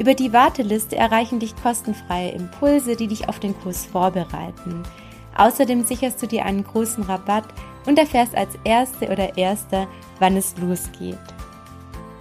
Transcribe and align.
Über 0.00 0.14
die 0.14 0.32
Warteliste 0.32 0.96
erreichen 0.96 1.40
dich 1.40 1.54
kostenfreie 1.62 2.30
Impulse, 2.30 2.96
die 2.96 3.06
dich 3.06 3.28
auf 3.28 3.38
den 3.38 3.54
Kurs 3.60 3.84
vorbereiten. 3.84 4.82
Außerdem 5.36 5.84
sicherst 5.84 6.22
du 6.22 6.26
dir 6.26 6.46
einen 6.46 6.64
großen 6.64 7.04
Rabatt 7.04 7.44
und 7.84 7.98
erfährst 7.98 8.34
als 8.34 8.54
Erste 8.64 9.10
oder 9.10 9.36
Erster, 9.36 9.86
wann 10.18 10.38
es 10.38 10.56
losgeht. 10.56 11.18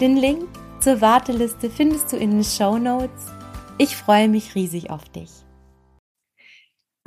Den 0.02 0.18
Link 0.18 0.50
zur 0.82 1.00
Warteliste 1.00 1.70
findest 1.70 2.12
du 2.12 2.18
in 2.18 2.32
den 2.32 2.44
Show 2.44 2.78
Notes. 2.78 3.28
Ich 3.78 3.96
freue 3.96 4.28
mich 4.28 4.56
riesig 4.56 4.90
auf 4.90 5.08
dich. 5.08 5.30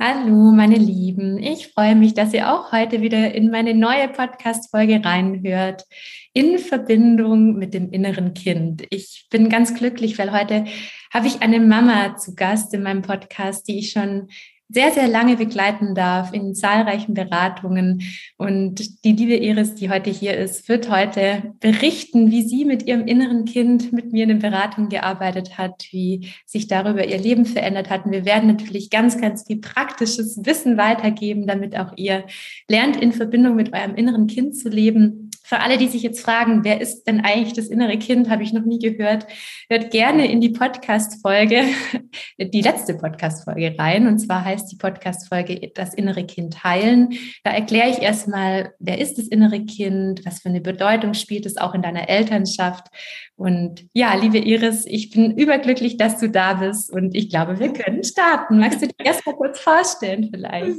Hallo, 0.05 0.51
meine 0.51 0.75
Lieben. 0.75 1.37
Ich 1.37 1.69
freue 1.69 1.95
mich, 1.95 2.13
dass 2.13 2.33
ihr 2.33 2.51
auch 2.51 2.73
heute 2.73 2.99
wieder 2.99 3.33
in 3.33 3.49
meine 3.49 3.73
neue 3.73 4.09
Podcast-Folge 4.09 4.99
reinhört. 5.01 5.85
In 6.33 6.59
Verbindung 6.59 7.53
mit 7.53 7.73
dem 7.73 7.89
inneren 7.89 8.33
Kind. 8.33 8.83
Ich 8.89 9.27
bin 9.29 9.47
ganz 9.47 9.73
glücklich, 9.75 10.17
weil 10.17 10.33
heute 10.33 10.65
habe 11.13 11.27
ich 11.27 11.41
eine 11.41 11.61
Mama 11.61 12.17
zu 12.17 12.35
Gast 12.35 12.73
in 12.73 12.83
meinem 12.83 13.01
Podcast, 13.01 13.65
die 13.69 13.79
ich 13.79 13.91
schon 13.91 14.27
sehr, 14.69 14.91
sehr 14.91 15.07
lange 15.07 15.37
begleiten 15.37 15.93
darf 15.93 16.33
in 16.33 16.55
zahlreichen 16.55 17.13
Beratungen. 17.13 18.01
Und 18.37 19.03
die 19.03 19.11
liebe 19.11 19.35
Iris, 19.35 19.75
die 19.75 19.89
heute 19.89 20.09
hier 20.09 20.35
ist, 20.35 20.67
wird 20.67 20.89
heute 20.89 21.53
berichten, 21.59 22.31
wie 22.31 22.41
sie 22.41 22.65
mit 22.65 22.83
ihrem 22.83 23.05
inneren 23.05 23.45
Kind 23.45 23.93
mit 23.93 24.11
mir 24.11 24.23
in 24.23 24.29
den 24.29 24.39
Beratungen 24.39 24.89
gearbeitet 24.89 25.57
hat, 25.57 25.85
wie 25.91 26.29
sich 26.45 26.67
darüber 26.67 27.05
ihr 27.05 27.19
Leben 27.19 27.45
verändert 27.45 27.89
hat. 27.89 28.05
Und 28.05 28.11
wir 28.11 28.25
werden 28.25 28.47
natürlich 28.47 28.89
ganz, 28.89 29.19
ganz 29.19 29.45
viel 29.45 29.61
praktisches 29.61 30.39
Wissen 30.43 30.77
weitergeben, 30.77 31.45
damit 31.45 31.77
auch 31.77 31.93
ihr 31.95 32.25
lernt, 32.67 32.95
in 32.95 33.11
Verbindung 33.11 33.55
mit 33.55 33.73
eurem 33.73 33.95
inneren 33.95 34.27
Kind 34.27 34.55
zu 34.55 34.69
leben 34.69 35.22
für 35.45 35.59
alle, 35.59 35.77
die 35.77 35.89
sich 35.89 36.03
jetzt 36.03 36.21
fragen, 36.21 36.63
wer 36.63 36.79
ist 36.79 37.03
denn 37.03 37.19
eigentlich 37.19 37.53
das 37.53 37.67
innere 37.67 37.97
Kind, 37.97 38.29
habe 38.29 38.43
ich 38.43 38.53
noch 38.53 38.63
nie 38.63 38.79
gehört, 38.79 39.27
hört 39.69 39.91
gerne 39.91 40.31
in 40.31 40.39
die 40.39 40.49
Podcast-Folge, 40.49 41.63
die 42.39 42.61
letzte 42.61 42.93
Podcast-Folge 42.93 43.75
rein. 43.77 44.07
Und 44.07 44.19
zwar 44.19 44.45
heißt 44.45 44.71
die 44.71 44.77
Podcast-Folge 44.77 45.71
Das 45.75 45.93
innere 45.93 46.25
Kind 46.25 46.63
heilen. 46.63 47.09
Da 47.43 47.51
erkläre 47.51 47.89
ich 47.89 48.01
erstmal, 48.01 48.73
wer 48.79 48.99
ist 48.99 49.17
das 49.17 49.27
innere 49.27 49.65
Kind, 49.65 50.25
was 50.25 50.39
für 50.39 50.47
eine 50.47 50.61
Bedeutung 50.61 51.13
spielt 51.13 51.45
es 51.45 51.57
auch 51.57 51.73
in 51.73 51.81
deiner 51.81 52.07
Elternschaft. 52.07 52.87
Und 53.35 53.85
ja, 53.91 54.15
liebe 54.15 54.37
Iris, 54.37 54.85
ich 54.85 55.09
bin 55.09 55.37
überglücklich, 55.37 55.97
dass 55.97 56.19
du 56.19 56.29
da 56.29 56.53
bist 56.53 56.89
und 56.89 57.15
ich 57.15 57.29
glaube, 57.29 57.59
wir 57.59 57.73
können 57.73 58.03
starten. 58.05 58.59
Magst 58.59 58.81
du 58.81 58.87
dir 58.87 59.05
erst 59.05 59.25
mal 59.25 59.35
kurz 59.35 59.59
vorstellen 59.59 60.29
vielleicht? 60.31 60.77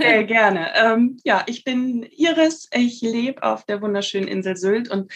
Sehr 0.00 0.24
gerne. 0.24 0.68
Ähm, 0.82 1.18
ja, 1.22 1.44
ich 1.46 1.62
bin 1.62 2.02
Iris, 2.02 2.68
ich 2.74 3.00
lebe 3.02 3.44
auf 3.44 3.64
der 3.66 3.80
wunderschönen 3.80 3.99
wunderschönen 4.00 4.28
Insel 4.28 4.56
Sylt 4.56 4.88
und 4.90 5.12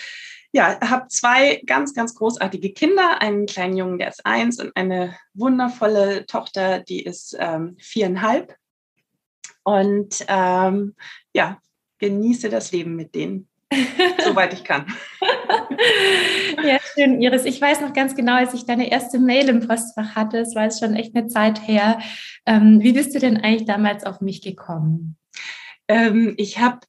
ja, 0.52 0.78
habe 0.80 1.08
zwei 1.08 1.60
ganz, 1.66 1.94
ganz 1.94 2.14
großartige 2.14 2.72
Kinder, 2.72 3.20
einen 3.20 3.46
kleinen 3.46 3.76
Jungen, 3.76 3.98
der 3.98 4.08
ist 4.08 4.24
eins 4.24 4.60
und 4.60 4.76
eine 4.76 5.16
wundervolle 5.32 6.26
Tochter, 6.26 6.78
die 6.78 7.02
ist 7.02 7.36
ähm, 7.40 7.76
viereinhalb. 7.80 8.54
Und 9.64 10.24
ähm, 10.28 10.94
ja, 11.34 11.58
genieße 11.98 12.50
das 12.50 12.70
Leben 12.70 12.94
mit 12.94 13.16
denen, 13.16 13.48
soweit 14.24 14.52
ich 14.52 14.62
kann. 14.62 14.86
ja, 16.62 16.78
schön, 16.94 17.20
Iris. 17.20 17.46
Ich 17.46 17.60
weiß 17.60 17.80
noch 17.80 17.92
ganz 17.92 18.14
genau, 18.14 18.34
als 18.34 18.54
ich 18.54 18.64
deine 18.64 18.92
erste 18.92 19.18
Mail 19.18 19.48
im 19.48 19.66
Postfach 19.66 20.14
hatte, 20.14 20.38
es 20.38 20.54
war 20.54 20.64
jetzt 20.64 20.78
schon 20.78 20.94
echt 20.94 21.16
eine 21.16 21.26
Zeit 21.26 21.66
her. 21.66 21.98
Ähm, 22.46 22.80
wie 22.80 22.92
bist 22.92 23.12
du 23.14 23.18
denn 23.18 23.38
eigentlich 23.38 23.66
damals 23.66 24.04
auf 24.04 24.20
mich 24.20 24.40
gekommen? 24.40 25.16
Ähm, 25.88 26.34
ich 26.36 26.60
habe 26.60 26.80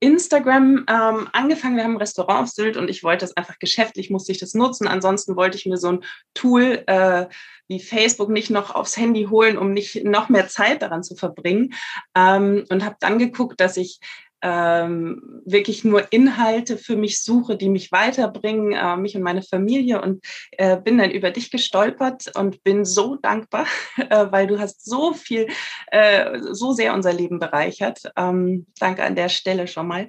Instagram 0.00 0.84
ähm, 0.88 1.28
angefangen. 1.32 1.76
Wir 1.76 1.84
haben 1.84 1.94
ein 1.94 1.98
Restaurant 1.98 2.42
auf 2.42 2.48
Sylt 2.48 2.76
und 2.76 2.88
ich 2.88 3.02
wollte 3.02 3.24
das 3.24 3.36
einfach 3.36 3.58
geschäftlich, 3.58 4.10
musste 4.10 4.32
ich 4.32 4.38
das 4.38 4.54
nutzen. 4.54 4.86
Ansonsten 4.86 5.36
wollte 5.36 5.56
ich 5.56 5.66
mir 5.66 5.76
so 5.76 5.92
ein 5.92 6.04
Tool 6.34 6.84
äh, 6.86 7.26
wie 7.66 7.80
Facebook 7.80 8.30
nicht 8.30 8.50
noch 8.50 8.74
aufs 8.74 8.96
Handy 8.96 9.24
holen, 9.24 9.58
um 9.58 9.72
nicht 9.72 10.04
noch 10.04 10.28
mehr 10.28 10.48
Zeit 10.48 10.82
daran 10.82 11.02
zu 11.02 11.16
verbringen. 11.16 11.74
Ähm, 12.14 12.64
und 12.70 12.84
habe 12.84 12.96
dann 13.00 13.18
geguckt, 13.18 13.60
dass 13.60 13.76
ich 13.76 14.00
ähm, 14.42 15.42
wirklich 15.44 15.84
nur 15.84 16.12
Inhalte 16.12 16.76
für 16.76 16.96
mich 16.96 17.22
suche, 17.22 17.56
die 17.56 17.68
mich 17.68 17.92
weiterbringen, 17.92 18.72
äh, 18.72 18.96
mich 18.96 19.16
und 19.16 19.22
meine 19.22 19.42
Familie 19.42 20.00
und 20.00 20.24
äh, 20.52 20.76
bin 20.76 20.98
dann 20.98 21.10
über 21.10 21.30
dich 21.30 21.50
gestolpert 21.50 22.36
und 22.36 22.62
bin 22.62 22.84
so 22.84 23.16
dankbar, 23.16 23.66
äh, 23.96 24.26
weil 24.30 24.46
du 24.46 24.58
hast 24.58 24.84
so 24.84 25.12
viel, 25.12 25.48
äh, 25.88 26.38
so 26.52 26.72
sehr 26.72 26.94
unser 26.94 27.12
Leben 27.12 27.38
bereichert. 27.38 28.00
Ähm, 28.16 28.66
danke 28.78 29.04
an 29.04 29.16
der 29.16 29.28
Stelle 29.28 29.66
schon 29.66 29.88
mal. 29.88 30.08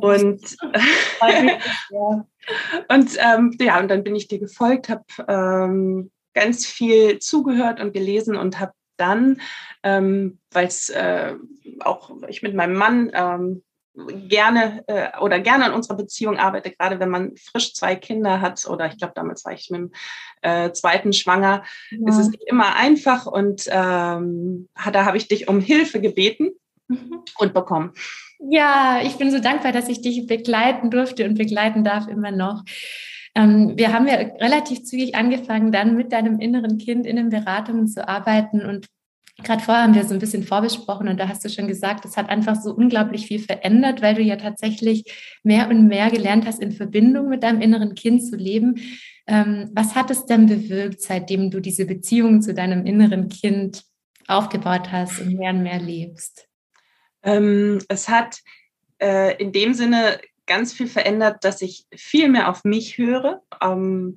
Und, 0.00 0.56
und 2.88 3.18
ähm, 3.18 3.56
ja, 3.60 3.80
und 3.80 3.88
dann 3.88 4.04
bin 4.04 4.14
ich 4.14 4.28
dir 4.28 4.38
gefolgt, 4.38 4.88
habe 4.88 5.04
ähm, 5.28 6.10
ganz 6.34 6.66
viel 6.66 7.18
zugehört 7.20 7.80
und 7.80 7.92
gelesen 7.92 8.36
und 8.36 8.60
habe 8.60 8.72
dann, 8.96 9.40
ähm, 9.82 10.38
weil 10.50 10.66
es 10.66 10.88
äh, 10.90 11.34
auch 11.80 12.10
ich 12.28 12.42
mit 12.42 12.54
meinem 12.54 12.74
Mann 12.74 13.10
ähm, 13.14 13.62
gerne 14.28 14.82
äh, 14.88 15.16
oder 15.20 15.38
gerne 15.38 15.66
an 15.66 15.72
unserer 15.72 15.96
Beziehung 15.96 16.36
arbeite, 16.36 16.70
gerade 16.70 16.98
wenn 16.98 17.10
man 17.10 17.36
frisch 17.36 17.74
zwei 17.74 17.94
Kinder 17.94 18.40
hat 18.40 18.66
oder 18.66 18.86
ich 18.86 18.98
glaube, 18.98 19.12
damals 19.14 19.44
war 19.44 19.52
ich 19.52 19.70
mit 19.70 19.80
dem 19.80 19.92
äh, 20.42 20.72
zweiten 20.72 21.12
schwanger, 21.12 21.62
ja. 21.90 22.08
ist 22.08 22.18
es 22.18 22.28
nicht 22.28 22.44
immer 22.46 22.74
einfach 22.76 23.26
und 23.26 23.68
ähm, 23.68 24.68
da 24.92 25.04
habe 25.04 25.16
ich 25.16 25.28
dich 25.28 25.48
um 25.48 25.60
Hilfe 25.60 26.00
gebeten 26.00 26.50
mhm. 26.88 27.22
und 27.38 27.54
bekommen. 27.54 27.92
Ja, 28.50 29.00
ich 29.02 29.16
bin 29.16 29.30
so 29.30 29.38
dankbar, 29.38 29.72
dass 29.72 29.88
ich 29.88 30.02
dich 30.02 30.26
begleiten 30.26 30.90
durfte 30.90 31.24
und 31.24 31.38
begleiten 31.38 31.84
darf 31.84 32.08
immer 32.08 32.30
noch. 32.30 32.62
Ähm, 33.34 33.72
wir 33.76 33.92
haben 33.92 34.06
ja 34.06 34.14
relativ 34.14 34.84
zügig 34.84 35.14
angefangen, 35.14 35.72
dann 35.72 35.96
mit 35.96 36.12
deinem 36.12 36.40
inneren 36.40 36.78
Kind 36.78 37.06
in 37.06 37.16
den 37.16 37.30
Beratungen 37.30 37.88
zu 37.88 38.06
arbeiten 38.08 38.64
und 38.64 38.88
Gerade 39.42 39.64
vorher 39.64 39.82
haben 39.82 39.94
wir 39.94 40.04
so 40.04 40.14
ein 40.14 40.20
bisschen 40.20 40.44
vorbesprochen 40.44 41.08
und 41.08 41.18
da 41.18 41.28
hast 41.28 41.44
du 41.44 41.48
schon 41.48 41.66
gesagt, 41.66 42.04
es 42.04 42.16
hat 42.16 42.28
einfach 42.28 42.54
so 42.54 42.72
unglaublich 42.72 43.26
viel 43.26 43.40
verändert, 43.40 44.00
weil 44.00 44.14
du 44.14 44.22
ja 44.22 44.36
tatsächlich 44.36 45.04
mehr 45.42 45.68
und 45.68 45.88
mehr 45.88 46.08
gelernt 46.10 46.46
hast, 46.46 46.62
in 46.62 46.70
Verbindung 46.70 47.28
mit 47.28 47.42
deinem 47.42 47.60
inneren 47.60 47.96
Kind 47.96 48.24
zu 48.24 48.36
leben. 48.36 48.76
Ähm, 49.26 49.70
was 49.74 49.96
hat 49.96 50.12
es 50.12 50.26
denn 50.26 50.46
bewirkt, 50.46 51.00
seitdem 51.00 51.50
du 51.50 51.58
diese 51.58 51.84
Beziehung 51.84 52.42
zu 52.42 52.54
deinem 52.54 52.86
inneren 52.86 53.28
Kind 53.28 53.82
aufgebaut 54.28 54.92
hast 54.92 55.20
und 55.20 55.34
mehr 55.34 55.50
und 55.50 55.64
mehr 55.64 55.80
lebst? 55.80 56.46
Ähm, 57.24 57.80
es 57.88 58.08
hat 58.08 58.38
äh, 59.02 59.36
in 59.42 59.50
dem 59.50 59.74
Sinne 59.74 60.20
ganz 60.46 60.72
viel 60.72 60.86
verändert, 60.86 61.44
dass 61.44 61.62
ich 61.62 61.86
viel 61.94 62.28
mehr 62.28 62.48
auf 62.48 62.64
mich 62.64 62.98
höre. 62.98 63.42
Ähm, 63.62 64.16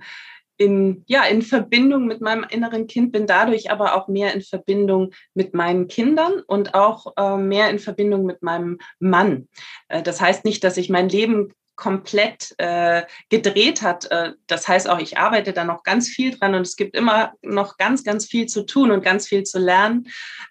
in, 0.57 1.03
ja, 1.05 1.23
in 1.23 1.43
Verbindung 1.43 2.07
mit 2.07 2.19
meinem 2.19 2.45
inneren 2.49 2.87
Kind 2.87 3.11
bin, 3.11 3.27
dadurch 3.27 3.69
aber 3.69 3.95
auch 3.95 4.07
mehr 4.07 4.33
in 4.33 4.41
Verbindung 4.41 5.11
mit 5.35 5.53
meinen 5.53 5.87
Kindern 5.87 6.41
und 6.47 6.73
auch 6.73 7.13
äh, 7.15 7.37
mehr 7.37 7.69
in 7.69 7.79
Verbindung 7.79 8.25
mit 8.25 8.41
meinem 8.41 8.79
Mann. 8.99 9.47
Äh, 9.87 10.01
das 10.01 10.19
heißt 10.19 10.45
nicht, 10.45 10.63
dass 10.63 10.77
ich 10.77 10.89
mein 10.89 11.09
Leben 11.09 11.53
komplett 11.75 12.55
äh, 12.57 13.03
gedreht 13.29 13.83
hat. 13.83 14.09
Äh, 14.11 14.33
das 14.47 14.67
heißt 14.67 14.89
auch, 14.89 14.99
ich 14.99 15.17
arbeite 15.19 15.53
da 15.53 15.63
noch 15.63 15.83
ganz 15.83 16.09
viel 16.09 16.35
dran 16.35 16.55
und 16.55 16.63
es 16.63 16.75
gibt 16.75 16.97
immer 16.97 17.33
noch 17.43 17.77
ganz, 17.77 18.03
ganz 18.03 18.25
viel 18.25 18.47
zu 18.47 18.65
tun 18.65 18.91
und 18.91 19.03
ganz 19.03 19.27
viel 19.27 19.43
zu 19.43 19.59
lernen. 19.59 20.07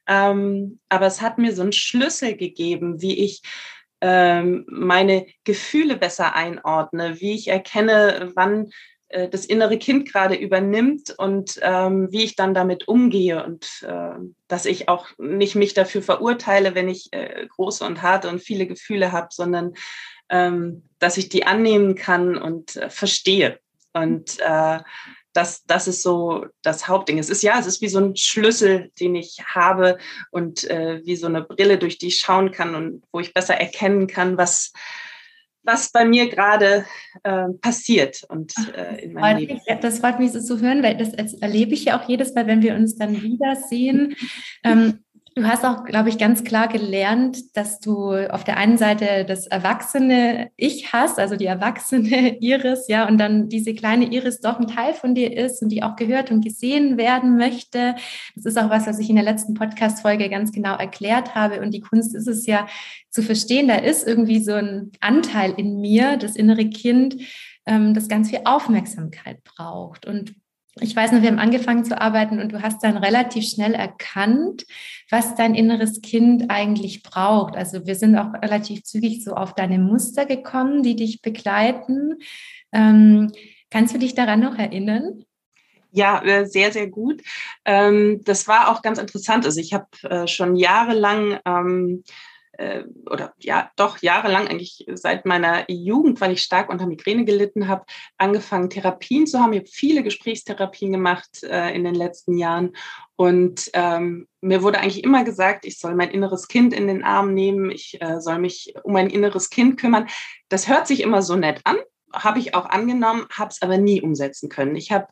Ähm, 0.06 0.78
aber 0.88 1.06
es 1.06 1.20
hat 1.20 1.36
mir 1.36 1.52
so 1.52 1.62
einen 1.62 1.72
Schlüssel 1.72 2.36
gegeben, 2.36 3.02
wie 3.02 3.18
ich 3.24 3.42
meine 4.00 5.26
Gefühle 5.44 5.96
besser 5.96 6.34
einordne, 6.34 7.20
wie 7.20 7.34
ich 7.34 7.48
erkenne, 7.48 8.30
wann 8.34 8.70
äh, 9.08 9.28
das 9.28 9.46
innere 9.46 9.78
Kind 9.78 10.10
gerade 10.10 10.34
übernimmt 10.34 11.14
und 11.16 11.58
ähm, 11.62 12.08
wie 12.10 12.24
ich 12.24 12.36
dann 12.36 12.54
damit 12.54 12.88
umgehe 12.88 13.44
und 13.44 13.82
äh, 13.86 14.16
dass 14.48 14.66
ich 14.66 14.88
auch 14.88 15.08
nicht 15.18 15.54
mich 15.54 15.74
dafür 15.74 16.02
verurteile, 16.02 16.74
wenn 16.74 16.88
ich 16.88 17.08
äh, 17.12 17.46
große 17.48 17.84
und 17.84 18.02
harte 18.02 18.28
und 18.28 18.40
viele 18.40 18.66
Gefühle 18.66 19.12
habe, 19.12 19.28
sondern 19.30 19.74
ähm, 20.28 20.88
dass 20.98 21.18
ich 21.18 21.28
die 21.28 21.46
annehmen 21.46 21.94
kann 21.94 22.36
und 22.36 22.76
äh, 22.76 22.90
verstehe. 22.90 23.60
Und 23.92 24.38
äh, 24.40 24.80
das, 25.36 25.64
das 25.64 25.86
ist 25.86 26.02
so 26.02 26.46
das 26.62 26.88
Hauptding. 26.88 27.18
Es 27.18 27.28
ist 27.28 27.42
ja, 27.42 27.58
es 27.58 27.66
ist 27.66 27.82
wie 27.82 27.88
so 27.88 27.98
ein 27.98 28.16
Schlüssel, 28.16 28.90
den 28.98 29.14
ich 29.14 29.38
habe 29.46 29.98
und 30.30 30.64
äh, 30.70 31.04
wie 31.04 31.16
so 31.16 31.26
eine 31.26 31.42
Brille, 31.42 31.78
durch 31.78 31.98
die 31.98 32.08
ich 32.08 32.18
schauen 32.18 32.52
kann 32.52 32.74
und 32.74 33.02
wo 33.12 33.20
ich 33.20 33.34
besser 33.34 33.54
erkennen 33.54 34.06
kann, 34.06 34.38
was, 34.38 34.72
was 35.62 35.92
bei 35.92 36.04
mir 36.04 36.28
gerade 36.28 36.86
äh, 37.22 37.48
passiert 37.60 38.24
und 38.28 38.54
äh, 38.74 39.04
in 39.04 39.12
meinem 39.12 39.38
Leben. 39.38 39.60
Das 39.82 39.98
freut 39.98 40.18
mich 40.18 40.32
so 40.32 40.40
zu 40.40 40.60
hören, 40.60 40.82
weil 40.82 40.96
das 40.96 41.12
erlebe 41.34 41.74
ich 41.74 41.84
ja 41.84 42.00
auch 42.00 42.08
jedes 42.08 42.34
Mal, 42.34 42.46
wenn 42.46 42.62
wir 42.62 42.74
uns 42.74 42.96
dann 42.96 43.22
wiedersehen. 43.22 44.16
Ähm, 44.64 45.04
Du 45.38 45.44
hast 45.44 45.66
auch, 45.66 45.84
glaube 45.84 46.08
ich, 46.08 46.16
ganz 46.16 46.44
klar 46.44 46.66
gelernt, 46.66 47.54
dass 47.58 47.78
du 47.78 48.14
auf 48.32 48.42
der 48.42 48.56
einen 48.56 48.78
Seite 48.78 49.26
das 49.28 49.46
erwachsene 49.46 50.50
Ich 50.56 50.94
hast, 50.94 51.18
also 51.18 51.36
die 51.36 51.44
erwachsene 51.44 52.38
Iris, 52.40 52.88
ja, 52.88 53.06
und 53.06 53.18
dann 53.18 53.50
diese 53.50 53.74
kleine 53.74 54.06
Iris 54.06 54.40
doch 54.40 54.58
ein 54.58 54.66
Teil 54.66 54.94
von 54.94 55.14
dir 55.14 55.36
ist 55.36 55.62
und 55.62 55.68
die 55.68 55.82
auch 55.82 55.94
gehört 55.96 56.30
und 56.30 56.42
gesehen 56.42 56.96
werden 56.96 57.36
möchte. 57.36 57.96
Das 58.34 58.46
ist 58.46 58.56
auch 58.56 58.70
was, 58.70 58.86
was 58.86 58.98
ich 58.98 59.10
in 59.10 59.16
der 59.16 59.26
letzten 59.26 59.52
Podcast-Folge 59.52 60.30
ganz 60.30 60.52
genau 60.52 60.74
erklärt 60.74 61.34
habe. 61.34 61.60
Und 61.60 61.72
die 61.72 61.82
Kunst 61.82 62.14
ist 62.14 62.28
es 62.28 62.46
ja 62.46 62.66
zu 63.10 63.22
verstehen, 63.22 63.68
da 63.68 63.76
ist 63.76 64.08
irgendwie 64.08 64.42
so 64.42 64.54
ein 64.54 64.90
Anteil 65.00 65.52
in 65.58 65.82
mir, 65.82 66.16
das 66.16 66.34
innere 66.34 66.70
Kind, 66.70 67.16
ähm, 67.66 67.92
das 67.92 68.08
ganz 68.08 68.30
viel 68.30 68.40
Aufmerksamkeit 68.46 69.44
braucht. 69.44 70.06
Und 70.06 70.34
ich 70.80 70.94
weiß 70.94 71.12
noch, 71.12 71.22
wir 71.22 71.28
haben 71.28 71.38
angefangen 71.38 71.84
zu 71.84 71.98
arbeiten 71.98 72.38
und 72.38 72.52
du 72.52 72.62
hast 72.62 72.84
dann 72.84 72.98
relativ 72.98 73.48
schnell 73.48 73.72
erkannt, 73.72 74.66
was 75.10 75.34
dein 75.34 75.54
inneres 75.54 76.02
Kind 76.02 76.50
eigentlich 76.50 77.02
braucht. 77.02 77.56
Also 77.56 77.86
wir 77.86 77.94
sind 77.94 78.16
auch 78.16 78.34
relativ 78.34 78.82
zügig 78.82 79.24
so 79.24 79.32
auf 79.32 79.54
deine 79.54 79.78
Muster 79.78 80.26
gekommen, 80.26 80.82
die 80.82 80.94
dich 80.94 81.22
begleiten. 81.22 82.16
Ähm, 82.72 83.32
kannst 83.70 83.94
du 83.94 83.98
dich 83.98 84.14
daran 84.14 84.40
noch 84.40 84.58
erinnern? 84.58 85.24
Ja, 85.92 86.22
äh, 86.22 86.44
sehr, 86.44 86.72
sehr 86.72 86.88
gut. 86.88 87.22
Ähm, 87.64 88.20
das 88.24 88.46
war 88.46 88.70
auch 88.70 88.82
ganz 88.82 88.98
interessant. 88.98 89.46
Also 89.46 89.60
ich 89.60 89.72
habe 89.72 89.86
äh, 90.02 90.26
schon 90.26 90.56
jahrelang 90.56 91.38
ähm, 91.46 92.04
äh, 92.58 92.84
oder 93.10 93.34
ja, 93.38 93.70
doch 93.76 93.98
jahrelang, 93.98 94.48
eigentlich 94.48 94.86
seit 94.94 95.26
meiner 95.26 95.70
Jugend, 95.70 96.20
weil 96.20 96.32
ich 96.32 96.42
stark 96.42 96.68
unter 96.70 96.86
Migräne 96.86 97.24
gelitten 97.24 97.68
habe, 97.68 97.84
angefangen, 98.18 98.70
Therapien 98.70 99.26
zu 99.26 99.40
haben. 99.40 99.52
Ich 99.52 99.60
habe 99.60 99.70
viele 99.70 100.02
Gesprächstherapien 100.02 100.92
gemacht 100.92 101.42
äh, 101.42 101.74
in 101.74 101.84
den 101.84 101.94
letzten 101.94 102.36
Jahren. 102.36 102.76
Und 103.16 103.70
ähm, 103.72 104.28
mir 104.40 104.62
wurde 104.62 104.78
eigentlich 104.78 105.04
immer 105.04 105.24
gesagt, 105.24 105.64
ich 105.64 105.78
soll 105.78 105.94
mein 105.94 106.10
inneres 106.10 106.48
Kind 106.48 106.74
in 106.74 106.86
den 106.86 107.02
Arm 107.02 107.34
nehmen, 107.34 107.70
ich 107.70 108.00
äh, 108.00 108.20
soll 108.20 108.38
mich 108.38 108.74
um 108.82 108.92
mein 108.92 109.08
inneres 109.08 109.50
Kind 109.50 109.80
kümmern. 109.80 110.06
Das 110.48 110.68
hört 110.68 110.86
sich 110.86 111.02
immer 111.02 111.22
so 111.22 111.34
nett 111.34 111.60
an, 111.64 111.76
habe 112.12 112.38
ich 112.38 112.54
auch 112.54 112.66
angenommen, 112.66 113.26
habe 113.32 113.50
es 113.50 113.62
aber 113.62 113.78
nie 113.78 114.02
umsetzen 114.02 114.48
können. 114.48 114.76
Ich 114.76 114.92
habe 114.92 115.08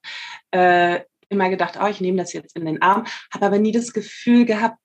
äh, 0.50 1.00
immer 1.28 1.48
gedacht, 1.48 1.78
oh, 1.82 1.86
ich 1.86 2.00
nehme 2.00 2.18
das 2.18 2.32
jetzt 2.32 2.56
in 2.56 2.66
den 2.66 2.82
Arm, 2.82 3.06
habe 3.32 3.46
aber 3.46 3.58
nie 3.58 3.72
das 3.72 3.92
Gefühl 3.92 4.44
gehabt, 4.44 4.78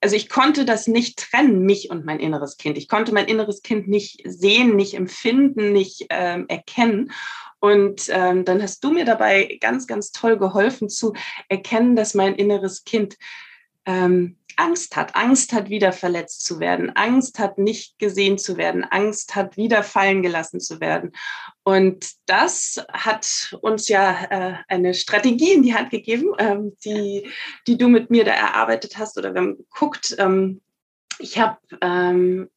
also 0.00 0.16
ich 0.16 0.28
konnte 0.28 0.64
das 0.64 0.86
nicht 0.86 1.18
trennen, 1.18 1.62
mich 1.62 1.90
und 1.90 2.04
mein 2.04 2.20
inneres 2.20 2.56
Kind. 2.56 2.78
Ich 2.78 2.88
konnte 2.88 3.12
mein 3.12 3.26
inneres 3.26 3.62
Kind 3.62 3.88
nicht 3.88 4.22
sehen, 4.24 4.76
nicht 4.76 4.94
empfinden, 4.94 5.72
nicht 5.72 6.06
ähm, 6.10 6.46
erkennen. 6.48 7.12
Und 7.60 8.08
ähm, 8.10 8.44
dann 8.44 8.62
hast 8.62 8.84
du 8.84 8.92
mir 8.92 9.04
dabei 9.04 9.58
ganz, 9.60 9.86
ganz 9.86 10.12
toll 10.12 10.38
geholfen 10.38 10.88
zu 10.88 11.14
erkennen, 11.48 11.96
dass 11.96 12.14
mein 12.14 12.34
inneres 12.34 12.84
Kind 12.84 13.16
ähm, 13.86 14.36
Angst 14.56 14.96
hat, 14.96 15.14
Angst 15.16 15.52
hat, 15.52 15.68
wieder 15.68 15.92
verletzt 15.92 16.44
zu 16.44 16.60
werden, 16.60 16.90
Angst 16.90 17.38
hat, 17.38 17.58
nicht 17.58 17.98
gesehen 17.98 18.38
zu 18.38 18.56
werden, 18.56 18.84
Angst 18.84 19.34
hat, 19.34 19.56
wieder 19.56 19.82
fallen 19.82 20.22
gelassen 20.22 20.60
zu 20.60 20.80
werden. 20.80 21.12
Und 21.62 22.12
das 22.26 22.84
hat 22.92 23.56
uns 23.62 23.88
ja 23.88 24.24
äh, 24.30 24.54
eine 24.68 24.94
Strategie 24.94 25.52
in 25.52 25.62
die 25.62 25.74
Hand 25.74 25.90
gegeben, 25.90 26.32
ähm, 26.38 26.76
die, 26.84 27.30
die 27.66 27.78
du 27.78 27.88
mit 27.88 28.10
mir 28.10 28.24
da 28.24 28.32
erarbeitet 28.32 28.98
hast 28.98 29.16
oder 29.18 29.34
wir 29.34 29.40
haben 29.40 29.56
geguckt. 29.56 30.14
Ähm, 30.18 30.60
ich 31.18 31.38
habe 31.38 31.58
ähm, 31.80 32.50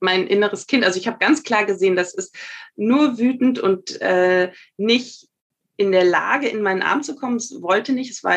mein 0.00 0.26
inneres 0.26 0.66
Kind, 0.66 0.84
also 0.84 0.98
ich 0.98 1.06
habe 1.06 1.18
ganz 1.18 1.42
klar 1.42 1.64
gesehen, 1.64 1.96
das 1.96 2.14
ist 2.14 2.36
nur 2.76 3.18
wütend 3.18 3.58
und 3.58 4.00
äh, 4.00 4.52
nicht 4.76 5.28
in 5.76 5.92
der 5.92 6.04
Lage, 6.04 6.48
in 6.48 6.62
meinen 6.62 6.82
Arm 6.82 7.02
zu 7.02 7.16
kommen. 7.16 7.36
Es 7.36 7.60
wollte 7.60 7.92
nicht, 7.92 8.10
es 8.10 8.22
war 8.22 8.36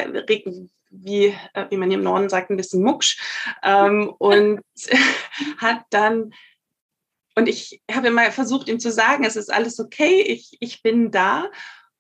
wie, 0.90 1.36
äh, 1.54 1.66
wie 1.70 1.78
man 1.78 1.90
hier 1.90 1.98
im 1.98 2.04
Norden 2.04 2.30
sagt, 2.30 2.50
ein 2.50 2.58
bisschen 2.58 2.84
mucksch. 2.84 3.20
Ähm, 3.64 4.14
und 4.18 4.62
hat 5.58 5.82
dann, 5.90 6.34
und 7.36 7.48
ich 7.48 7.82
habe 7.92 8.08
immer 8.08 8.32
versucht, 8.32 8.68
ihm 8.68 8.80
zu 8.80 8.92
sagen, 8.92 9.24
es 9.24 9.36
ist 9.36 9.54
alles 9.54 9.80
okay, 9.80 10.22
ich, 10.22 10.58
ich 10.60 10.82
bin 10.82 11.12
da. 11.12 11.50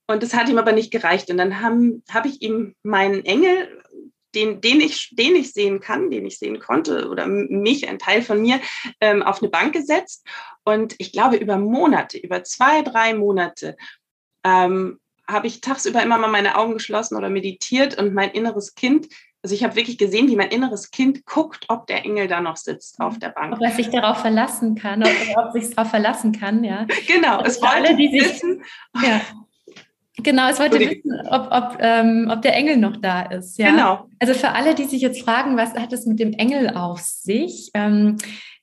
Und 0.07 0.23
das 0.23 0.33
hat 0.33 0.49
ihm 0.49 0.57
aber 0.57 0.71
nicht 0.71 0.91
gereicht. 0.91 1.29
Und 1.29 1.37
dann 1.37 1.61
habe 1.61 2.01
hab 2.09 2.25
ich 2.25 2.41
ihm 2.41 2.75
meinen 2.81 3.25
Engel, 3.25 3.83
den, 4.35 4.61
den, 4.61 4.81
ich, 4.81 5.09
den 5.15 5.35
ich 5.35 5.53
sehen 5.53 5.79
kann, 5.79 6.09
den 6.09 6.25
ich 6.25 6.37
sehen 6.37 6.59
konnte, 6.59 7.09
oder 7.09 7.27
mich, 7.27 7.87
ein 7.87 7.99
Teil 7.99 8.21
von 8.21 8.41
mir, 8.41 8.59
ähm, 9.01 9.23
auf 9.23 9.41
eine 9.41 9.49
Bank 9.49 9.73
gesetzt. 9.73 10.25
Und 10.63 10.95
ich 10.99 11.11
glaube, 11.11 11.37
über 11.37 11.57
Monate, 11.57 12.17
über 12.17 12.43
zwei, 12.43 12.81
drei 12.81 13.13
Monate, 13.13 13.75
ähm, 14.43 14.99
habe 15.29 15.47
ich 15.47 15.61
tagsüber 15.61 16.01
immer 16.01 16.17
mal 16.17 16.29
meine 16.29 16.57
Augen 16.57 16.73
geschlossen 16.73 17.15
oder 17.15 17.29
meditiert 17.29 17.99
und 17.99 18.13
mein 18.13 18.31
inneres 18.31 18.75
Kind, 18.75 19.07
also 19.43 19.55
ich 19.55 19.63
habe 19.63 19.75
wirklich 19.75 19.97
gesehen, 19.97 20.27
wie 20.27 20.35
mein 20.35 20.49
inneres 20.49 20.91
Kind 20.91 21.25
guckt, 21.25 21.65
ob 21.69 21.87
der 21.87 22.03
Engel 22.03 22.27
da 22.27 22.41
noch 22.41 22.57
sitzt 22.57 22.99
auf 22.99 23.19
der 23.19 23.29
Bank. 23.29 23.53
Ob 23.53 23.61
er 23.61 23.71
sich 23.71 23.89
darauf 23.89 24.17
verlassen 24.17 24.75
kann, 24.75 25.03
ob, 25.03 25.09
ob 25.37 25.51
sich 25.53 25.73
darauf 25.73 25.89
verlassen 25.89 26.31
kann, 26.31 26.63
ja. 26.63 26.85
Genau, 27.07 27.41
es 27.43 27.61
wollte 27.61 27.75
alle, 27.75 27.95
die 27.95 28.09
sich, 28.09 28.23
wissen. 28.23 28.63
Ja. 29.01 29.21
Genau, 30.17 30.49
es 30.49 30.59
wollte 30.59 30.79
wissen, 30.79 31.27
ob, 31.29 31.47
ob, 31.51 31.77
ähm, 31.79 32.29
ob 32.29 32.41
der 32.41 32.55
Engel 32.55 32.77
noch 32.77 32.97
da 32.97 33.21
ist. 33.21 33.57
Ja? 33.59 33.69
Genau. 33.69 34.09
Also 34.19 34.33
für 34.33 34.49
alle, 34.49 34.73
die 34.73 34.85
sich 34.85 35.01
jetzt 35.01 35.21
fragen, 35.21 35.55
was 35.55 35.75
hat 35.75 35.93
es 35.93 36.07
mit 36.07 36.19
dem 36.19 36.33
Engel 36.33 36.71
auf 36.71 36.99
sich? 36.99 37.69
Ähm, 37.75 38.17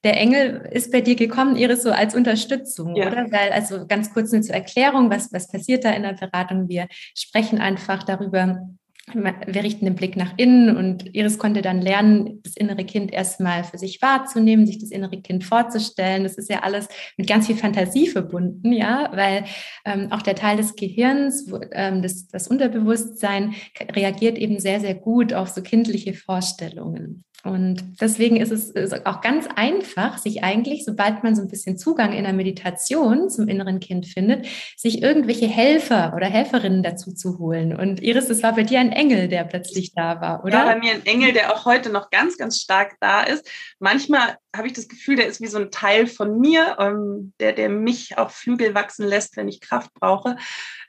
der 0.04 0.18
Engel 0.18 0.68
ist 0.70 0.92
bei 0.92 1.00
dir 1.00 1.16
gekommen, 1.16 1.56
Iris, 1.56 1.82
so 1.82 1.90
als 1.90 2.14
Unterstützung, 2.14 2.94
ja. 2.94 3.06
oder? 3.06 3.26
Weil, 3.32 3.52
also 3.52 3.86
ganz 3.86 4.12
kurz 4.12 4.30
nur 4.32 4.42
zur 4.42 4.54
Erklärung, 4.54 5.10
was, 5.10 5.32
was 5.32 5.48
passiert 5.48 5.84
da 5.84 5.90
in 5.90 6.02
der 6.02 6.12
Beratung? 6.12 6.68
Wir 6.68 6.86
sprechen 7.14 7.58
einfach 7.58 8.02
darüber, 8.02 8.68
wir 9.12 9.62
richten 9.62 9.84
den 9.84 9.96
Blick 9.96 10.16
nach 10.16 10.32
innen 10.38 10.76
und 10.76 11.14
Iris 11.14 11.38
konnte 11.38 11.60
dann 11.60 11.82
lernen, 11.82 12.40
das 12.42 12.56
innere 12.56 12.84
Kind 12.84 13.12
erstmal 13.12 13.62
für 13.62 13.76
sich 13.76 14.00
wahrzunehmen, 14.00 14.66
sich 14.66 14.78
das 14.78 14.90
innere 14.90 15.20
Kind 15.20 15.44
vorzustellen. 15.44 16.22
Das 16.22 16.38
ist 16.38 16.48
ja 16.48 16.60
alles 16.60 16.88
mit 17.18 17.28
ganz 17.28 17.46
viel 17.46 17.56
Fantasie 17.56 18.06
verbunden, 18.06 18.72
ja, 18.72 19.10
weil 19.14 19.44
ähm, 19.84 20.10
auch 20.10 20.22
der 20.22 20.36
Teil 20.36 20.56
des 20.56 20.74
Gehirns, 20.74 21.50
wo, 21.50 21.60
ähm, 21.72 22.00
das, 22.00 22.28
das 22.28 22.48
Unterbewusstsein 22.48 23.54
reagiert 23.92 24.38
eben 24.38 24.58
sehr, 24.58 24.80
sehr 24.80 24.94
gut 24.94 25.34
auf 25.34 25.50
so 25.50 25.60
kindliche 25.60 26.14
Vorstellungen. 26.14 27.24
Und 27.44 28.00
deswegen 28.00 28.36
ist 28.38 28.50
es 28.50 28.92
auch 29.04 29.20
ganz 29.20 29.46
einfach, 29.54 30.16
sich 30.16 30.42
eigentlich, 30.42 30.86
sobald 30.86 31.22
man 31.22 31.36
so 31.36 31.42
ein 31.42 31.48
bisschen 31.48 31.76
Zugang 31.76 32.14
in 32.14 32.24
der 32.24 32.32
Meditation 32.32 33.28
zum 33.28 33.48
inneren 33.48 33.80
Kind 33.80 34.06
findet, 34.06 34.46
sich 34.78 35.02
irgendwelche 35.02 35.46
Helfer 35.46 36.14
oder 36.16 36.26
Helferinnen 36.26 36.82
dazu 36.82 37.12
zu 37.12 37.38
holen. 37.38 37.76
Und 37.76 38.02
Iris, 38.02 38.28
das 38.28 38.42
war 38.42 38.54
bei 38.54 38.62
dir 38.62 38.80
ein 38.80 38.92
Engel, 38.94 39.28
der 39.28 39.44
plötzlich 39.44 39.92
da 39.94 40.20
war, 40.20 40.44
oder? 40.44 40.58
Ja, 40.58 40.64
bei 40.64 40.78
mir 40.78 40.92
ein 40.92 41.06
Engel, 41.06 41.32
der 41.32 41.54
auch 41.54 41.64
heute 41.64 41.90
noch 41.90 42.10
ganz, 42.10 42.38
ganz 42.38 42.60
stark 42.60 42.96
da 43.00 43.22
ist. 43.22 43.48
Manchmal 43.78 44.38
habe 44.54 44.66
ich 44.66 44.72
das 44.72 44.88
Gefühl, 44.88 45.16
der 45.16 45.26
ist 45.26 45.40
wie 45.40 45.46
so 45.46 45.58
ein 45.58 45.70
Teil 45.70 46.06
von 46.06 46.40
mir, 46.40 46.76
ähm, 46.78 47.32
der, 47.40 47.52
der 47.52 47.68
mich 47.68 48.18
auch 48.18 48.30
Flügel 48.30 48.74
wachsen 48.74 49.06
lässt, 49.06 49.36
wenn 49.36 49.48
ich 49.48 49.60
Kraft 49.60 49.92
brauche. 49.94 50.36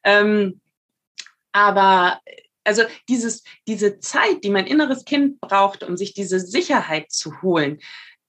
Ähm, 0.04 0.62
aber 1.52 2.20
also 2.64 2.84
dieses, 3.08 3.44
diese 3.68 4.00
Zeit, 4.00 4.44
die 4.44 4.50
mein 4.50 4.68
inneres 4.68 5.06
Kind 5.06 5.40
braucht, 5.40 5.84
um 5.84 5.98
sich 5.98 6.14
diese 6.14 6.40
Sicherheit 6.40 7.12
zu 7.12 7.42
holen, 7.42 7.80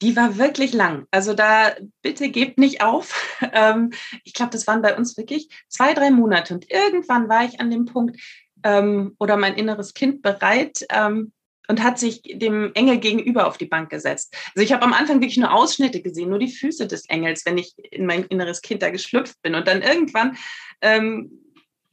die 0.02 0.14
war 0.14 0.36
wirklich 0.36 0.72
lang. 0.72 1.06
Also 1.10 1.32
da 1.32 1.74
bitte 2.02 2.28
gebt 2.30 2.58
nicht 2.58 2.82
auf. 2.82 3.22
Ähm, 3.52 3.92
ich 4.24 4.32
glaube, 4.32 4.50
das 4.50 4.66
waren 4.66 4.82
bei 4.82 4.96
uns 4.96 5.16
wirklich 5.16 5.48
zwei, 5.68 5.92
drei 5.92 6.10
Monate. 6.10 6.54
Und 6.54 6.70
irgendwann 6.70 7.28
war 7.28 7.44
ich 7.44 7.60
an 7.60 7.70
dem 7.70 7.84
Punkt 7.84 8.18
ähm, 8.66 9.14
oder 9.20 9.36
mein 9.36 9.54
inneres 9.54 9.94
Kind 9.94 10.22
bereit, 10.22 10.84
ähm, 10.90 11.32
und 11.68 11.82
hat 11.82 11.98
sich 11.98 12.22
dem 12.22 12.72
Engel 12.74 12.98
gegenüber 12.98 13.46
auf 13.46 13.58
die 13.58 13.66
Bank 13.66 13.90
gesetzt. 13.90 14.36
Also 14.54 14.64
ich 14.64 14.72
habe 14.72 14.84
am 14.84 14.92
Anfang 14.92 15.20
wirklich 15.20 15.36
nur 15.36 15.52
Ausschnitte 15.52 16.00
gesehen, 16.00 16.30
nur 16.30 16.38
die 16.38 16.52
Füße 16.52 16.86
des 16.86 17.08
Engels, 17.08 17.44
wenn 17.44 17.58
ich 17.58 17.74
in 17.90 18.06
mein 18.06 18.24
inneres 18.24 18.62
Kind 18.62 18.82
da 18.82 18.90
geschlüpft 18.90 19.40
bin. 19.42 19.54
Und 19.54 19.66
dann 19.66 19.82
irgendwann 19.82 20.36
ähm, 20.80 21.42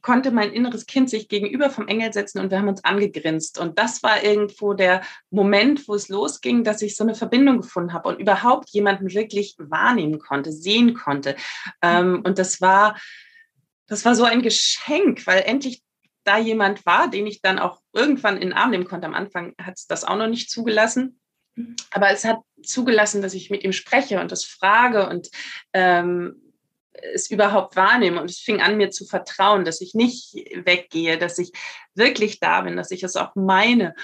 konnte 0.00 0.30
mein 0.30 0.52
inneres 0.52 0.86
Kind 0.86 1.08
sich 1.08 1.28
gegenüber 1.28 1.70
vom 1.70 1.88
Engel 1.88 2.12
setzen 2.12 2.38
und 2.38 2.50
wir 2.50 2.58
haben 2.58 2.68
uns 2.68 2.84
angegrinst. 2.84 3.58
Und 3.58 3.78
das 3.78 4.02
war 4.02 4.22
irgendwo 4.22 4.74
der 4.74 5.02
Moment, 5.30 5.88
wo 5.88 5.94
es 5.94 6.08
losging, 6.08 6.62
dass 6.62 6.82
ich 6.82 6.94
so 6.94 7.04
eine 7.04 7.14
Verbindung 7.14 7.62
gefunden 7.62 7.94
habe 7.94 8.10
und 8.10 8.20
überhaupt 8.20 8.68
jemanden 8.70 9.12
wirklich 9.14 9.56
wahrnehmen 9.58 10.18
konnte, 10.18 10.52
sehen 10.52 10.94
konnte. 10.94 11.36
Ähm, 11.80 12.22
und 12.24 12.38
das 12.38 12.60
war, 12.60 12.96
das 13.86 14.04
war 14.04 14.14
so 14.14 14.24
ein 14.24 14.42
Geschenk, 14.42 15.26
weil 15.26 15.40
endlich 15.40 15.82
da 16.24 16.38
jemand 16.38 16.84
war, 16.86 17.08
den 17.08 17.26
ich 17.26 17.40
dann 17.40 17.58
auch 17.58 17.80
irgendwann 17.92 18.36
in 18.36 18.48
den 18.48 18.52
Arm 18.52 18.70
nehmen 18.70 18.84
konnte. 18.84 19.06
Am 19.06 19.14
Anfang 19.14 19.54
hat 19.60 19.74
es 19.76 19.86
das 19.86 20.04
auch 20.04 20.16
noch 20.16 20.26
nicht 20.26 20.50
zugelassen. 20.50 21.20
Mhm. 21.54 21.76
Aber 21.90 22.10
es 22.10 22.24
hat 22.24 22.40
zugelassen, 22.62 23.22
dass 23.22 23.34
ich 23.34 23.50
mit 23.50 23.62
ihm 23.64 23.72
spreche 23.72 24.20
und 24.20 24.32
das 24.32 24.44
frage 24.44 25.08
und 25.08 25.28
ähm, 25.72 26.40
es 26.92 27.30
überhaupt 27.30 27.76
wahrnehme. 27.76 28.20
Und 28.20 28.30
es 28.30 28.38
fing 28.38 28.60
an, 28.60 28.76
mir 28.76 28.90
zu 28.90 29.04
vertrauen, 29.04 29.64
dass 29.64 29.80
ich 29.80 29.94
nicht 29.94 30.34
weggehe, 30.34 31.18
dass 31.18 31.38
ich 31.38 31.52
wirklich 31.94 32.40
da 32.40 32.62
bin, 32.62 32.76
dass 32.76 32.90
ich 32.90 33.02
es 33.02 33.16
auch 33.16 33.34
meine. 33.34 33.94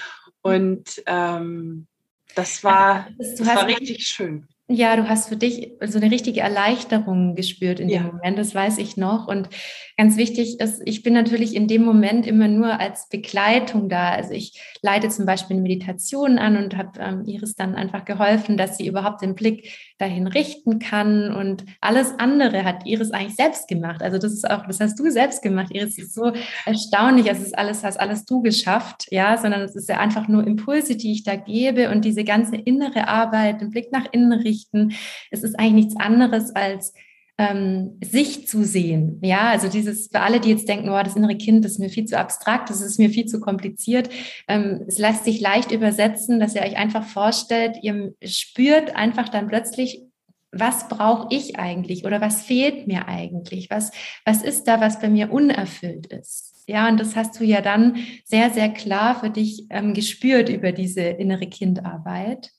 Und 0.41 1.01
ähm, 1.05 1.87
das 2.35 2.63
war, 2.63 3.07
das 3.17 3.45
war 3.45 3.67
richtig 3.67 4.07
schön. 4.07 4.47
Ja, 4.73 4.95
du 4.95 5.09
hast 5.09 5.27
für 5.27 5.35
dich 5.35 5.73
so 5.85 5.99
eine 5.99 6.09
richtige 6.09 6.39
Erleichterung 6.39 7.35
gespürt 7.35 7.81
in 7.81 7.89
ja. 7.89 8.03
dem 8.03 8.15
Moment, 8.15 8.37
das 8.37 8.55
weiß 8.55 8.77
ich 8.77 8.95
noch. 8.95 9.27
Und 9.27 9.49
ganz 9.97 10.15
wichtig 10.15 10.61
ist, 10.61 10.81
ich 10.85 11.03
bin 11.03 11.13
natürlich 11.13 11.55
in 11.55 11.67
dem 11.67 11.83
Moment 11.83 12.25
immer 12.25 12.47
nur 12.47 12.79
als 12.79 13.09
Begleitung 13.09 13.89
da. 13.89 14.11
Also 14.11 14.31
ich 14.31 14.61
leite 14.81 15.09
zum 15.09 15.25
Beispiel 15.25 15.57
eine 15.57 15.63
Meditation 15.63 16.37
an 16.37 16.55
und 16.55 16.77
habe 16.77 16.99
ähm, 16.99 17.25
Iris 17.25 17.55
dann 17.55 17.75
einfach 17.75 18.05
geholfen, 18.05 18.55
dass 18.55 18.77
sie 18.77 18.87
überhaupt 18.87 19.21
den 19.21 19.35
Blick 19.35 19.71
dahin 19.97 20.25
richten 20.27 20.79
kann. 20.79 21.33
Und 21.33 21.65
alles 21.81 22.13
andere 22.17 22.63
hat 22.63 22.85
Iris 22.85 23.11
eigentlich 23.11 23.35
selbst 23.35 23.67
gemacht. 23.67 24.01
Also 24.01 24.19
das 24.19 24.31
ist 24.31 24.49
auch, 24.49 24.65
das 24.67 24.79
hast 24.79 24.97
du 24.97 25.09
selbst 25.11 25.41
gemacht. 25.41 25.71
Iris 25.73 25.97
ist 25.97 26.13
so 26.13 26.31
erstaunlich. 26.65 27.29
Es 27.29 27.41
ist 27.41 27.57
alles, 27.57 27.83
hast 27.83 27.99
alles 27.99 28.23
du 28.23 28.41
geschafft, 28.41 29.07
ja, 29.11 29.35
sondern 29.37 29.61
es 29.61 29.75
ist 29.75 29.89
ja 29.89 29.99
einfach 29.99 30.29
nur 30.29 30.47
Impulse, 30.47 30.95
die 30.95 31.11
ich 31.11 31.23
da 31.23 31.35
gebe 31.35 31.89
und 31.89 32.05
diese 32.05 32.23
ganze 32.23 32.55
innere 32.55 33.09
Arbeit, 33.09 33.59
den 33.59 33.71
Blick 33.71 33.91
nach 33.91 34.05
innen 34.13 34.31
richten 34.31 34.60
richten. 34.61 34.93
Es 35.29 35.43
ist 35.43 35.59
eigentlich 35.59 35.85
nichts 35.85 35.99
anderes 35.99 36.55
als 36.55 36.93
ähm, 37.37 37.97
sich 38.03 38.47
zu 38.47 38.63
sehen. 38.63 39.19
Ja, 39.23 39.49
also 39.49 39.67
dieses 39.67 40.07
für 40.07 40.19
alle, 40.19 40.39
die 40.39 40.49
jetzt 40.49 40.69
denken, 40.69 40.89
oh, 40.89 41.03
das 41.03 41.15
innere 41.15 41.37
Kind 41.37 41.65
ist 41.65 41.79
mir 41.79 41.89
viel 41.89 42.05
zu 42.05 42.17
abstrakt, 42.17 42.69
das 42.69 42.81
ist 42.81 42.99
mir 42.99 43.09
viel 43.09 43.25
zu 43.25 43.39
kompliziert. 43.39 44.09
Ähm, 44.47 44.85
es 44.87 44.99
lässt 44.99 45.25
sich 45.25 45.39
leicht 45.39 45.71
übersetzen, 45.71 46.39
dass 46.39 46.55
ihr 46.55 46.61
euch 46.61 46.77
einfach 46.77 47.03
vorstellt, 47.03 47.77
ihr 47.81 48.13
spürt 48.23 48.95
einfach 48.95 49.29
dann 49.29 49.47
plötzlich, 49.47 50.03
was 50.51 50.89
brauche 50.89 51.33
ich 51.33 51.57
eigentlich 51.57 52.05
oder 52.05 52.19
was 52.21 52.41
fehlt 52.41 52.85
mir 52.85 53.07
eigentlich? 53.07 53.69
Was, 53.69 53.91
was 54.25 54.43
ist 54.43 54.65
da, 54.65 54.81
was 54.81 54.99
bei 54.99 55.09
mir 55.09 55.31
unerfüllt 55.31 56.07
ist? 56.07 56.65
Ja, 56.67 56.87
und 56.89 56.99
das 56.99 57.15
hast 57.15 57.39
du 57.39 57.43
ja 57.43 57.61
dann 57.61 57.97
sehr, 58.25 58.49
sehr 58.51 58.69
klar 58.69 59.19
für 59.19 59.29
dich 59.29 59.65
ähm, 59.69 59.93
gespürt 59.93 60.49
über 60.49 60.71
diese 60.71 61.01
innere 61.01 61.47
Kindarbeit. 61.47 62.51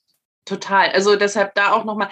Total. 0.45 0.91
Also 0.91 1.15
deshalb 1.15 1.55
da 1.55 1.71
auch 1.71 1.85
nochmal, 1.85 2.09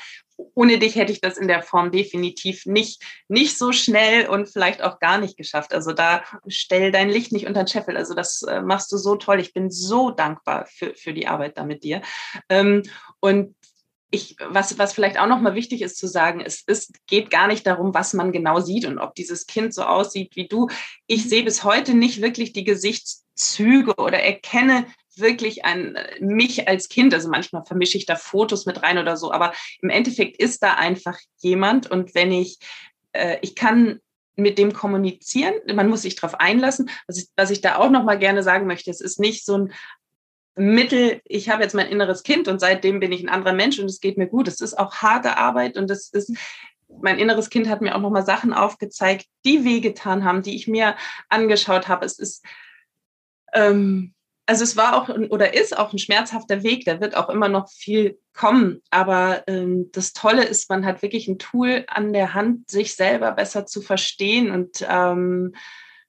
ohne 0.53 0.79
dich 0.79 0.95
hätte 0.95 1.11
ich 1.11 1.19
das 1.19 1.37
in 1.37 1.49
der 1.49 1.63
Form 1.63 1.91
definitiv 1.91 2.65
nicht, 2.65 3.03
nicht 3.27 3.57
so 3.57 3.73
schnell 3.73 4.27
und 4.27 4.47
vielleicht 4.47 4.81
auch 4.81 4.99
gar 4.99 5.17
nicht 5.17 5.35
geschafft. 5.35 5.73
Also 5.73 5.91
da 5.91 6.23
stell 6.47 6.91
dein 6.93 7.09
Licht 7.09 7.33
nicht 7.33 7.45
unter 7.45 7.63
den 7.63 7.67
Scheffel. 7.67 7.97
Also 7.97 8.13
das 8.13 8.41
äh, 8.43 8.61
machst 8.61 8.91
du 8.91 8.97
so 8.97 9.17
toll. 9.17 9.41
Ich 9.41 9.53
bin 9.53 9.69
so 9.69 10.11
dankbar 10.11 10.65
für, 10.65 10.95
für 10.95 11.13
die 11.13 11.27
Arbeit 11.27 11.57
da 11.57 11.65
mit 11.65 11.83
dir. 11.83 12.01
Ähm, 12.47 12.83
und 13.19 13.55
ich, 14.11 14.35
was, 14.39 14.77
was 14.77 14.93
vielleicht 14.93 15.17
auch 15.17 15.27
nochmal 15.27 15.55
wichtig 15.55 15.81
ist 15.81 15.97
zu 15.97 16.07
sagen, 16.07 16.41
es 16.45 16.61
ist, 16.61 16.93
geht 17.07 17.31
gar 17.31 17.47
nicht 17.47 17.65
darum, 17.65 17.93
was 17.93 18.13
man 18.13 18.31
genau 18.31 18.59
sieht 18.59 18.85
und 18.85 18.99
ob 18.99 19.15
dieses 19.15 19.45
Kind 19.47 19.73
so 19.73 19.83
aussieht 19.83 20.35
wie 20.35 20.47
du. 20.47 20.69
Ich 21.07 21.27
sehe 21.27 21.43
bis 21.43 21.63
heute 21.63 21.93
nicht 21.93 22.21
wirklich 22.21 22.51
die 22.53 22.65
Gesichtszüge 22.65 23.95
oder 23.95 24.19
erkenne 24.19 24.85
wirklich 25.15 25.65
ein, 25.65 25.97
mich 26.19 26.67
als 26.67 26.89
Kind, 26.89 27.13
also 27.13 27.29
manchmal 27.29 27.65
vermische 27.65 27.97
ich 27.97 28.05
da 28.05 28.15
Fotos 28.15 28.65
mit 28.65 28.81
rein 28.83 28.97
oder 28.97 29.17
so, 29.17 29.31
aber 29.31 29.53
im 29.81 29.89
Endeffekt 29.89 30.41
ist 30.41 30.63
da 30.63 30.75
einfach 30.75 31.17
jemand 31.37 31.89
und 31.89 32.15
wenn 32.15 32.31
ich, 32.31 32.59
äh, 33.11 33.37
ich 33.41 33.55
kann 33.55 33.99
mit 34.35 34.57
dem 34.57 34.73
kommunizieren, 34.73 35.53
man 35.73 35.89
muss 35.89 36.03
sich 36.03 36.15
darauf 36.15 36.39
einlassen. 36.39 36.89
Was 37.07 37.17
ich, 37.17 37.27
was 37.35 37.51
ich 37.51 37.61
da 37.61 37.75
auch 37.77 37.89
noch 37.89 38.03
mal 38.03 38.17
gerne 38.17 38.43
sagen 38.43 38.65
möchte, 38.65 38.89
es 38.89 39.01
ist 39.01 39.19
nicht 39.19 39.45
so 39.45 39.57
ein 39.57 39.73
Mittel, 40.55 41.21
ich 41.25 41.49
habe 41.49 41.63
jetzt 41.63 41.75
mein 41.75 41.87
inneres 41.87 42.23
Kind 42.23 42.47
und 42.47 42.59
seitdem 42.59 42.99
bin 42.99 43.11
ich 43.11 43.21
ein 43.21 43.29
anderer 43.29 43.53
Mensch 43.53 43.79
und 43.79 43.85
es 43.85 44.01
geht 44.01 44.17
mir 44.17 44.27
gut. 44.27 44.47
Es 44.47 44.61
ist 44.61 44.77
auch 44.77 44.95
harte 44.95 45.37
Arbeit 45.37 45.77
und 45.77 45.89
es 45.89 46.09
ist, 46.09 46.33
mein 47.01 47.19
inneres 47.19 47.49
Kind 47.49 47.69
hat 47.69 47.81
mir 47.81 47.95
auch 47.95 48.01
noch 48.01 48.09
mal 48.09 48.25
Sachen 48.25 48.53
aufgezeigt, 48.53 49.27
die 49.45 49.63
wehgetan 49.63 50.23
haben, 50.25 50.41
die 50.41 50.55
ich 50.55 50.67
mir 50.67 50.95
angeschaut 51.29 51.87
habe. 51.87 52.05
Es 52.05 52.19
ist, 52.19 52.45
ähm, 53.53 54.13
also 54.51 54.65
es 54.65 54.75
war 54.75 54.97
auch 54.97 55.07
oder 55.29 55.53
ist 55.53 55.77
auch 55.77 55.93
ein 55.93 55.97
schmerzhafter 55.97 56.61
Weg, 56.61 56.83
da 56.83 56.99
wird 56.99 57.15
auch 57.15 57.29
immer 57.29 57.47
noch 57.47 57.69
viel 57.69 58.19
kommen. 58.33 58.81
Aber 58.89 59.43
ähm, 59.47 59.89
das 59.93 60.11
Tolle 60.11 60.43
ist, 60.43 60.69
man 60.69 60.85
hat 60.85 61.01
wirklich 61.01 61.29
ein 61.29 61.39
Tool 61.39 61.85
an 61.87 62.11
der 62.11 62.33
Hand, 62.33 62.69
sich 62.69 62.97
selber 62.97 63.31
besser 63.31 63.65
zu 63.65 63.81
verstehen 63.81 64.51
und 64.51 64.85
ähm, 64.89 65.55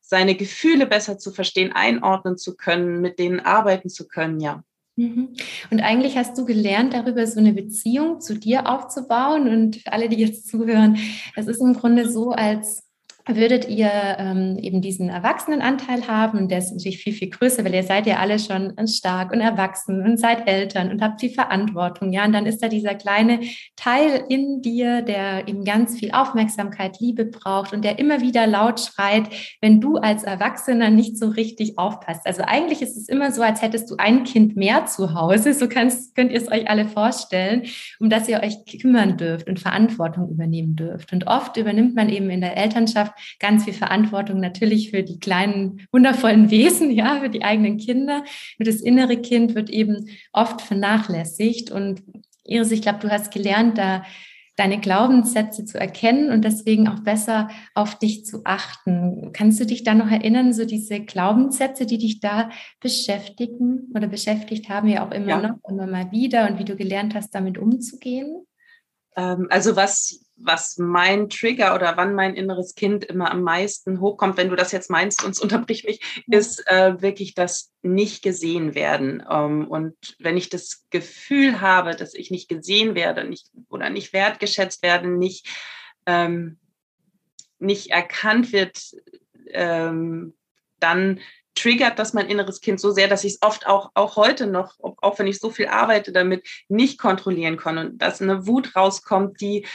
seine 0.01 0.35
Gefühle 0.35 0.87
besser 0.87 1.19
zu 1.19 1.31
verstehen, 1.31 1.71
einordnen 1.71 2.37
zu 2.37 2.57
können, 2.57 3.01
mit 3.01 3.21
denen 3.21 3.39
arbeiten 3.39 3.89
zu 3.89 4.09
können, 4.09 4.41
ja. 4.41 4.65
Mhm. 4.97 5.37
Und 5.71 5.81
eigentlich 5.81 6.17
hast 6.17 6.37
du 6.37 6.45
gelernt, 6.45 6.95
darüber 6.95 7.25
so 7.29 7.39
eine 7.39 7.53
Beziehung 7.53 8.21
zu 8.21 8.37
dir 8.37 8.69
aufzubauen. 8.69 9.47
Und 9.49 9.77
für 9.77 9.93
alle, 9.93 10.09
die 10.09 10.17
jetzt 10.17 10.49
zuhören, 10.49 10.99
es 11.37 11.47
ist 11.47 11.61
im 11.61 11.75
Grunde 11.75 12.11
so, 12.11 12.33
als 12.33 12.83
würdet 13.27 13.69
ihr 13.69 13.91
ähm, 14.19 14.59
eben 14.59 14.81
diesen 14.81 15.09
Erwachsenenanteil 15.09 16.07
haben 16.09 16.39
und 16.39 16.51
der 16.51 16.59
ist 16.59 16.73
natürlich 16.73 16.99
viel, 16.99 17.13
viel 17.13 17.31
größer, 17.31 17.65
weil 17.65 17.75
ihr 17.75 17.83
seid 17.83 18.07
ja 18.07 18.17
alle 18.17 18.39
schon 18.39 18.75
stark 18.89 19.33
und 19.33 19.41
erwachsen 19.41 20.03
und 20.03 20.19
seid 20.19 20.49
Eltern 20.49 20.91
und 20.91 21.03
habt 21.03 21.21
viel 21.21 21.31
Verantwortung, 21.31 22.13
ja, 22.13 22.25
und 22.25 22.33
dann 22.33 22.47
ist 22.47 22.63
da 22.63 22.69
dieser 22.69 22.95
kleine 22.95 23.41
Teil 23.77 24.25
in 24.29 24.63
dir, 24.63 25.03
der 25.03 25.47
eben 25.49 25.65
ganz 25.65 25.99
viel 25.99 26.11
Aufmerksamkeit, 26.13 26.99
Liebe 27.01 27.25
braucht 27.25 27.73
und 27.73 27.85
der 27.85 27.99
immer 27.99 28.21
wieder 28.21 28.47
laut 28.47 28.81
schreit, 28.81 29.29
wenn 29.61 29.81
du 29.81 29.97
als 29.97 30.25
Erwachsener 30.25 30.91
nicht 30.91 31.17
so 31.17 31.29
richtig 31.29 31.79
aufpasst. 31.79 32.27
Also 32.27 32.43
eigentlich 32.43 32.83
ist 32.83 32.97
es 32.97 33.09
immer 33.09 33.31
so, 33.31 33.43
als 33.43 33.63
hättest 33.63 33.91
du 33.91 33.97
ein 33.99 34.25
Kind 34.25 34.57
mehr 34.57 34.87
zu 34.87 35.15
Hause, 35.15 35.55
so 35.55 35.69
kannst, 35.69 36.15
könnt 36.15 36.33
ihr 36.33 36.41
es 36.41 36.51
euch 36.51 36.69
alle 36.69 36.87
vorstellen, 36.87 37.65
um 38.01 38.11
das 38.11 38.29
ihr 38.29 38.43
euch 38.43 38.57
kümmern 38.81 39.17
dürft 39.17 39.49
und 39.49 39.61
Verantwortung 39.61 40.29
übernehmen 40.29 40.77
dürft. 40.77 41.13
Und 41.13 41.27
oft 41.27 41.57
übernimmt 41.57 41.95
man 41.95 42.09
eben 42.09 42.31
in 42.31 42.41
der 42.41 42.57
Elternschaft 42.57 43.12
ganz 43.39 43.65
viel 43.65 43.73
Verantwortung 43.73 44.41
natürlich 44.41 44.91
für 44.91 45.03
die 45.03 45.19
kleinen, 45.19 45.87
wundervollen 45.93 46.51
Wesen, 46.51 46.91
ja, 46.91 47.21
für 47.21 47.29
die 47.29 47.45
eigenen 47.45 47.79
Kinder. 47.79 48.25
Nur 48.59 48.67
das 48.67 48.81
innere 48.81 49.17
Kind 49.17 49.55
wird 49.55 49.71
eben 49.71 50.09
oft 50.33 50.61
vernachlässigt. 50.61 51.71
Und 51.71 52.03
Iris, 52.45 52.71
ich 52.71 52.83
glaube, 52.83 53.01
du 53.01 53.11
hast 53.11 53.33
gelernt, 53.33 53.79
da 53.79 54.03
deine 54.57 54.81
Glaubenssätze 54.81 55.65
zu 55.65 55.79
erkennen 55.79 56.31
und 56.31 56.45
deswegen 56.45 56.87
auch 56.87 57.01
besser 57.01 57.49
auf 57.75 57.99
dich 57.99 58.27
zu 58.27 58.43
achten. 58.45 59.33
Kannst 59.33 59.59
du 59.61 59.67
dich 59.67 59.83
da 59.83 59.95
noch 59.95 60.11
erinnern, 60.11 60.53
so 60.53 60.67
diese 60.67 61.01
Glaubenssätze, 61.01 61.87
die 61.87 61.99
dich 61.99 62.21
da 62.21 62.51
beschäftigen 62.81 63.91
oder 63.95 64.09
beschäftigt 64.09 64.69
haben, 64.69 64.89
ja 64.89 65.07
auch 65.07 65.11
immer 65.11 65.29
ja. 65.29 65.41
noch, 65.41 65.57
immer 65.69 65.87
mal 65.87 66.11
wieder 66.13 66.49
und 66.49 66.59
wie 66.59 66.65
du 66.65 66.77
gelernt 66.77 67.15
hast, 67.15 67.35
damit 67.35 67.57
umzugehen? 67.57 68.47
Ähm, 69.17 69.47
also 69.51 69.75
was 69.75 70.22
was 70.37 70.79
mein 70.79 71.29
Trigger 71.29 71.75
oder 71.75 71.97
wann 71.97 72.15
mein 72.15 72.35
inneres 72.35 72.75
Kind 72.75 73.05
immer 73.05 73.31
am 73.31 73.43
meisten 73.43 74.01
hochkommt, 74.01 74.37
wenn 74.37 74.49
du 74.49 74.57
das 74.57 74.73
jetzt 74.73 74.91
meinst, 74.91 75.21
sonst 75.21 75.41
unterbrich 75.41 75.85
mich, 75.85 76.01
ist 76.27 76.67
äh, 76.67 77.01
wirklich 77.01 77.35
das 77.35 77.73
nicht 77.83 78.23
gesehen 78.23 78.75
werden. 78.75 79.23
Ähm, 79.29 79.69
und 79.69 79.95
wenn 80.19 80.37
ich 80.37 80.49
das 80.49 80.85
Gefühl 80.91 81.61
habe, 81.61 81.95
dass 81.95 82.15
ich 82.15 82.31
nicht 82.31 82.49
gesehen 82.49 82.95
werde 82.95 83.25
nicht, 83.25 83.51
oder 83.69 83.91
nicht 83.91 84.13
wertgeschätzt 84.13 84.83
werde, 84.83 85.09
nicht, 85.09 85.47
ähm, 86.07 86.59
nicht 87.59 87.91
erkannt 87.91 88.53
wird, 88.53 88.79
ähm, 89.49 90.35
dann 90.81 91.21
triggert 91.55 91.99
das 91.99 92.15
mein 92.15 92.29
inneres 92.29 92.61
Kind 92.61 92.81
so 92.81 92.91
sehr, 92.91 93.09
dass 93.09 93.25
ich 93.25 93.35
es 93.35 93.43
oft 93.43 93.67
auch, 93.67 93.91
auch 93.95 94.17
heute 94.17 94.47
noch, 94.47 94.79
auch 94.81 95.19
wenn 95.19 95.27
ich 95.27 95.39
so 95.39 95.51
viel 95.51 95.67
arbeite 95.67 96.11
damit, 96.11 96.49
nicht 96.69 96.99
kontrollieren 96.99 97.57
kann 97.57 97.79
und 97.79 97.99
dass 97.99 98.23
eine 98.23 98.47
Wut 98.47 98.75
rauskommt, 98.75 99.41
die 99.41 99.67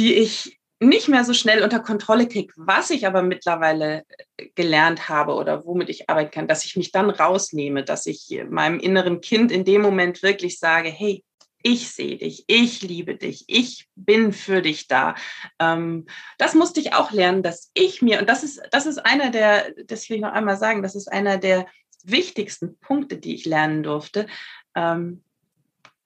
die 0.00 0.14
ich 0.14 0.58
nicht 0.82 1.08
mehr 1.08 1.24
so 1.24 1.34
schnell 1.34 1.62
unter 1.62 1.80
Kontrolle 1.80 2.26
kriege, 2.26 2.54
was 2.56 2.88
ich 2.88 3.06
aber 3.06 3.22
mittlerweile 3.22 4.02
äh, 4.38 4.48
gelernt 4.54 5.10
habe 5.10 5.34
oder 5.34 5.66
womit 5.66 5.90
ich 5.90 6.08
arbeiten 6.08 6.30
kann, 6.30 6.48
dass 6.48 6.64
ich 6.64 6.74
mich 6.74 6.90
dann 6.90 7.10
rausnehme, 7.10 7.84
dass 7.84 8.06
ich 8.06 8.42
meinem 8.48 8.80
inneren 8.80 9.20
Kind 9.20 9.52
in 9.52 9.66
dem 9.66 9.82
Moment 9.82 10.22
wirklich 10.22 10.58
sage, 10.58 10.88
hey, 10.88 11.22
ich 11.62 11.90
sehe 11.90 12.16
dich, 12.16 12.44
ich 12.46 12.80
liebe 12.80 13.16
dich, 13.16 13.44
ich 13.46 13.88
bin 13.94 14.32
für 14.32 14.62
dich 14.62 14.88
da. 14.88 15.16
Ähm, 15.58 16.06
das 16.38 16.54
musste 16.54 16.80
ich 16.80 16.94
auch 16.94 17.12
lernen, 17.12 17.42
dass 17.42 17.70
ich 17.74 18.00
mir, 18.00 18.18
und 18.20 18.30
das 18.30 18.42
ist, 18.42 18.62
das 18.70 18.86
ist 18.86 19.04
einer 19.04 19.30
der, 19.30 19.74
das 19.84 20.08
will 20.08 20.16
ich 20.16 20.22
noch 20.22 20.32
einmal 20.32 20.56
sagen, 20.56 20.82
das 20.82 20.94
ist 20.94 21.12
einer 21.12 21.36
der 21.36 21.66
wichtigsten 22.04 22.78
Punkte, 22.78 23.18
die 23.18 23.34
ich 23.34 23.44
lernen 23.44 23.82
durfte, 23.82 24.26
ähm, 24.74 25.22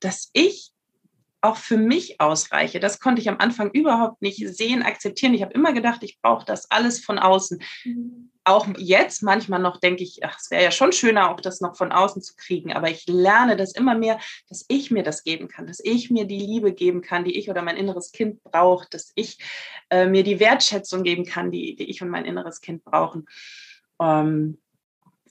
dass 0.01 0.31
ich 0.33 0.74
auch 1.45 1.57
für 1.57 1.77
mich 1.77 2.21
ausreiche. 2.21 2.81
Das 2.81 3.01
konnte 3.01 3.21
ich 3.21 3.29
am 3.29 3.39
Anfang 3.39 3.71
überhaupt 3.71 4.23
nicht 4.23 4.39
sehen, 4.57 4.83
akzeptieren. 4.83 5.35
Ich 5.35 5.43
habe 5.43 5.53
immer 5.53 5.75
gedacht, 5.75 6.03
ich 6.03 6.19
brauche 6.21 6.47
das 6.47 6.71
alles 6.71 7.05
von 7.05 7.19
außen. 7.19 7.63
Mhm. 7.85 8.31
Auch 8.45 8.67
jetzt 8.79 9.23
manchmal 9.23 9.61
noch 9.61 9.79
denke 9.79 10.03
ich, 10.03 10.25
ach, 10.25 10.39
es 10.39 10.51
wäre 10.51 10.65
ja 10.65 10.71
schon 10.71 10.93
schöner, 10.93 11.31
auch 11.31 11.41
das 11.41 11.61
noch 11.61 11.77
von 11.77 11.93
außen 11.93 12.23
zu 12.23 12.35
kriegen. 12.37 12.73
Aber 12.73 12.91
ich 12.91 13.07
lerne 13.07 13.57
das 13.57 13.73
immer 13.73 13.95
mehr, 13.95 14.19
dass 14.49 14.65
ich 14.69 14.91
mir 14.91 15.03
das 15.03 15.23
geben 15.23 15.49
kann, 15.49 15.67
dass 15.67 15.81
ich 15.83 16.11
mir 16.11 16.25
die 16.25 16.39
Liebe 16.39 16.73
geben 16.73 17.03
kann, 17.03 17.25
die 17.25 17.39
ich 17.39 17.51
oder 17.51 17.63
mein 17.63 17.77
inneres 17.77 18.13
Kind 18.13 18.43
braucht, 18.43 18.95
dass 18.95 19.13
ich 19.15 19.39
äh, 19.91 20.07
mir 20.07 20.25
die 20.25 20.41
Wertschätzung 20.41 21.03
geben 21.03 21.27
kann, 21.27 21.51
die, 21.51 21.77
die 21.77 21.91
ich 21.91 22.03
und 22.03 22.09
mein 22.09 22.25
inneres 22.25 22.61
Kind 22.63 22.85
brauchen. 22.85 23.27
Ähm, 24.01 24.59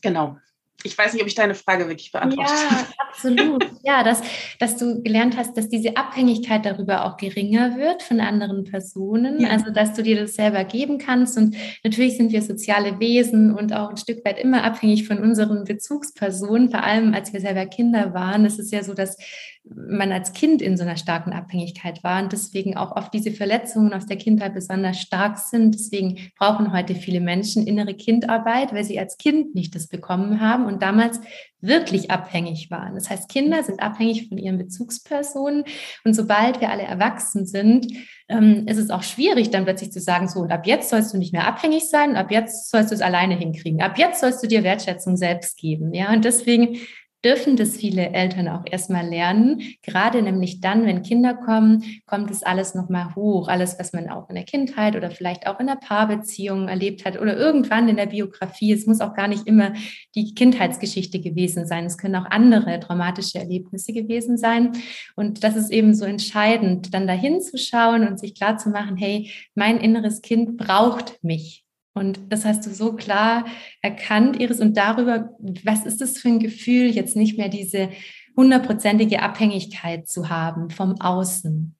genau 0.01 0.37
ich 0.83 0.97
weiß 0.97 1.13
nicht, 1.13 1.21
ob 1.21 1.27
ich 1.27 1.35
deine 1.35 1.55
Frage 1.55 1.87
wirklich 1.87 2.11
beantwortet 2.11 2.53
habe. 2.69 2.75
Ja, 2.75 2.87
absolut. 2.97 3.71
Ja, 3.83 4.03
dass, 4.03 4.21
dass 4.59 4.77
du 4.77 5.01
gelernt 5.01 5.37
hast, 5.37 5.57
dass 5.57 5.69
diese 5.69 5.95
Abhängigkeit 5.97 6.65
darüber 6.65 7.05
auch 7.05 7.17
geringer 7.17 7.77
wird 7.77 8.03
von 8.03 8.19
anderen 8.19 8.63
Personen. 8.63 9.41
Ja. 9.41 9.49
Also, 9.49 9.71
dass 9.71 9.93
du 9.93 10.03
dir 10.03 10.19
das 10.19 10.35
selber 10.35 10.63
geben 10.63 10.97
kannst. 10.97 11.37
Und 11.37 11.55
natürlich 11.83 12.17
sind 12.17 12.31
wir 12.31 12.41
soziale 12.41 12.99
Wesen 12.99 13.53
und 13.53 13.73
auch 13.73 13.89
ein 13.89 13.97
Stück 13.97 14.25
weit 14.25 14.39
immer 14.39 14.63
abhängig 14.63 15.07
von 15.07 15.19
unseren 15.19 15.63
Bezugspersonen, 15.63 16.69
vor 16.69 16.83
allem 16.83 17.13
als 17.13 17.33
wir 17.33 17.39
selber 17.39 17.65
Kinder 17.65 18.13
waren. 18.13 18.45
Es 18.45 18.59
ist 18.59 18.71
ja 18.71 18.83
so, 18.83 18.93
dass 18.93 19.17
man 19.65 20.11
als 20.11 20.33
Kind 20.33 20.61
in 20.61 20.75
so 20.75 20.83
einer 20.83 20.97
starken 20.97 21.31
Abhängigkeit 21.31 22.03
war 22.03 22.21
und 22.21 22.33
deswegen 22.33 22.75
auch 22.75 22.95
oft 22.97 23.13
diese 23.13 23.31
Verletzungen 23.31 23.93
aus 23.93 24.05
der 24.05 24.17
Kindheit 24.17 24.53
besonders 24.53 24.99
stark 24.99 25.37
sind. 25.37 25.73
Deswegen 25.73 26.31
brauchen 26.37 26.73
heute 26.73 26.95
viele 26.95 27.21
Menschen 27.21 27.65
innere 27.65 27.93
Kindarbeit, 27.93 28.73
weil 28.73 28.83
sie 28.83 28.99
als 28.99 29.17
Kind 29.17 29.55
nicht 29.55 29.73
das 29.73 29.87
bekommen 29.87 30.41
haben 30.41 30.65
und 30.65 30.81
damals 30.81 31.21
wirklich 31.61 32.11
abhängig 32.11 32.71
waren. 32.71 32.95
Das 32.95 33.09
heißt, 33.09 33.29
Kinder 33.29 33.63
sind 33.63 33.81
abhängig 33.81 34.27
von 34.27 34.37
ihren 34.37 34.57
Bezugspersonen 34.57 35.63
und 36.03 36.13
sobald 36.13 36.59
wir 36.59 36.69
alle 36.69 36.83
erwachsen 36.83 37.45
sind, 37.45 37.87
ähm, 38.27 38.67
ist 38.67 38.77
es 38.77 38.89
auch 38.89 39.03
schwierig, 39.03 39.49
dann 39.49 39.63
plötzlich 39.63 39.91
zu 39.91 40.01
sagen, 40.01 40.27
so, 40.27 40.41
und 40.41 40.51
ab 40.51 40.67
jetzt 40.67 40.89
sollst 40.89 41.13
du 41.13 41.17
nicht 41.17 41.31
mehr 41.31 41.47
abhängig 41.47 41.89
sein, 41.89 42.17
ab 42.17 42.31
jetzt 42.31 42.69
sollst 42.69 42.91
du 42.91 42.95
es 42.95 43.01
alleine 43.01 43.35
hinkriegen, 43.35 43.81
ab 43.81 43.97
jetzt 43.97 44.19
sollst 44.19 44.43
du 44.43 44.47
dir 44.47 44.63
Wertschätzung 44.63 45.15
selbst 45.15 45.57
geben. 45.57 45.93
Ja, 45.93 46.11
und 46.11 46.25
deswegen 46.25 46.77
dürfen 47.23 47.55
das 47.55 47.77
viele 47.77 48.09
Eltern 48.09 48.47
auch 48.47 48.63
erstmal 48.69 49.07
lernen. 49.07 49.61
Gerade 49.81 50.21
nämlich 50.21 50.59
dann, 50.61 50.85
wenn 50.85 51.03
Kinder 51.03 51.33
kommen, 51.33 51.83
kommt 52.05 52.29
es 52.31 52.43
alles 52.43 52.75
nochmal 52.75 53.15
hoch. 53.15 53.47
Alles, 53.47 53.77
was 53.79 53.93
man 53.93 54.09
auch 54.09 54.29
in 54.29 54.35
der 54.35 54.43
Kindheit 54.43 54.95
oder 54.95 55.09
vielleicht 55.09 55.47
auch 55.47 55.59
in 55.59 55.67
der 55.67 55.75
Paarbeziehung 55.75 56.67
erlebt 56.67 57.05
hat 57.05 57.19
oder 57.19 57.37
irgendwann 57.37 57.87
in 57.89 57.97
der 57.97 58.07
Biografie. 58.07 58.73
Es 58.73 58.85
muss 58.85 59.01
auch 59.01 59.13
gar 59.13 59.27
nicht 59.27 59.47
immer 59.47 59.73
die 60.15 60.33
Kindheitsgeschichte 60.33 61.19
gewesen 61.21 61.65
sein. 61.65 61.85
Es 61.85 61.97
können 61.97 62.15
auch 62.15 62.29
andere 62.29 62.79
traumatische 62.79 63.39
Erlebnisse 63.39 63.93
gewesen 63.93 64.37
sein. 64.37 64.73
Und 65.15 65.43
das 65.43 65.55
ist 65.55 65.71
eben 65.71 65.93
so 65.93 66.05
entscheidend, 66.05 66.93
dann 66.93 67.07
dahin 67.07 67.41
zu 67.41 67.57
schauen 67.57 68.07
und 68.07 68.19
sich 68.19 68.35
klar 68.35 68.57
zu 68.57 68.69
machen, 68.69 68.97
hey, 68.97 69.31
mein 69.55 69.77
inneres 69.77 70.21
Kind 70.21 70.57
braucht 70.57 71.23
mich. 71.23 71.62
Und 71.93 72.19
das 72.29 72.43
hast 72.43 72.65
du 72.65 72.71
so 72.71 72.93
klar 72.93 73.45
erkannt, 73.81 74.39
Iris, 74.39 74.59
und 74.59 74.75
darüber, 74.75 75.29
was 75.63 75.85
ist 75.85 76.01
das 76.01 76.17
für 76.17 76.29
ein 76.29 76.39
Gefühl, 76.39 76.87
jetzt 76.87 77.15
nicht 77.15 77.37
mehr 77.37 77.49
diese 77.49 77.89
hundertprozentige 78.35 79.21
Abhängigkeit 79.21 80.07
zu 80.07 80.29
haben 80.29 80.71
vom 80.71 80.99
Außen? 80.99 81.75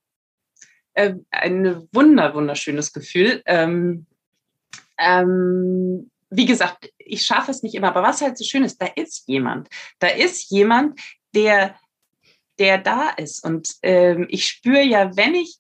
Ähm, 0.96 1.26
ein 1.32 1.88
wunder, 1.92 2.36
wunderschönes 2.36 2.94
Gefühl. 2.94 3.42
Ähm, 3.48 4.06
ähm, 5.00 6.12
wie 6.30 6.46
gesagt, 6.46 6.92
ich 6.98 7.24
schaffe 7.24 7.52
es 7.52 7.64
nicht 7.64 7.76
immer, 7.76 7.88
aber 7.88 8.04
was 8.04 8.22
halt 8.22 8.38
so 8.38 8.44
schön 8.44 8.64
ist, 8.64 8.82
da 8.82 8.88
ist 8.96 9.28
jemand. 9.28 9.70
Da 10.00 10.08
ist 10.08 10.52
jemand, 10.52 11.00
der, 11.36 11.76
der 12.60 12.78
da 12.78 13.10
ist. 13.10 13.44
Und 13.44 13.70
ähm, 13.82 14.28
ich 14.30 14.48
spüre 14.48 14.84
ja, 14.84 15.16
wenn 15.16 15.34
ich 15.34 15.58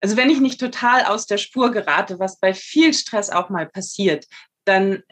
also 0.00 0.16
wenn 0.16 0.30
ich 0.30 0.40
nicht 0.40 0.60
total 0.60 1.04
aus 1.04 1.26
der 1.26 1.38
Spur 1.38 1.70
gerate, 1.70 2.18
was 2.18 2.38
bei 2.38 2.54
viel 2.54 2.92
Stress 2.94 3.30
auch 3.30 3.48
mal 3.48 3.66
passiert, 3.66 4.26
dann 4.64 5.02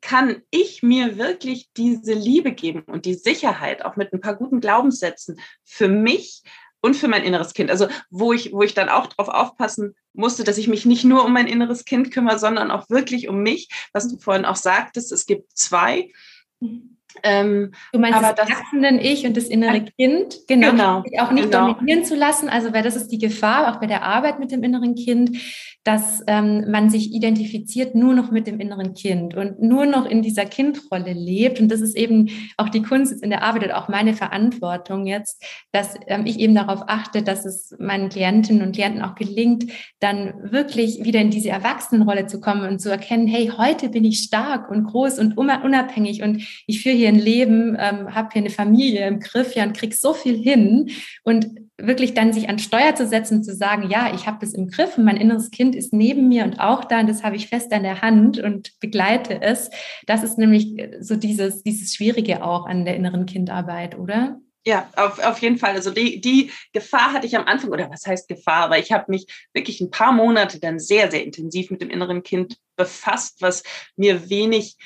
kann 0.00 0.42
ich 0.50 0.82
mir 0.82 1.18
wirklich 1.18 1.70
diese 1.76 2.12
Liebe 2.12 2.52
geben 2.52 2.82
und 2.82 3.04
die 3.04 3.14
Sicherheit, 3.14 3.84
auch 3.84 3.96
mit 3.96 4.12
ein 4.12 4.20
paar 4.20 4.36
guten 4.36 4.60
Glaubenssätzen 4.60 5.40
für 5.64 5.88
mich 5.88 6.42
und 6.80 6.94
für 6.94 7.08
mein 7.08 7.24
inneres 7.24 7.54
Kind. 7.54 7.70
Also 7.70 7.88
wo 8.10 8.32
ich, 8.32 8.52
wo 8.52 8.62
ich 8.62 8.74
dann 8.74 8.88
auch 8.88 9.06
darauf 9.06 9.28
aufpassen 9.28 9.96
musste, 10.12 10.44
dass 10.44 10.58
ich 10.58 10.68
mich 10.68 10.84
nicht 10.84 11.04
nur 11.04 11.24
um 11.24 11.32
mein 11.32 11.48
inneres 11.48 11.84
Kind 11.84 12.12
kümmere, 12.12 12.38
sondern 12.38 12.70
auch 12.70 12.88
wirklich 12.88 13.28
um 13.28 13.42
mich, 13.42 13.68
was 13.92 14.08
du 14.08 14.18
vorhin 14.18 14.44
auch 14.44 14.56
sagtest, 14.56 15.10
es 15.12 15.26
gibt 15.26 15.56
zwei. 15.56 16.12
Mhm. 16.60 16.97
Ähm, 17.22 17.72
du 17.92 17.98
meinst 17.98 18.18
aber 18.18 18.34
das 18.34 18.48
erwachsenen 18.48 18.98
Ich 18.98 19.26
und 19.26 19.36
das 19.36 19.44
innere 19.44 19.84
Kind, 19.98 20.38
genau, 20.46 20.70
genau 20.70 21.02
auch 21.20 21.30
nicht 21.30 21.50
genau. 21.50 21.72
dominieren 21.72 22.04
zu 22.04 22.14
lassen. 22.14 22.48
Also, 22.48 22.72
weil 22.72 22.82
das 22.82 22.96
ist 22.96 23.08
die 23.08 23.18
Gefahr, 23.18 23.72
auch 23.72 23.80
bei 23.80 23.86
der 23.86 24.02
Arbeit 24.02 24.38
mit 24.38 24.52
dem 24.52 24.62
inneren 24.62 24.94
Kind, 24.94 25.38
dass 25.84 26.22
ähm, 26.26 26.70
man 26.70 26.90
sich 26.90 27.14
identifiziert 27.14 27.94
nur 27.94 28.12
noch 28.12 28.30
mit 28.30 28.46
dem 28.46 28.60
inneren 28.60 28.92
Kind 28.92 29.34
und 29.34 29.62
nur 29.62 29.86
noch 29.86 30.04
in 30.04 30.20
dieser 30.20 30.44
Kindrolle 30.44 31.14
lebt. 31.14 31.60
Und 31.60 31.70
das 31.70 31.80
ist 31.80 31.96
eben 31.96 32.28
auch 32.58 32.68
die 32.68 32.82
Kunst 32.82 33.10
jetzt 33.10 33.22
in 33.22 33.30
der 33.30 33.42
Arbeit 33.42 33.64
und 33.64 33.72
auch 33.72 33.88
meine 33.88 34.12
Verantwortung 34.12 35.06
jetzt, 35.06 35.42
dass 35.72 35.94
ähm, 36.06 36.26
ich 36.26 36.40
eben 36.40 36.54
darauf 36.54 36.82
achte, 36.88 37.22
dass 37.22 37.46
es 37.46 37.74
meinen 37.78 38.10
Klientinnen 38.10 38.62
und 38.62 38.72
Klienten 38.74 39.00
auch 39.00 39.14
gelingt, 39.14 39.72
dann 39.98 40.34
wirklich 40.52 41.04
wieder 41.04 41.20
in 41.20 41.30
diese 41.30 41.48
Erwachsenenrolle 41.48 42.26
zu 42.26 42.38
kommen 42.38 42.68
und 42.68 42.80
zu 42.80 42.90
erkennen, 42.90 43.26
hey, 43.26 43.50
heute 43.56 43.88
bin 43.88 44.04
ich 44.04 44.18
stark 44.18 44.70
und 44.70 44.84
groß 44.84 45.18
und 45.18 45.38
unabhängig 45.38 46.22
und 46.22 46.42
ich 46.66 46.82
führe 46.82 46.96
hier 46.96 47.07
Leben, 47.16 47.76
ähm, 47.78 48.14
habe 48.14 48.30
hier 48.32 48.42
eine 48.42 48.50
Familie 48.50 49.06
im 49.06 49.20
Griff 49.20 49.54
ja, 49.54 49.64
und 49.64 49.76
krieg 49.76 49.94
so 49.94 50.14
viel 50.14 50.36
hin. 50.36 50.90
Und 51.22 51.46
wirklich 51.78 52.14
dann 52.14 52.32
sich 52.32 52.48
an 52.48 52.58
Steuer 52.58 52.94
zu 52.94 53.06
setzen, 53.06 53.44
zu 53.44 53.54
sagen, 53.54 53.88
ja, 53.88 54.12
ich 54.14 54.26
habe 54.26 54.38
das 54.40 54.52
im 54.52 54.68
Griff 54.68 54.98
und 54.98 55.04
mein 55.04 55.16
inneres 55.16 55.50
Kind 55.50 55.76
ist 55.76 55.92
neben 55.92 56.28
mir 56.28 56.44
und 56.44 56.58
auch 56.58 56.84
da 56.84 57.00
und 57.00 57.08
das 57.08 57.22
habe 57.22 57.36
ich 57.36 57.48
fest 57.48 57.72
an 57.72 57.84
der 57.84 58.02
Hand 58.02 58.38
und 58.38 58.78
begleite 58.80 59.40
es. 59.40 59.70
Das 60.06 60.24
ist 60.24 60.38
nämlich 60.38 60.76
so 61.00 61.14
dieses, 61.14 61.62
dieses 61.62 61.94
Schwierige 61.94 62.42
auch 62.44 62.66
an 62.66 62.84
der 62.84 62.96
inneren 62.96 63.26
Kindarbeit, 63.26 63.96
oder? 63.96 64.40
Ja, 64.66 64.90
auf, 64.96 65.18
auf 65.20 65.38
jeden 65.38 65.56
Fall. 65.56 65.74
Also 65.74 65.90
die, 65.90 66.20
die 66.20 66.50
Gefahr 66.72 67.12
hatte 67.12 67.26
ich 67.26 67.36
am 67.36 67.46
Anfang, 67.46 67.70
oder 67.70 67.88
was 67.90 68.04
heißt 68.06 68.28
Gefahr? 68.28 68.64
Aber 68.64 68.78
ich 68.78 68.92
habe 68.92 69.06
mich 69.08 69.26
wirklich 69.54 69.80
ein 69.80 69.90
paar 69.90 70.12
Monate 70.12 70.60
dann 70.60 70.78
sehr, 70.78 71.10
sehr 71.10 71.24
intensiv 71.24 71.70
mit 71.70 71.80
dem 71.80 71.90
inneren 71.90 72.22
Kind 72.22 72.58
befasst, 72.76 73.40
was 73.40 73.62
mir 73.96 74.28
wenig 74.28 74.76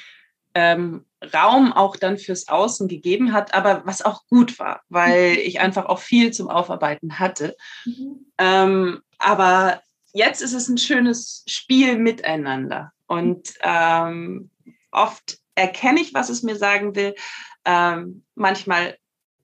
ähm, 0.54 1.06
Raum 1.32 1.72
auch 1.72 1.96
dann 1.96 2.18
fürs 2.18 2.48
Außen 2.48 2.88
gegeben 2.88 3.32
hat, 3.32 3.54
aber 3.54 3.82
was 3.84 4.02
auch 4.02 4.26
gut 4.26 4.58
war, 4.58 4.82
weil 4.88 5.32
mhm. 5.32 5.38
ich 5.44 5.60
einfach 5.60 5.86
auch 5.86 5.98
viel 5.98 6.32
zum 6.32 6.48
Aufarbeiten 6.48 7.18
hatte. 7.18 7.56
Mhm. 7.84 8.26
Ähm, 8.38 9.02
aber 9.18 9.80
jetzt 10.12 10.42
ist 10.42 10.52
es 10.52 10.68
ein 10.68 10.78
schönes 10.78 11.44
Spiel 11.46 11.98
miteinander 11.98 12.92
und 13.06 13.54
ähm, 13.62 14.50
oft 14.90 15.38
erkenne 15.54 16.00
ich, 16.00 16.14
was 16.14 16.28
es 16.28 16.42
mir 16.42 16.56
sagen 16.56 16.94
will. 16.94 17.14
Ähm, 17.64 18.24
manchmal 18.34 18.96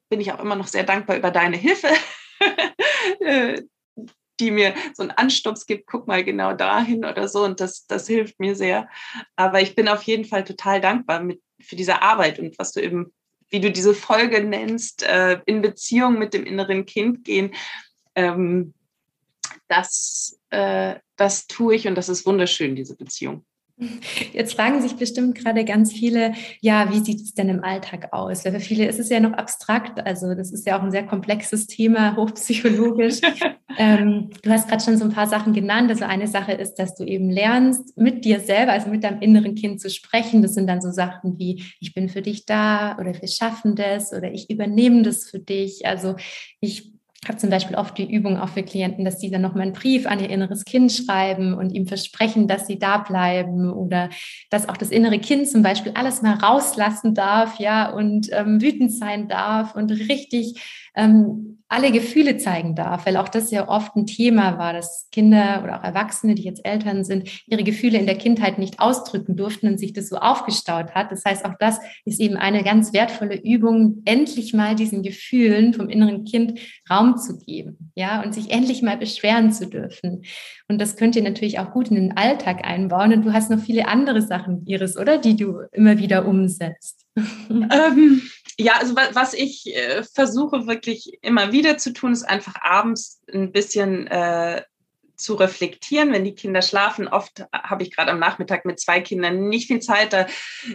bin 0.09 0.21
ich 0.21 0.33
auch 0.33 0.41
immer 0.41 0.57
noch 0.57 0.67
sehr 0.67 0.85
dankbar 0.85 1.17
über 1.17 1.31
deine 1.31 1.57
Hilfe, 1.57 1.89
äh, 3.21 3.63
die 4.41 4.51
mir 4.51 4.75
so 4.95 5.03
einen 5.03 5.11
Anstups 5.13 5.67
gibt, 5.67 5.87
guck 5.87 6.07
mal 6.07 6.25
genau 6.25 6.53
dahin 6.55 7.05
oder 7.05 7.29
so. 7.29 7.45
Und 7.45 7.61
das, 7.61 7.87
das 7.87 8.07
hilft 8.07 8.39
mir 8.41 8.55
sehr. 8.55 8.89
Aber 9.37 9.61
ich 9.61 9.75
bin 9.75 9.89
auf 9.89 10.03
jeden 10.05 10.25
Fall 10.25 10.45
total 10.45 10.81
dankbar 10.81 11.21
mit, 11.21 11.43
für 11.61 11.77
diese 11.77 12.03
Arbeit 12.03 12.39
und 12.39 12.59
was 12.59 12.73
du 12.73 12.81
eben, 12.81 13.13
wie 13.51 13.61
du 13.61 13.71
diese 13.71 13.95
Folge 13.95 14.43
nennst, 14.45 15.03
äh, 15.03 15.41
in 15.47 15.63
Beziehung 15.63 16.19
mit 16.19 16.35
dem 16.35 16.45
inneren 16.45 16.87
Kind 16.87 17.25
gehen. 17.25 17.55
Ähm, 18.15 18.75
das, 19.69 20.39
äh, 20.51 20.97
das 21.17 21.47
tue 21.47 21.75
ich 21.75 21.87
und 21.87 21.95
das 21.95 22.09
ist 22.09 22.27
wunderschön, 22.27 22.77
diese 22.77 22.97
Beziehung. 22.97 23.45
Jetzt 24.33 24.55
fragen 24.55 24.83
sich 24.83 24.97
bestimmt 24.97 25.37
gerade 25.37 25.65
ganz 25.65 25.93
viele, 25.93 26.33
ja, 26.61 26.93
wie 26.93 26.99
sieht 26.99 27.21
es 27.21 27.35
denn 27.35 27.49
im 27.49 27.63
Alltag 27.63 28.13
aus? 28.13 28.45
Weil 28.45 28.53
für 28.53 28.61
viele 28.61 28.87
ist 28.87 28.99
es 28.99 29.09
ja 29.09 29.21
noch 29.21 29.33
abstrakt, 29.33 30.05
also 30.05 30.35
das 30.35 30.53
ist 30.53 30.67
ja 30.67 30.79
auch 30.79 30.83
ein 30.83 30.91
sehr 30.91 31.07
komplexes 31.07 31.67
Thema, 31.67 32.17
hochpsychologisch. 32.17 33.21
ähm, 33.79 34.31
du 34.43 34.51
hast 34.51 34.69
gerade 34.69 34.83
schon 34.83 34.99
so 34.99 35.05
ein 35.05 35.13
paar 35.13 35.29
Sachen 35.29 35.53
genannt. 35.53 35.91
Also 35.91 36.05
eine 36.05 36.27
Sache 36.27 36.53
ist, 36.53 36.75
dass 36.75 36.95
du 36.97 37.05
eben 37.05 37.31
lernst, 37.31 37.97
mit 37.97 38.25
dir 38.25 38.41
selber, 38.41 38.73
also 38.73 38.91
mit 38.91 39.05
deinem 39.05 39.21
inneren 39.21 39.55
Kind 39.55 39.81
zu 39.81 39.91
sprechen. 39.91 40.43
Das 40.43 40.55
sind 40.55 40.67
dann 40.67 40.81
so 40.81 40.91
Sachen 40.91 41.39
wie, 41.39 41.65
ich 41.81 41.95
bin 41.95 42.09
für 42.09 42.23
dich 42.23 42.47
da 42.47 42.97
oder 42.99 43.13
wir 43.21 43.29
schaffen 43.29 43.77
das 43.77 44.13
oder 44.13 44.33
ich 44.33 44.51
übernehme 44.51 45.03
das 45.03 45.29
für 45.31 45.39
dich. 45.39 45.87
Also 45.87 46.17
ich 46.61 46.98
habe 47.27 47.39
zum 47.39 47.51
Beispiel 47.51 47.77
oft 47.77 47.99
die 47.99 48.11
Übung 48.11 48.39
auch 48.39 48.51
für 48.51 48.63
Klienten, 48.63 49.05
dass 49.05 49.21
sie 49.21 49.31
dann 49.31 49.43
nochmal 49.43 49.63
einen 49.63 49.73
Brief 49.73 50.07
an 50.07 50.21
ihr 50.21 50.31
inneres 50.31 50.65
Kind 50.65 50.93
schreiben 50.93 51.55
und 51.55 51.71
ihm 51.71 51.87
versprechen, 51.87 52.47
dass 52.47 52.67
sie 52.67 52.79
da 52.79 52.99
bleiben 52.99 53.73
oder 53.73 54.09
dass 54.51 54.69
auch 54.69 54.77
das 54.77 54.91
innere 54.91 55.19
Kind 55.19 55.49
zum 55.49 55.63
Beispiel 55.63 55.93
alles 55.95 56.23
mal 56.23 56.35
rauslassen 56.35 57.15
darf, 57.15 57.59
ja, 57.59 57.91
und 57.91 58.29
ähm, 58.33 58.63
wütend 58.63 58.93
sein 58.93 59.29
darf 59.29 59.75
und 59.75 59.91
richtig 59.91 60.63
ähm, 60.95 61.59
alle 61.69 61.93
Gefühle 61.93 62.39
zeigen 62.39 62.75
darf, 62.75 63.05
weil 63.05 63.17
auch 63.19 63.29
das 63.29 63.51
ja 63.51 63.69
oft 63.69 63.95
ein 63.95 64.07
Thema 64.07 64.59
war, 64.59 64.73
dass 64.73 65.09
Kinder 65.13 65.61
oder 65.63 65.79
auch 65.79 65.85
Erwachsene, 65.85 66.35
die 66.35 66.43
jetzt 66.43 66.65
Eltern 66.65 67.05
sind, 67.05 67.29
ihre 67.47 67.63
Gefühle 67.63 67.99
in 67.99 68.07
der 68.07 68.17
Kindheit 68.17 68.59
nicht 68.59 68.81
ausdrücken 68.81 69.37
durften 69.37 69.69
und 69.69 69.79
sich 69.79 69.93
das 69.93 70.09
so 70.09 70.17
aufgestaut 70.17 70.95
hat. 70.95 71.13
Das 71.13 71.25
heißt, 71.25 71.45
auch 71.45 71.55
das 71.59 71.79
ist 72.05 72.21
eben 72.21 72.37
eine 72.37 72.65
ganz 72.65 72.93
wertvolle 72.95 73.37
Übung, 73.37 74.03
endlich 74.07 74.55
mal 74.55 74.75
diesen 74.75 75.03
Gefühlen 75.03 75.75
vom 75.75 75.89
inneren 75.89 76.25
Kind 76.25 76.59
Raum 76.91 77.08
zu 77.17 77.39
geben, 77.39 77.93
ja, 77.95 78.23
und 78.23 78.35
sich 78.35 78.51
endlich 78.51 78.83
mal 78.83 78.97
beschweren 78.97 79.53
zu 79.53 79.67
dürfen. 79.67 80.25
Und 80.69 80.81
das 80.81 80.97
könnt 80.97 81.17
ihr 81.17 81.23
natürlich 81.23 81.59
auch 81.59 81.73
gut 81.73 81.89
in 81.89 81.95
den 81.95 82.17
Alltag 82.17 82.65
einbauen. 82.65 83.13
Und 83.13 83.25
du 83.25 83.33
hast 83.33 83.51
noch 83.51 83.61
viele 83.61 83.89
andere 83.89 84.23
Sachen, 84.23 84.67
Iris, 84.67 84.97
oder, 84.97 85.19
die 85.19 85.37
du 85.37 85.61
immer 85.73 85.99
wieder 85.99 86.27
umsetzt. 86.27 87.05
Ähm, 87.51 88.23
ja, 88.59 88.75
also 88.79 88.95
was 88.95 89.35
ich 89.35 89.75
äh, 89.75 90.03
versuche 90.03 90.67
wirklich 90.67 91.19
immer 91.23 91.53
wieder 91.53 91.79
zu 91.79 91.93
tun, 91.93 92.13
ist 92.13 92.29
einfach 92.29 92.55
abends 92.61 93.23
ein 93.33 93.53
bisschen 93.53 94.07
äh, 94.09 94.63
zu 95.19 95.35
reflektieren, 95.35 96.13
wenn 96.13 96.25
die 96.25 96.35
Kinder 96.35 96.63
schlafen. 96.63 97.09
Oft 97.09 97.45
habe 97.53 97.83
ich 97.83 97.95
gerade 97.95 98.13
am 98.13 98.19
Nachmittag 98.19 98.65
mit 98.65 98.81
zwei 98.81 99.01
Kindern 99.01 99.49
nicht 99.49 99.67
viel 99.67 99.81
Zeit. 99.81 100.13
Da 100.13 100.27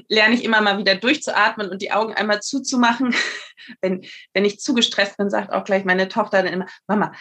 lerne 0.08 0.36
ich 0.36 0.44
immer 0.44 0.62
mal 0.62 0.78
wieder 0.78 0.96
durchzuatmen 0.96 1.70
und 1.70 1.82
die 1.82 1.92
Augen 1.92 2.14
einmal 2.14 2.42
zuzumachen. 2.42 3.16
Wenn, 3.80 4.06
wenn 4.34 4.44
ich 4.44 4.60
zu 4.60 4.74
gestresst 4.74 5.16
bin, 5.16 5.30
sagt 5.30 5.54
auch 5.54 5.64
gleich 5.64 5.86
meine 5.86 6.10
Tochter 6.10 6.44
dann 6.44 6.52
immer, 6.52 6.66
Mama, 6.86 7.14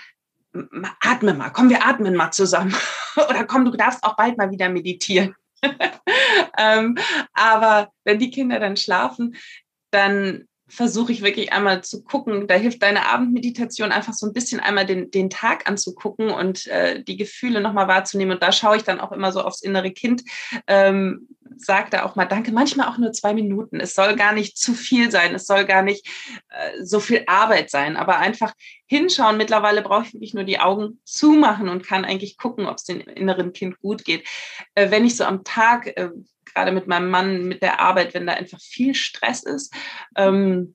atme 1.00 1.35
mal, 1.35 1.50
komm, 1.50 1.70
wir 1.70 1.87
atmen 1.87 2.16
mal 2.16 2.32
zusammen. 2.32 2.74
Oder 3.16 3.44
komm, 3.44 3.64
du 3.64 3.70
darfst 3.70 4.02
auch 4.02 4.16
bald 4.16 4.38
mal 4.38 4.50
wieder 4.50 4.68
meditieren. 4.68 5.37
ähm, 6.58 6.96
aber 7.32 7.92
wenn 8.02 8.18
die 8.18 8.30
Kinder 8.30 8.58
dann 8.58 8.76
schlafen, 8.76 9.37
dann 9.92 10.48
versuche 10.72 11.12
ich 11.12 11.20
wirklich 11.20 11.52
einmal 11.52 11.85
zu 11.85 12.02
gucken. 12.02 12.46
Da 12.48 12.54
hilft 12.54 12.82
deine 12.82 13.06
Abendmeditation 13.06 13.92
einfach 13.92 14.14
so 14.14 14.26
ein 14.26 14.32
bisschen 14.32 14.58
einmal 14.58 14.87
den, 14.87 15.11
den 15.11 15.28
Tag 15.28 15.68
anzugucken 15.68 16.30
und 16.30 16.66
äh, 16.66 17.04
die 17.04 17.18
Gefühle 17.18 17.61
nochmal 17.61 17.88
wahrzunehmen. 17.88 18.32
Und 18.32 18.42
da 18.42 18.52
schaue 18.52 18.78
ich 18.78 18.82
dann 18.82 18.98
auch 18.98 19.12
immer 19.12 19.32
so 19.32 19.42
aufs 19.42 19.61
innere 19.61 19.90
Kind, 19.90 20.22
ähm, 20.66 21.28
sage 21.58 21.90
da 21.90 22.04
auch 22.04 22.16
mal 22.16 22.24
Danke, 22.24 22.52
manchmal 22.52 22.88
auch 22.88 22.96
nur 22.96 23.12
zwei 23.12 23.35
Minuten. 23.35 23.80
Es 23.80 23.94
soll 23.94 24.16
gar 24.16 24.32
nicht 24.32 24.56
zu 24.56 24.72
viel 24.72 25.11
sein, 25.11 25.35
es 25.35 25.46
soll 25.46 25.66
gar 25.66 25.82
nicht 25.82 26.06
äh, 26.48 26.82
so 26.82 27.00
viel 27.00 27.22
Arbeit 27.26 27.70
sein, 27.70 27.98
aber 27.98 28.16
einfach 28.16 28.54
hinschauen. 28.87 29.37
Mittlerweile 29.37 29.82
brauche 29.82 30.04
ich 30.06 30.14
wirklich 30.14 30.32
nur 30.32 30.44
die 30.44 30.58
Augen 30.58 31.00
zumachen 31.04 31.68
und 31.68 31.87
kann 31.87 32.06
eigentlich 32.06 32.38
gucken, 32.38 32.64
ob 32.64 32.76
es 32.76 32.85
dem 32.85 33.00
inneren 33.00 33.52
Kind 33.52 33.78
gut 33.80 34.06
geht. 34.06 34.26
Äh, 34.74 34.90
wenn 34.90 35.04
ich 35.04 35.16
so 35.16 35.24
am 35.24 35.44
Tag 35.44 35.88
äh, 35.98 36.08
gerade 36.54 36.72
mit 36.72 36.86
meinem 36.86 37.10
Mann, 37.10 37.44
mit 37.44 37.62
der 37.62 37.80
Arbeit, 37.80 38.14
wenn 38.14 38.26
da 38.26 38.34
einfach 38.34 38.60
viel 38.60 38.94
Stress 38.94 39.42
ist 39.42 39.74
ähm, 40.16 40.74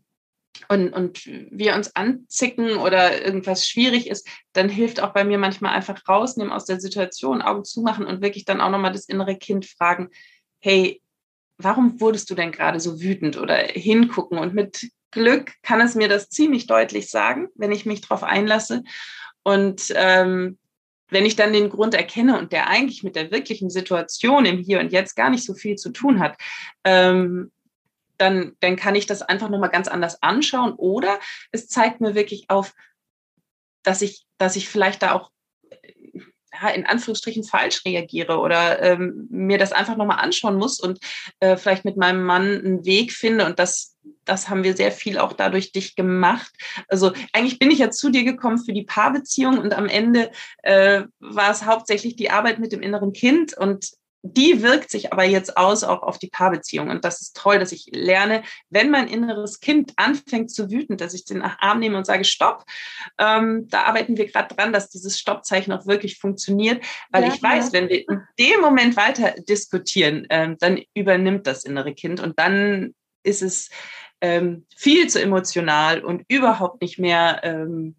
und, 0.67 0.93
und 0.93 1.25
wir 1.25 1.75
uns 1.75 1.95
anzicken 1.95 2.77
oder 2.77 3.23
irgendwas 3.23 3.67
schwierig 3.67 4.09
ist, 4.09 4.27
dann 4.53 4.69
hilft 4.69 5.01
auch 5.01 5.13
bei 5.13 5.23
mir 5.23 5.37
manchmal 5.37 5.73
einfach 5.73 6.07
rausnehmen 6.07 6.51
aus 6.51 6.65
der 6.65 6.79
Situation, 6.79 7.41
Augen 7.41 7.63
zumachen 7.63 8.05
und 8.05 8.21
wirklich 8.21 8.45
dann 8.45 8.61
auch 8.61 8.69
nochmal 8.69 8.91
das 8.91 9.05
innere 9.05 9.37
Kind 9.37 9.65
fragen, 9.65 10.09
hey, 10.59 11.01
warum 11.57 11.99
wurdest 11.99 12.29
du 12.29 12.35
denn 12.35 12.51
gerade 12.51 12.79
so 12.79 13.01
wütend 13.01 13.37
oder 13.37 13.55
hingucken? 13.57 14.37
Und 14.37 14.53
mit 14.53 14.89
Glück 15.11 15.53
kann 15.63 15.81
es 15.81 15.95
mir 15.95 16.07
das 16.07 16.29
ziemlich 16.29 16.67
deutlich 16.67 17.09
sagen, 17.09 17.47
wenn 17.55 17.71
ich 17.71 17.85
mich 17.85 18.01
darauf 18.01 18.23
einlasse. 18.23 18.83
Und 19.43 19.93
ähm, 19.95 20.57
wenn 21.10 21.26
ich 21.26 21.36
dann 21.36 21.54
den 21.54 21.70
Grund 21.70 21.93
erkenne 21.93 22.38
und 22.38 22.52
der 22.52 22.67
eigentlich 22.67 23.04
mit 23.04 23.15
der 23.15 23.32
wirklichen 23.32 23.70
Situation 23.70 24.46
im 24.46 24.58
Hier 24.58 24.80
und 24.80 24.91
Jetzt 24.91 25.15
gar 25.15 25.30
nicht 25.30 25.46
so 25.46 25.54
viel 25.54 25.76
zu 25.76 25.89
tun 25.91 26.20
hat, 26.20 26.38
ähm, 26.84 27.52
dann, 28.17 28.54
dann 28.60 28.76
kann 28.76 28.96
ich 28.96 29.06
das 29.06 29.22
einfach 29.22 29.50
nochmal 29.50 29.70
ganz 29.70 29.88
anders 29.88 30.22
anschauen. 30.22 30.74
Oder 30.74 31.20
es 31.52 31.67
zeigt 31.67 32.02
mir 32.02 32.15
wirklich 32.15 32.50
auf, 32.50 32.74
dass 33.84 34.02
ich, 34.02 34.26
dass 34.38 34.56
ich 34.56 34.70
vielleicht 34.70 35.04
da 35.04 35.13
auch 35.13 35.32
ja, 36.62 36.70
in 36.70 36.86
Anführungsstrichen 36.86 37.43
falsch 37.43 37.86
reagiere 37.86 38.39
oder 38.39 38.82
ähm, 38.82 39.28
mir 39.30 39.58
das 39.58 39.72
einfach 39.72 39.98
nochmal 39.98 40.20
anschauen 40.20 40.56
muss 40.56 40.80
und 40.80 41.00
äh, 41.39 41.58
vielleicht 41.58 41.86
mit 41.86 41.98
meinem 41.98 42.24
Mann 42.24 42.58
einen 42.58 42.86
Weg 42.86 43.12
finde 43.12 43.46
und 43.46 43.60
das 43.60 43.96
das 44.26 44.50
haben 44.50 44.63
wir 44.63 44.76
sehr 44.76 44.91
viel 44.91 45.17
auch 45.17 45.34
dadurch 45.34 45.72
dich 45.72 45.96
gemacht. 45.96 46.52
Also 46.88 47.13
eigentlich 47.34 47.60
bin 47.60 47.72
ich 47.72 47.80
ja 47.80 47.91
zu 47.91 48.10
dir 48.10 48.24
gekommen 48.24 48.58
für 48.63 48.74
die 48.74 48.84
Paarbeziehung 48.84 49.58
und 49.60 49.74
am 49.74 49.88
Ende 49.88 50.32
äh, 50.63 51.04
war 51.20 51.52
es 51.52 51.65
hauptsächlich 51.65 52.15
die 52.15 52.30
Arbeit 52.30 52.60
mit 52.60 52.72
dem 52.72 52.82
inneren 52.82 53.13
Kind 53.13 53.58
und 53.58 53.91
die 54.24 54.62
wirkt 54.62 54.89
sich 54.89 55.13
aber 55.13 55.24
jetzt 55.24 55.58
aus 55.58 55.84
auch 55.84 56.04
auf 56.04 56.17
die 56.17 56.30
Paarbeziehung. 56.30 56.89
Und 56.89 57.06
das 57.06 57.22
ist 57.22 57.36
toll, 57.36 57.60
dass 57.60 57.72
ich 57.72 57.89
lerne, 57.91 58.43
wenn 58.70 58.89
mein 58.89 59.08
inneres 59.08 59.60
Kind 59.60 59.93
anfängt 59.96 60.52
zu 60.52 60.70
wüten, 60.70 60.98
dass 60.98 61.13
ich 61.13 61.26
den 61.26 61.41
Arm 61.41 61.80
nehme 61.80 61.98
und 61.98 62.06
sage, 62.06 62.24
stopp. 62.24 62.65
Ähm, 63.17 63.67
da 63.70 63.84
arbeiten 63.84 64.17
wir 64.17 64.28
gerade 64.28 64.54
dran, 64.54 64.74
dass 64.74 64.89
dieses 64.89 65.20
Stoppzeichen 65.20 65.72
auch 65.72 65.86
wirklich 65.86 66.20
funktioniert, 66.20 66.84
weil 67.12 67.24
ja, 67.24 67.34
ich 67.34 67.41
weiß, 67.41 67.67
ja. 67.67 67.74
wenn 67.74 67.89
wir 67.89 68.08
in 68.10 68.22
dem 68.39 68.62
Moment 68.62 68.98
weiter 68.98 69.36
diskutieren, 69.48 70.26
ähm, 70.30 70.58
dann 70.60 70.82
übernimmt 70.93 71.48
das 71.48 71.63
innere 71.63 71.93
Kind 71.93 72.20
und 72.20 72.38
dann 72.39 72.93
ist 73.27 73.41
es 73.41 73.69
ähm, 74.21 74.65
viel 74.75 75.07
zu 75.07 75.21
emotional 75.21 76.03
und 76.03 76.23
überhaupt 76.27 76.81
nicht 76.81 76.97
mehr 76.97 77.41
ähm, 77.43 77.95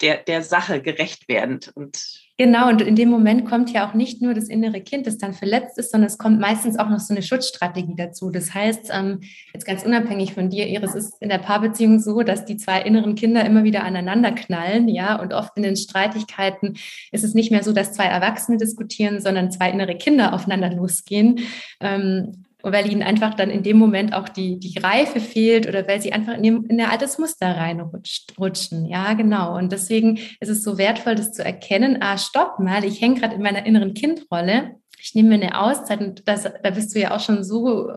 der, 0.00 0.18
der 0.18 0.42
Sache 0.42 0.82
gerecht 0.82 1.28
werdend. 1.28 1.72
Und 1.74 2.26
Genau, 2.38 2.68
und 2.68 2.82
in 2.82 2.96
dem 2.96 3.08
Moment 3.08 3.48
kommt 3.48 3.72
ja 3.72 3.88
auch 3.88 3.94
nicht 3.94 4.20
nur 4.20 4.34
das 4.34 4.48
innere 4.48 4.82
Kind, 4.82 5.06
das 5.06 5.16
dann 5.16 5.32
verletzt 5.32 5.78
ist, 5.78 5.90
sondern 5.90 6.08
es 6.08 6.18
kommt 6.18 6.38
meistens 6.38 6.78
auch 6.78 6.90
noch 6.90 6.98
so 6.98 7.14
eine 7.14 7.22
Schutzstrategie 7.22 7.94
dazu. 7.96 8.30
Das 8.30 8.52
heißt, 8.52 8.90
ähm, 8.92 9.20
jetzt 9.54 9.64
ganz 9.64 9.86
unabhängig 9.86 10.34
von 10.34 10.50
dir, 10.50 10.66
Iris, 10.66 10.94
ist 10.94 11.14
in 11.22 11.30
der 11.30 11.38
Paarbeziehung 11.38 11.98
so, 11.98 12.20
dass 12.20 12.44
die 12.44 12.58
zwei 12.58 12.82
inneren 12.82 13.14
Kinder 13.14 13.42
immer 13.46 13.64
wieder 13.64 13.84
aneinander 13.84 14.32
knallen, 14.32 14.86
ja, 14.88 15.18
und 15.18 15.32
oft 15.32 15.56
in 15.56 15.62
den 15.62 15.76
Streitigkeiten 15.76 16.74
ist 17.10 17.24
es 17.24 17.32
nicht 17.32 17.50
mehr 17.50 17.62
so, 17.62 17.72
dass 17.72 17.94
zwei 17.94 18.04
Erwachsene 18.04 18.58
diskutieren, 18.58 19.22
sondern 19.22 19.50
zwei 19.50 19.70
innere 19.70 19.96
Kinder 19.96 20.34
aufeinander 20.34 20.70
losgehen. 20.74 21.40
Ähm, 22.66 22.72
weil 22.72 22.90
ihnen 22.90 23.02
einfach 23.02 23.34
dann 23.34 23.50
in 23.50 23.62
dem 23.62 23.78
Moment 23.78 24.14
auch 24.14 24.28
die, 24.28 24.58
die 24.58 24.78
Reife 24.78 25.20
fehlt 25.20 25.68
oder 25.68 25.86
weil 25.88 26.00
sie 26.00 26.12
einfach 26.12 26.34
in, 26.34 26.42
dem, 26.42 26.64
in 26.66 26.80
ein 26.80 26.90
altes 26.90 27.18
Muster 27.18 27.56
reinrutschen. 27.56 28.86
Ja, 28.86 29.14
genau. 29.14 29.56
Und 29.56 29.72
deswegen 29.72 30.18
ist 30.40 30.48
es 30.48 30.62
so 30.62 30.78
wertvoll, 30.78 31.14
das 31.14 31.32
zu 31.32 31.44
erkennen, 31.44 31.98
ah, 32.00 32.18
stopp 32.18 32.58
mal, 32.58 32.84
ich 32.84 33.00
hänge 33.00 33.20
gerade 33.20 33.34
in 33.34 33.42
meiner 33.42 33.64
inneren 33.66 33.94
Kindrolle. 33.94 34.76
Ich 35.06 35.14
nehme 35.14 35.28
mir 35.28 35.46
eine 35.46 35.60
Auszeit 35.60 36.00
und 36.00 36.26
das, 36.26 36.42
da 36.42 36.70
bist 36.70 36.94
du 36.94 36.98
ja 36.98 37.14
auch 37.14 37.20
schon 37.20 37.44
so 37.44 37.92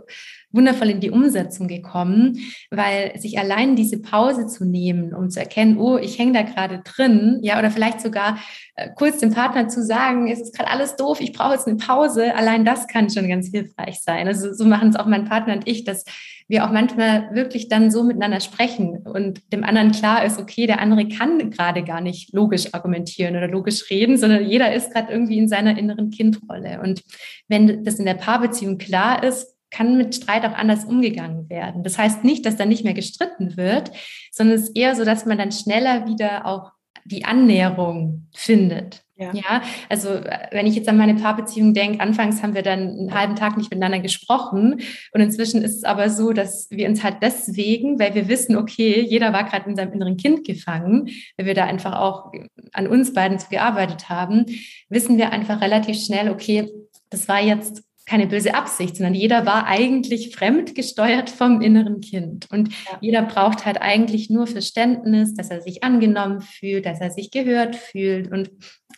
wundervoll 0.52 0.92
in 0.92 1.00
die 1.00 1.10
Umsetzung 1.10 1.68
gekommen, 1.68 2.38
weil 2.70 3.18
sich 3.20 3.40
allein 3.40 3.76
diese 3.76 4.00
Pause 4.00 4.46
zu 4.46 4.64
nehmen, 4.64 5.14
um 5.16 5.30
zu 5.30 5.40
erkennen, 5.40 5.78
oh, 5.80 5.98
ich 5.98 6.20
hänge 6.20 6.34
da 6.34 6.42
gerade 6.44 6.82
drin, 6.84 7.40
ja, 7.42 7.58
oder 7.58 7.72
vielleicht 7.72 8.02
sogar 8.02 8.38
äh, 8.76 8.90
kurz 8.96 9.18
dem 9.18 9.34
Partner 9.34 9.68
zu 9.68 9.84
sagen, 9.84 10.28
es 10.28 10.40
ist 10.40 10.56
gerade 10.56 10.70
alles 10.70 10.96
doof, 10.96 11.20
ich 11.20 11.34
brauche 11.34 11.54
jetzt 11.54 11.68
eine 11.68 11.78
Pause, 11.78 12.36
allein 12.36 12.64
das 12.64 12.88
kann 12.88 13.10
schon 13.10 13.28
ganz 13.28 13.50
hilfreich 13.50 14.02
sein. 14.02 14.28
Also 14.28 14.54
so 14.54 14.66
machen 14.66 14.90
es 14.90 14.96
auch 14.96 15.08
mein 15.08 15.26
Partner 15.26 15.54
und 15.54 15.68
ich, 15.68 15.84
dass 15.84 16.04
wir 16.50 16.66
auch 16.66 16.72
manchmal 16.72 17.34
wirklich 17.34 17.70
dann 17.70 17.92
so 17.92 18.04
miteinander 18.04 18.40
sprechen 18.40 18.98
und 19.06 19.54
dem 19.54 19.64
anderen 19.64 19.92
klar 19.92 20.26
ist, 20.26 20.40
okay, 20.40 20.66
der 20.66 20.82
andere 20.82 21.08
kann 21.08 21.52
gerade 21.52 21.84
gar 21.84 22.02
nicht 22.02 22.34
logisch 22.34 22.74
argumentieren 22.74 23.36
oder 23.36 23.48
logisch 23.48 23.90
reden, 23.92 24.18
sondern 24.18 24.44
jeder 24.44 24.74
ist 24.74 24.92
gerade 24.92 25.14
irgendwie 25.14 25.38
in 25.38 25.48
seiner 25.48 25.78
inneren 25.78 26.10
Kindrolle. 26.10 26.82
Und 26.82 27.04
wenn 27.48 27.84
das 27.84 28.00
in 28.00 28.06
der 28.06 28.16
Paarbeziehung 28.16 28.80
klar 28.80 29.24
ist, 29.24 29.56
kann 29.70 29.96
mit 29.96 30.16
Streit 30.16 30.44
auch 30.44 30.58
anders 30.58 30.86
umgegangen 30.86 31.48
werden. 31.52 31.84
Das 31.84 32.00
heißt 32.00 32.24
nicht, 32.24 32.44
dass 32.48 32.58
da 32.58 32.66
nicht 32.66 32.84
mehr 32.84 32.96
gestritten 32.96 33.56
wird, 33.56 33.92
sondern 34.32 34.56
es 34.56 34.70
ist 34.70 34.76
eher 34.76 34.96
so, 34.96 35.06
dass 35.06 35.28
man 35.28 35.38
dann 35.38 35.52
schneller 35.52 36.08
wieder 36.08 36.48
auch 36.48 36.72
die 37.06 37.26
Annäherung 37.26 38.28
findet. 38.34 39.04
Ja. 39.20 39.34
ja. 39.34 39.62
also 39.90 40.10
wenn 40.52 40.66
ich 40.66 40.76
jetzt 40.76 40.88
an 40.88 40.98
meine 40.98 41.16
Paarbeziehung 41.16 41.74
denke, 41.74 42.00
anfangs 42.00 42.42
haben 42.42 42.56
wir 42.56 42.62
dann 42.62 42.80
einen 42.80 43.14
halben 43.14 43.36
Tag 43.36 43.58
nicht 43.58 43.70
miteinander 43.70 44.00
gesprochen 44.00 44.80
und 45.12 45.22
inzwischen 45.22 45.62
ist 45.62 45.76
es 45.76 45.84
aber 45.84 46.10
so, 46.10 46.32
dass 46.32 46.70
wir 46.72 46.88
uns 46.88 47.04
halt 47.04 47.18
deswegen, 47.22 48.00
weil 48.00 48.16
wir 48.16 48.30
wissen, 48.30 48.56
okay, 48.56 49.02
jeder 49.02 49.34
war 49.34 49.44
gerade 49.44 49.70
in 49.70 49.76
seinem 49.76 49.92
inneren 49.92 50.16
Kind 50.16 50.48
gefangen, 50.48 51.10
weil 51.36 51.46
wir 51.48 51.54
da 51.54 51.66
einfach 51.66 52.00
auch 52.00 52.32
an 52.72 52.88
uns 52.88 53.14
beiden 53.14 53.40
zu 53.40 53.50
gearbeitet 53.50 54.08
haben, 54.08 54.46
wissen 54.88 55.18
wir 55.18 55.34
einfach 55.34 55.60
relativ 55.60 55.98
schnell, 56.02 56.30
okay, 56.30 56.72
das 57.10 57.28
war 57.28 57.42
jetzt 57.42 57.84
keine 58.10 58.26
böse 58.26 58.56
Absicht, 58.56 58.96
sondern 58.96 59.14
jeder 59.14 59.46
war 59.46 59.68
eigentlich 59.68 60.36
fremdgesteuert 60.36 61.30
vom 61.30 61.62
inneren 61.62 62.02
Kind. 62.02 62.48
Und 62.50 62.70
ja. 62.70 62.98
jeder 63.02 63.22
braucht 63.22 63.68
halt 63.68 63.80
eigentlich 63.82 64.32
nur 64.32 64.48
Verständnis, 64.48 65.36
dass 65.36 65.52
er 65.52 65.62
sich 65.62 65.84
angenommen 65.84 66.42
fühlt, 66.42 66.88
dass 66.88 67.00
er 67.00 67.12
sich 67.12 67.30
gehört 67.30 67.76
fühlt. 67.76 68.32
Und 68.32 68.50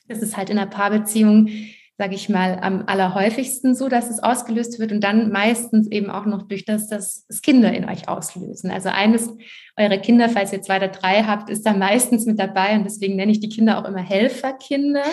das 0.08 0.20
ist 0.20 0.38
halt 0.38 0.50
in 0.50 0.58
einer 0.58 0.70
Paarbeziehung 0.70 1.50
sage 2.02 2.16
ich 2.16 2.30
mal, 2.30 2.58
am 2.64 2.86
allerhäufigsten 2.88 3.76
so, 3.76 3.88
dass 3.88 4.10
es 4.10 4.24
ausgelöst 4.24 4.80
wird 4.80 4.92
und 4.92 5.04
dann 5.04 5.32
meistens 5.32 5.86
eben 5.92 6.10
auch 6.10 6.26
noch 6.26 6.42
durch 6.48 6.66
das, 6.66 6.88
dass 6.88 7.28
es 7.30 7.44
Kinder 7.44 7.72
in 7.72 7.88
euch 7.88 8.10
auslösen. 8.10 8.72
Also 8.72 8.90
eines 8.90 9.30
eurer 9.78 10.00
Kinder, 10.00 10.28
falls 10.28 10.52
ihr 10.52 10.64
zwei 10.64 10.78
oder 10.78 10.88
drei 10.88 11.22
habt, 11.22 11.52
ist 11.52 11.64
da 11.64 11.74
meistens 11.74 12.26
mit 12.26 12.40
dabei 12.40 12.76
und 12.76 12.86
deswegen 12.86 13.18
nenne 13.18 13.32
ich 13.32 13.40
die 13.40 13.50
Kinder 13.50 13.78
auch 13.78 13.88
immer 13.88 14.02
Helferkinder, 14.02 15.04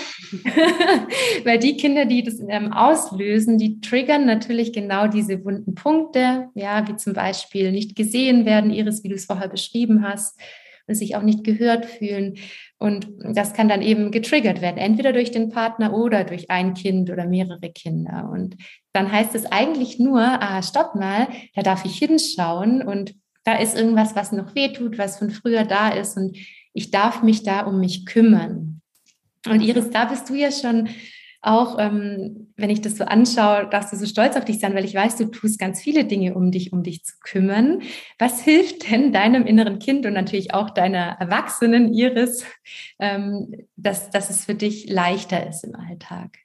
weil 1.45 1.59
die 1.59 1.77
Kinder, 1.77 2.07
die 2.07 2.23
das 2.23 2.41
ähm, 2.49 2.73
auslösen, 2.73 3.59
die 3.59 3.83
triggern 3.83 4.25
natürlich 4.25 4.73
genau 4.73 5.09
diese 5.09 5.45
wunden 5.45 5.75
Punkte, 5.75 6.49
ja, 6.55 6.89
wie 6.89 6.97
zum 6.97 7.13
Beispiel 7.13 7.71
nicht 7.71 7.97
gesehen 7.97 8.47
werden, 8.47 8.71
Iris, 8.71 9.05
wie 9.05 9.11
du 9.11 9.15
es 9.15 9.27
vorher 9.27 9.49
beschrieben 9.49 10.09
hast, 10.09 10.41
und 10.87 10.95
sich 10.95 11.17
auch 11.17 11.23
nicht 11.23 11.45
gehört 11.45 11.85
fühlen. 11.85 12.39
Und 12.79 13.09
das 13.19 13.55
kann 13.55 13.69
dann 13.69 13.83
eben 13.83 14.13
getriggert 14.13 14.61
werden, 14.61 14.79
entweder 14.79 15.13
durch 15.13 15.33
den 15.33 15.49
Partner 15.49 15.93
oder 15.95 16.23
durch 16.23 16.49
ein 16.49 16.75
Kind 16.75 17.11
oder 17.11 17.27
mehrere 17.27 17.71
Kinder. 17.73 18.31
Und 18.33 18.57
dann 18.93 19.11
heißt 19.11 19.35
es 19.35 19.47
eigentlich 19.47 19.99
nur, 19.99 20.21
ah, 20.21 20.63
stopp 20.63 20.95
mal, 20.95 21.27
da 21.57 21.63
darf 21.63 21.85
ich 21.85 21.99
hinschauen 21.99 22.83
und 22.83 23.15
da 23.43 23.55
ist 23.55 23.77
irgendwas, 23.77 24.15
was 24.15 24.31
noch 24.31 24.55
wehtut, 24.55 24.97
was 24.97 25.19
von 25.19 25.31
früher 25.31 25.65
da 25.65 25.89
ist 25.89 26.17
und 26.17 26.37
ich 26.73 26.91
darf 26.91 27.23
mich 27.23 27.43
da 27.43 27.63
um 27.63 27.81
mich 27.81 28.07
kümmern. 28.07 28.81
Und 29.47 29.61
Iris, 29.61 29.91
da 29.91 30.05
bist 30.05 30.29
du 30.29 30.35
ja 30.35 30.53
schon 30.53 30.89
auch, 31.41 31.79
ähm, 31.79 32.53
wenn 32.57 32.71
ich 32.71 32.81
das 32.81 32.97
so 32.97 33.05
anschaue, 33.05 33.69
darfst 33.71 33.93
du 33.93 33.97
so 33.97 34.07
stolz 34.07 34.37
auf 34.37 34.45
dich 34.45 34.59
sein, 34.59 34.75
weil 34.75 34.85
ich 34.85 34.95
weiß, 34.95 35.17
du 35.17 35.27
tust 35.27 35.59
ganz 35.59 35.81
viele 35.81 36.05
Dinge, 36.05 36.35
um 36.35 36.51
dich, 36.51 36.73
um 36.73 36.83
dich 36.83 37.05
zu 37.05 37.15
kümmern. 37.21 37.83
Was 38.19 38.43
hilft 38.43 38.91
denn 38.91 39.13
deinem 39.13 39.47
inneren 39.47 39.79
Kind 39.79 40.05
und 40.05 40.15
natürlich 40.15 40.53
auch 40.53 40.71
deiner 40.71 41.17
Erwachsenen 41.21 41.95
Iris, 41.95 42.45
ähm, 42.99 43.55
dass, 43.77 44.11
dass 44.11 44.31
es 44.31 44.45
für 44.45 44.55
dich 44.55 44.89
leichter 44.89 45.47
ist 45.47 45.65
im 45.65 45.77
Alltag? 45.77 46.39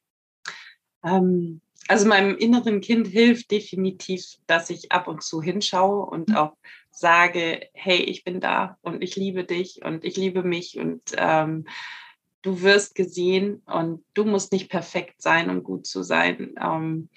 Ähm, 1.03 1.61
also 1.87 2.07
meinem 2.07 2.37
inneren 2.37 2.79
Kind 2.79 3.07
hilft 3.07 3.51
definitiv, 3.51 4.37
dass 4.47 4.69
ich 4.69 4.91
ab 4.91 5.07
und 5.07 5.23
zu 5.23 5.41
hinschaue 5.41 6.05
und 6.05 6.29
mhm. 6.29 6.35
auch 6.35 6.53
sage, 6.91 7.67
hey, 7.73 7.97
ich 7.97 8.23
bin 8.23 8.39
da 8.39 8.77
und 8.81 9.03
ich 9.03 9.15
liebe 9.15 9.43
dich 9.43 9.81
und 9.83 10.05
ich 10.05 10.15
liebe 10.15 10.43
mich 10.43 10.77
und 10.77 11.01
ähm, 11.17 11.65
du 12.43 12.61
wirst 12.61 12.93
gesehen 12.93 13.63
und 13.65 14.03
du 14.13 14.25
musst 14.25 14.51
nicht 14.51 14.69
perfekt 14.69 15.21
sein, 15.21 15.49
um 15.49 15.63
gut 15.63 15.87
zu 15.87 16.03
sein. 16.03 16.55
Ähm, 16.61 17.09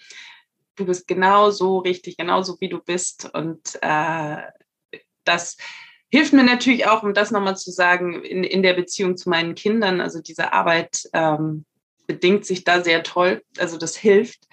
du 0.76 0.86
bist 0.86 1.06
genau 1.06 1.50
so 1.50 1.78
richtig, 1.78 2.16
genauso 2.16 2.56
wie 2.60 2.68
du 2.68 2.78
bist. 2.78 3.28
Und 3.34 3.78
äh, 3.82 4.36
das 5.24 5.56
hilft 6.10 6.32
mir 6.32 6.44
natürlich 6.44 6.86
auch, 6.86 7.02
um 7.02 7.12
das 7.12 7.30
nochmal 7.30 7.56
zu 7.56 7.70
sagen, 7.70 8.22
in, 8.24 8.44
in 8.44 8.62
der 8.62 8.74
Beziehung 8.74 9.16
zu 9.16 9.28
meinen 9.28 9.54
Kindern. 9.54 10.00
Also 10.00 10.22
diese 10.22 10.52
Arbeit 10.52 11.02
ähm, 11.12 11.64
bedingt 12.06 12.46
sich 12.46 12.64
da 12.64 12.82
sehr 12.82 13.02
toll. 13.02 13.42
Also 13.58 13.76
das 13.78 13.96
hilft. 13.96 14.46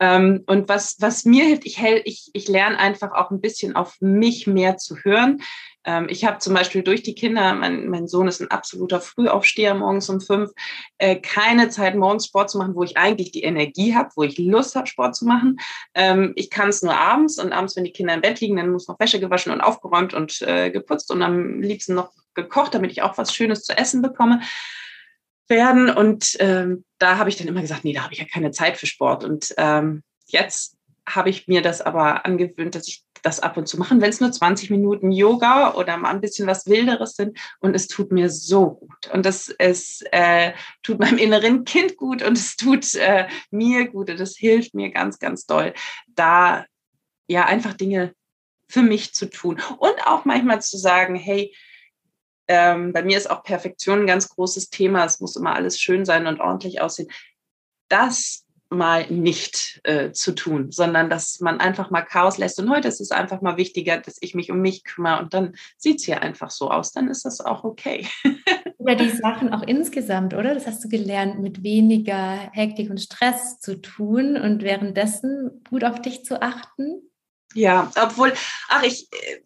Ähm, 0.00 0.44
und 0.46 0.68
was, 0.70 0.96
was 1.00 1.26
mir 1.26 1.44
hilft, 1.44 1.66
ich, 1.66 1.78
ich, 2.04 2.30
ich 2.32 2.48
lerne 2.48 2.78
einfach 2.78 3.12
auch 3.12 3.30
ein 3.30 3.42
bisschen 3.42 3.76
auf 3.76 4.00
mich 4.00 4.46
mehr 4.46 4.78
zu 4.78 4.96
hören. 4.96 5.42
Ähm, 5.84 6.06
ich 6.10 6.24
habe 6.24 6.38
zum 6.38 6.54
Beispiel 6.54 6.82
durch 6.82 7.02
die 7.02 7.14
Kinder, 7.14 7.54
mein, 7.54 7.88
mein 7.88 8.06
Sohn 8.06 8.28
ist 8.28 8.40
ein 8.40 8.50
absoluter 8.50 9.00
Frühaufsteher 9.00 9.74
morgens 9.74 10.08
um 10.08 10.20
fünf, 10.20 10.50
äh, 10.98 11.16
keine 11.16 11.70
Zeit 11.70 11.94
morgens 11.94 12.26
Sport 12.26 12.50
zu 12.50 12.58
machen, 12.58 12.74
wo 12.74 12.82
ich 12.82 12.96
eigentlich 12.96 13.32
die 13.32 13.42
Energie 13.42 13.94
habe, 13.94 14.10
wo 14.16 14.22
ich 14.22 14.38
Lust 14.38 14.76
habe, 14.76 14.86
Sport 14.86 15.16
zu 15.16 15.24
machen. 15.24 15.58
Ähm, 15.94 16.32
ich 16.36 16.50
kann 16.50 16.68
es 16.68 16.82
nur 16.82 16.96
abends 16.96 17.38
und 17.38 17.52
abends, 17.52 17.76
wenn 17.76 17.84
die 17.84 17.92
Kinder 17.92 18.14
im 18.14 18.20
Bett 18.20 18.40
liegen, 18.40 18.56
dann 18.56 18.70
muss 18.70 18.88
noch 18.88 19.00
Wäsche 19.00 19.20
gewaschen 19.20 19.52
und 19.52 19.60
aufgeräumt 19.60 20.14
und 20.14 20.42
äh, 20.42 20.70
geputzt 20.70 21.10
und 21.10 21.22
am 21.22 21.60
liebsten 21.60 21.94
noch 21.94 22.12
gekocht, 22.34 22.74
damit 22.74 22.92
ich 22.92 23.02
auch 23.02 23.16
was 23.18 23.34
Schönes 23.34 23.64
zu 23.64 23.76
essen 23.76 24.02
bekomme 24.02 24.40
werden. 25.48 25.90
Und 25.90 26.36
ähm, 26.40 26.84
da 26.98 27.18
habe 27.18 27.28
ich 27.28 27.36
dann 27.36 27.48
immer 27.48 27.60
gesagt, 27.60 27.84
nee, 27.84 27.92
da 27.92 28.02
habe 28.02 28.12
ich 28.12 28.20
ja 28.20 28.26
keine 28.30 28.50
Zeit 28.50 28.76
für 28.76 28.86
Sport. 28.86 29.24
Und 29.24 29.54
ähm, 29.56 30.02
jetzt 30.26 30.76
habe 31.08 31.30
ich 31.30 31.48
mir 31.48 31.62
das 31.62 31.80
aber 31.80 32.24
angewöhnt, 32.24 32.74
dass 32.74 32.86
ich 32.86 33.04
das 33.22 33.40
ab 33.40 33.56
und 33.56 33.66
zu 33.66 33.78
machen, 33.78 34.00
wenn 34.00 34.10
es 34.10 34.20
nur 34.20 34.32
20 34.32 34.70
Minuten 34.70 35.12
Yoga 35.12 35.74
oder 35.74 35.96
mal 35.96 36.10
ein 36.10 36.20
bisschen 36.20 36.46
was 36.46 36.66
Wilderes 36.66 37.16
sind. 37.16 37.38
Und 37.60 37.74
es 37.74 37.88
tut 37.88 38.12
mir 38.12 38.30
so 38.30 38.72
gut. 38.72 39.10
Und 39.12 39.26
das 39.26 39.48
es 39.58 40.02
äh, 40.12 40.52
tut 40.82 40.98
meinem 40.98 41.18
inneren 41.18 41.64
Kind 41.64 41.96
gut 41.96 42.22
und 42.22 42.36
es 42.36 42.56
tut 42.56 42.94
äh, 42.94 43.28
mir 43.50 43.88
gut. 43.88 44.10
Und 44.10 44.20
das 44.20 44.36
hilft 44.36 44.74
mir 44.74 44.90
ganz, 44.90 45.18
ganz 45.18 45.46
doll, 45.46 45.74
da 46.08 46.64
ja 47.26 47.46
einfach 47.46 47.74
Dinge 47.74 48.14
für 48.68 48.82
mich 48.82 49.14
zu 49.14 49.28
tun. 49.28 49.60
Und 49.78 50.06
auch 50.06 50.24
manchmal 50.24 50.62
zu 50.62 50.78
sagen, 50.78 51.16
hey, 51.16 51.54
ähm, 52.48 52.92
bei 52.92 53.02
mir 53.02 53.16
ist 53.16 53.30
auch 53.30 53.42
Perfektion 53.42 54.00
ein 54.00 54.06
ganz 54.06 54.28
großes 54.28 54.70
Thema. 54.70 55.04
Es 55.04 55.20
muss 55.20 55.36
immer 55.36 55.54
alles 55.54 55.80
schön 55.80 56.04
sein 56.04 56.26
und 56.26 56.40
ordentlich 56.40 56.80
aussehen. 56.80 57.10
Das 57.88 58.39
mal 58.70 59.06
nicht 59.10 59.80
äh, 59.84 60.12
zu 60.12 60.32
tun, 60.32 60.70
sondern 60.70 61.10
dass 61.10 61.40
man 61.40 61.60
einfach 61.60 61.90
mal 61.90 62.02
Chaos 62.02 62.38
lässt. 62.38 62.58
Und 62.60 62.70
heute 62.70 62.88
ist 62.88 63.00
es 63.00 63.10
einfach 63.10 63.40
mal 63.40 63.56
wichtiger, 63.56 63.98
dass 63.98 64.16
ich 64.20 64.34
mich 64.34 64.50
um 64.50 64.60
mich 64.60 64.84
kümmere 64.84 65.20
und 65.20 65.34
dann 65.34 65.54
sieht 65.76 65.98
es 65.98 66.04
hier 66.04 66.22
einfach 66.22 66.50
so 66.50 66.70
aus. 66.70 66.92
Dann 66.92 67.08
ist 67.08 67.24
das 67.24 67.40
auch 67.40 67.64
okay. 67.64 68.06
Oder 68.78 68.94
die 68.94 69.10
Sachen 69.10 69.52
auch 69.52 69.62
insgesamt, 69.62 70.32
oder? 70.32 70.54
Das 70.54 70.66
hast 70.66 70.82
du 70.82 70.88
gelernt, 70.88 71.38
mit 71.40 71.62
weniger 71.62 72.50
Hektik 72.52 72.88
und 72.88 72.98
Stress 72.98 73.60
zu 73.60 73.78
tun 73.80 74.38
und 74.38 74.62
währenddessen 74.62 75.62
gut 75.68 75.84
auf 75.84 76.00
dich 76.00 76.24
zu 76.24 76.40
achten. 76.40 77.02
Ja, 77.54 77.90
obwohl, 78.02 78.32
ach, 78.68 78.82
ich, 78.82 79.08
äh, 79.12 79.40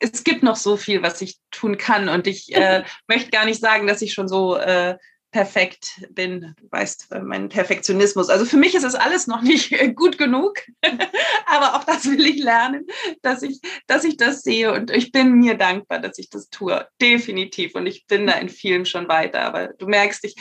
es 0.00 0.24
gibt 0.24 0.42
noch 0.42 0.56
so 0.56 0.76
viel, 0.76 1.02
was 1.02 1.22
ich 1.22 1.38
tun 1.50 1.78
kann 1.78 2.08
und 2.08 2.26
ich 2.26 2.54
äh, 2.54 2.82
möchte 3.06 3.30
gar 3.30 3.44
nicht 3.44 3.60
sagen, 3.60 3.86
dass 3.86 4.02
ich 4.02 4.12
schon 4.12 4.26
so 4.26 4.56
äh, 4.56 4.96
perfekt 5.36 6.00
bin. 6.08 6.54
Du 6.56 6.66
weißt, 6.70 7.12
äh, 7.12 7.20
mein 7.20 7.50
Perfektionismus. 7.50 8.30
Also 8.30 8.46
für 8.46 8.56
mich 8.56 8.74
ist 8.74 8.84
es 8.84 8.94
alles 8.94 9.26
noch 9.26 9.42
nicht 9.42 9.70
gut 9.94 10.16
genug, 10.16 10.62
aber 11.46 11.76
auch 11.76 11.84
das 11.84 12.06
will 12.06 12.24
ich 12.24 12.42
lernen, 12.42 12.86
dass 13.20 13.42
ich, 13.42 13.60
dass 13.86 14.04
ich 14.04 14.16
das 14.16 14.40
sehe 14.42 14.72
und 14.72 14.90
ich 14.90 15.12
bin 15.12 15.32
mir 15.32 15.58
dankbar, 15.58 15.98
dass 15.98 16.16
ich 16.16 16.30
das 16.30 16.48
tue. 16.48 16.88
Definitiv. 17.02 17.74
Und 17.74 17.86
ich 17.86 18.06
bin 18.06 18.26
da 18.26 18.32
in 18.32 18.48
vielen 18.48 18.86
schon 18.86 19.08
weiter. 19.08 19.42
Aber 19.42 19.68
du 19.74 19.86
merkst, 19.86 20.24
ich 20.24 20.36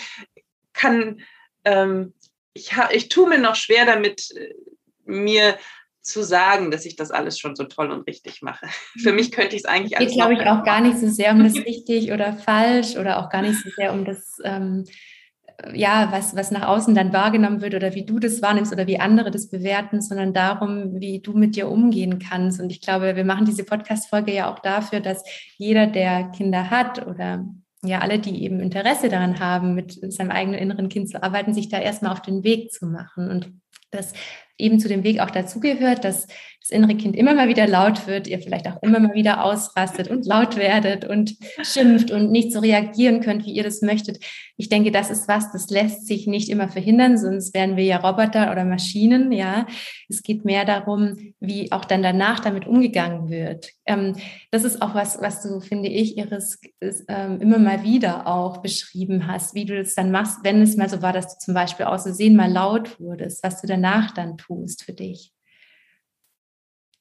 kann, 0.71 1.19
ähm, 1.65 2.13
ich, 2.53 2.71
ich 2.91 3.09
tue 3.09 3.27
mir 3.27 3.39
noch 3.39 3.55
schwer 3.55 3.85
damit, 3.85 4.31
äh, 4.31 4.53
mir 5.03 5.57
zu 6.05 6.23
sagen, 6.23 6.69
dass 6.69 6.85
ich 6.85 6.95
das 6.95 7.09
alles 7.09 7.39
schon 7.39 7.55
so 7.55 7.63
toll 7.63 7.91
und 7.91 8.07
richtig 8.07 8.41
mache. 8.41 8.67
Für 9.01 9.11
mich 9.11 9.31
könnte 9.31 9.55
ich 9.55 9.63
es 9.63 9.65
eigentlich 9.65 9.97
alles. 9.97 10.11
Es 10.11 10.13
geht, 10.13 10.21
glaube 10.21 10.33
ich, 10.35 10.47
auch 10.47 10.63
gar 10.63 10.81
nicht 10.81 10.99
so 10.99 11.07
sehr 11.07 11.31
um 11.31 11.43
das 11.43 11.55
richtig 11.65 12.11
oder 12.11 12.33
falsch 12.33 12.95
oder 12.95 13.19
auch 13.19 13.29
gar 13.29 13.41
nicht 13.41 13.61
so 13.61 13.69
sehr 13.75 13.91
um 13.91 14.05
das, 14.05 14.37
ähm, 14.43 14.85
ja, 15.73 16.09
was, 16.11 16.35
was 16.35 16.51
nach 16.51 16.67
außen 16.67 16.93
dann 16.93 17.13
wahrgenommen 17.13 17.61
wird 17.61 17.73
oder 17.73 17.95
wie 17.95 18.05
du 18.05 18.19
das 18.19 18.41
wahrnimmst 18.41 18.71
oder 18.71 18.87
wie 18.87 18.99
andere 18.99 19.31
das 19.31 19.49
bewerten, 19.49 20.01
sondern 20.01 20.33
darum, 20.33 20.99
wie 20.99 21.21
du 21.21 21.33
mit 21.33 21.55
dir 21.55 21.69
umgehen 21.69 22.19
kannst. 22.19 22.59
Und 22.59 22.71
ich 22.71 22.81
glaube, 22.81 23.15
wir 23.15 23.25
machen 23.25 23.45
diese 23.45 23.63
Podcast-Folge 23.63 24.33
ja 24.33 24.53
auch 24.53 24.59
dafür, 24.59 24.99
dass 24.99 25.23
jeder, 25.57 25.87
der 25.87 26.25
Kinder 26.35 26.69
hat 26.69 27.07
oder 27.07 27.45
ja, 27.83 27.99
alle, 27.99 28.19
die 28.19 28.43
eben 28.43 28.59
Interesse 28.59 29.09
daran 29.09 29.39
haben, 29.39 29.75
mit 29.75 30.13
seinem 30.13 30.31
eigenen 30.31 30.59
inneren 30.59 30.89
Kind 30.89 31.09
zu 31.09 31.21
arbeiten, 31.23 31.53
sich 31.53 31.69
da 31.69 31.79
erstmal 31.79 32.11
auf 32.11 32.21
den 32.21 32.43
Weg 32.43 32.71
zu 32.71 32.85
machen. 32.85 33.29
Und 33.29 33.53
das 33.91 34.13
eben 34.57 34.79
zu 34.79 34.87
dem 34.87 35.03
Weg 35.03 35.19
auch 35.19 35.31
dazugehört, 35.31 36.03
dass 36.03 36.27
das 36.65 36.75
innere 36.75 36.95
Kind 36.95 37.15
immer 37.15 37.35
mal 37.35 37.47
wieder 37.47 37.67
laut 37.67 38.07
wird, 38.07 38.27
ihr 38.27 38.39
vielleicht 38.39 38.67
auch 38.67 38.81
immer 38.81 38.99
mal 38.99 39.13
wieder 39.13 39.43
ausrastet 39.43 40.09
und 40.09 40.25
laut 40.25 40.57
werdet 40.57 41.05
und 41.05 41.35
schimpft 41.61 42.09
und 42.09 42.31
nicht 42.31 42.51
so 42.51 42.59
reagieren 42.59 43.21
könnt, 43.21 43.45
wie 43.45 43.51
ihr 43.51 43.63
das 43.63 43.83
möchtet. 43.83 44.17
Ich 44.57 44.67
denke, 44.67 44.91
das 44.91 45.11
ist 45.11 45.27
was, 45.27 45.51
das 45.51 45.69
lässt 45.69 46.07
sich 46.07 46.25
nicht 46.25 46.49
immer 46.49 46.67
verhindern, 46.67 47.19
sonst 47.19 47.53
wären 47.53 47.77
wir 47.77 47.83
ja 47.83 47.97
Roboter 47.97 48.51
oder 48.51 48.65
Maschinen, 48.65 49.31
ja. 49.31 49.67
Es 50.09 50.23
geht 50.23 50.43
mehr 50.43 50.65
darum, 50.65 51.33
wie 51.39 51.71
auch 51.71 51.85
dann 51.85 52.01
danach 52.01 52.39
damit 52.39 52.65
umgegangen 52.65 53.29
wird. 53.29 53.69
Ähm, 53.85 54.15
das 54.49 54.63
ist 54.63 54.81
auch 54.81 54.95
was, 54.95 55.21
was 55.21 55.43
du, 55.43 55.59
finde 55.59 55.89
ich, 55.89 56.17
Iris, 56.17 56.59
ähm, 57.07 57.41
immer 57.41 57.59
mal 57.59 57.83
wieder 57.83 58.25
auch 58.25 58.57
beschrieben 58.63 59.27
hast, 59.27 59.53
wie 59.53 59.65
du 59.65 59.77
das 59.77 59.93
dann 59.93 60.09
machst, 60.09 60.39
wenn 60.41 60.63
es 60.63 60.77
mal 60.77 60.89
so 60.89 61.03
war, 61.03 61.13
dass 61.13 61.35
du 61.35 61.45
zum 61.45 61.53
Beispiel 61.53 61.85
aus 61.85 62.03
Versehen 62.03 62.35
mal 62.35 62.51
laut 62.51 62.99
wurdest, 62.99 63.43
was 63.43 63.61
du 63.61 63.67
danach 63.67 64.11
dann 64.15 64.37
tust 64.37 64.83
für 64.83 64.93
dich 64.93 65.34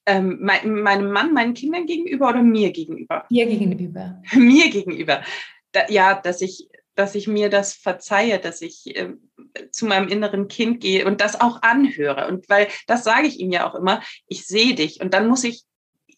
ähm, 0.07 0.38
mein, 0.40 0.75
meinem 0.75 1.11
Mann, 1.11 1.33
meinen 1.33 1.55
Kindern 1.55 1.87
gegenüber 1.87 2.29
oder 2.29 2.43
mir 2.43 2.73
gegenüber? 2.73 3.25
Mir 3.31 3.47
gegenüber. 3.47 4.23
mir 4.35 4.71
gegenüber. 4.71 5.23
Da, 5.73 5.88
ja, 5.88 6.14
dass 6.14 6.40
ich, 6.40 6.69
dass 6.95 7.14
ich 7.14 7.27
mir 7.27 7.49
das 7.49 7.75
verzeihe, 7.75 8.38
dass 8.38 8.61
ich 8.62 8.97
äh, 8.97 9.14
zu 9.71 9.87
meinem 9.87 10.09
inneren 10.09 10.49
Kind 10.49 10.81
gehe 10.81 11.07
und 11.07 11.21
das 11.21 11.40
auch 11.40 11.62
anhöre. 11.62 12.29
Und 12.29 12.49
weil 12.49 12.69
das 12.87 13.05
sage 13.05 13.27
ich 13.27 13.40
ihm 13.40 13.51
ja 13.51 13.69
auch 13.69 13.75
immer, 13.75 14.03
ich 14.27 14.47
sehe 14.47 14.75
dich. 14.75 15.01
Und 15.01 15.14
dann 15.14 15.27
muss 15.27 15.45
ich 15.45 15.64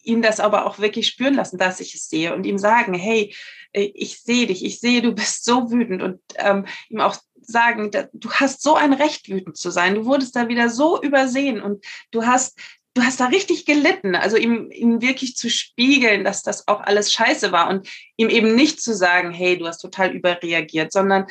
ihm 0.03 0.21
das 0.21 0.39
aber 0.39 0.65
auch 0.65 0.79
wirklich 0.79 1.07
spüren 1.07 1.33
lassen, 1.33 1.57
dass 1.57 1.79
ich 1.79 1.93
es 1.93 2.09
sehe 2.09 2.33
und 2.33 2.45
ihm 2.45 2.57
sagen, 2.57 2.93
hey, 2.93 3.35
äh, 3.73 3.91
ich 3.93 4.21
sehe 4.21 4.47
dich, 4.47 4.63
ich 4.63 4.79
sehe, 4.79 5.01
du 5.01 5.13
bist 5.13 5.45
so 5.45 5.71
wütend 5.71 6.01
und 6.01 6.19
ähm, 6.37 6.65
ihm 6.89 7.01
auch 7.01 7.17
sagen, 7.41 7.91
du 8.13 8.31
hast 8.31 8.61
so 8.61 8.75
ein 8.75 8.93
Recht, 8.93 9.29
wütend 9.29 9.57
zu 9.57 9.71
sein. 9.71 9.95
Du 9.95 10.05
wurdest 10.05 10.35
da 10.35 10.49
wieder 10.49 10.69
so 10.69 11.01
übersehen 11.01 11.61
und 11.61 11.85
du 12.11 12.25
hast 12.25 12.59
du 12.97 13.03
hast 13.03 13.19
da 13.19 13.27
richtig 13.27 13.65
gelitten. 13.65 14.15
Also 14.15 14.37
ihm, 14.37 14.71
ihm 14.71 15.01
wirklich 15.01 15.35
zu 15.35 15.49
spiegeln, 15.49 16.23
dass 16.23 16.41
das 16.41 16.67
auch 16.67 16.81
alles 16.81 17.13
scheiße 17.13 17.51
war 17.51 17.69
und 17.69 17.87
ihm 18.17 18.29
eben 18.29 18.55
nicht 18.55 18.81
zu 18.81 18.95
sagen, 18.95 19.31
hey, 19.31 19.57
du 19.57 19.67
hast 19.67 19.79
total 19.79 20.11
überreagiert, 20.11 20.91
sondern 20.91 21.27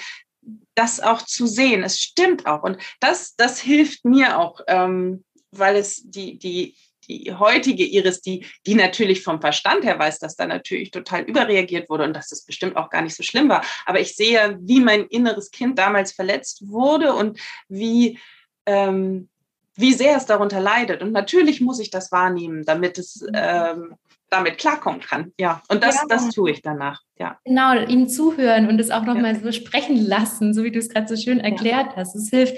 das 0.75 1.01
auch 1.01 1.23
zu 1.23 1.47
sehen. 1.47 1.83
Es 1.83 1.99
stimmt 1.99 2.47
auch. 2.47 2.63
Und 2.63 2.79
das, 3.01 3.35
das 3.35 3.61
hilft 3.61 4.05
mir 4.05 4.39
auch, 4.39 4.61
ähm, 4.69 5.25
weil 5.51 5.75
es 5.75 6.03
die, 6.05 6.39
die, 6.39 6.77
die 7.09 7.33
heutige 7.33 7.85
Iris, 7.85 8.21
die, 8.21 8.47
die 8.65 8.75
natürlich 8.75 9.23
vom 9.23 9.41
Verstand 9.41 9.85
her 9.85 9.99
weiß, 9.99 10.21
dass 10.21 10.37
da 10.37 10.47
natürlich 10.47 10.93
total 10.93 11.23
überreagiert 11.23 11.91
wurde 11.91 12.05
und 12.05 12.15
dass 12.15 12.29
das 12.29 12.45
bestimmt 12.45 12.77
auch 12.77 12.91
gar 12.91 13.03
nicht 13.03 13.17
so 13.17 13.25
schlimm 13.25 13.49
war. 13.49 13.65
Aber 13.87 13.99
ich 13.99 14.15
sehe, 14.15 14.57
wie 14.61 14.81
mein 14.81 15.07
inneres 15.07 15.51
Kind 15.51 15.79
damals 15.81 16.13
verletzt 16.13 16.69
wurde 16.69 17.13
und 17.15 17.41
wie, 17.69 18.21
ähm, 18.67 19.29
wie 19.77 19.93
sehr 19.93 20.17
es 20.17 20.27
darunter 20.27 20.61
leidet. 20.61 21.03
Und 21.03 21.13
natürlich 21.13 21.61
muss 21.61 21.81
ich 21.81 21.91
das 21.91 22.13
wahrnehmen, 22.13 22.65
damit 22.65 22.99
es 22.99 23.21
mhm. 23.21 23.29
ähm, 23.35 23.95
damit 24.29 24.59
klarkommen 24.59 25.01
kann. 25.01 25.33
Ja, 25.39 25.63
und 25.69 25.83
das, 25.83 25.97
ja. 25.97 26.03
das 26.09 26.31
tue 26.31 26.51
ich 26.51 26.63
danach. 26.63 27.01
Ja. 27.19 27.39
Genau, 27.45 27.75
ihm 27.87 28.09
zuhören 28.09 28.69
und 28.69 28.81
es 28.81 28.91
auch 28.91 29.05
nochmal 29.05 29.35
ja. 29.35 29.41
so 29.41 29.53
sprechen 29.53 30.05
lassen, 30.05 30.53
so 30.53 30.65
wie 30.65 30.73
du 30.73 30.79
es 30.79 30.89
gerade 30.89 31.09
so 31.09 31.17
schön 31.17 31.41
erklärt 31.41 31.93
ja. 31.93 31.97
hast. 31.97 32.17
Es 32.17 32.31
hilft 32.31 32.57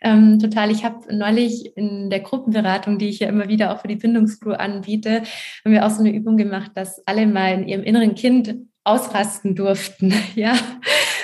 ähm, 0.00 0.38
total. 0.38 0.70
Ich 0.70 0.84
habe 0.84 1.14
neulich 1.14 1.76
in 1.76 2.10
der 2.10 2.20
Gruppenberatung, 2.20 2.98
die 2.98 3.08
ich 3.08 3.20
ja 3.20 3.28
immer 3.28 3.48
wieder 3.48 3.72
auch 3.72 3.80
für 3.80 3.88
die 3.88 3.96
Bindungscrew 3.96 4.52
anbiete, 4.52 5.22
haben 5.64 5.72
wir 5.72 5.84
auch 5.84 5.90
so 5.90 6.00
eine 6.00 6.12
Übung 6.12 6.36
gemacht, 6.36 6.72
dass 6.74 7.06
alle 7.06 7.26
mal 7.26 7.52
in 7.52 7.68
ihrem 7.68 7.84
inneren 7.84 8.14
Kind 8.14 8.56
ausrasten 8.84 9.54
durften. 9.54 10.14
Ja, 10.34 10.54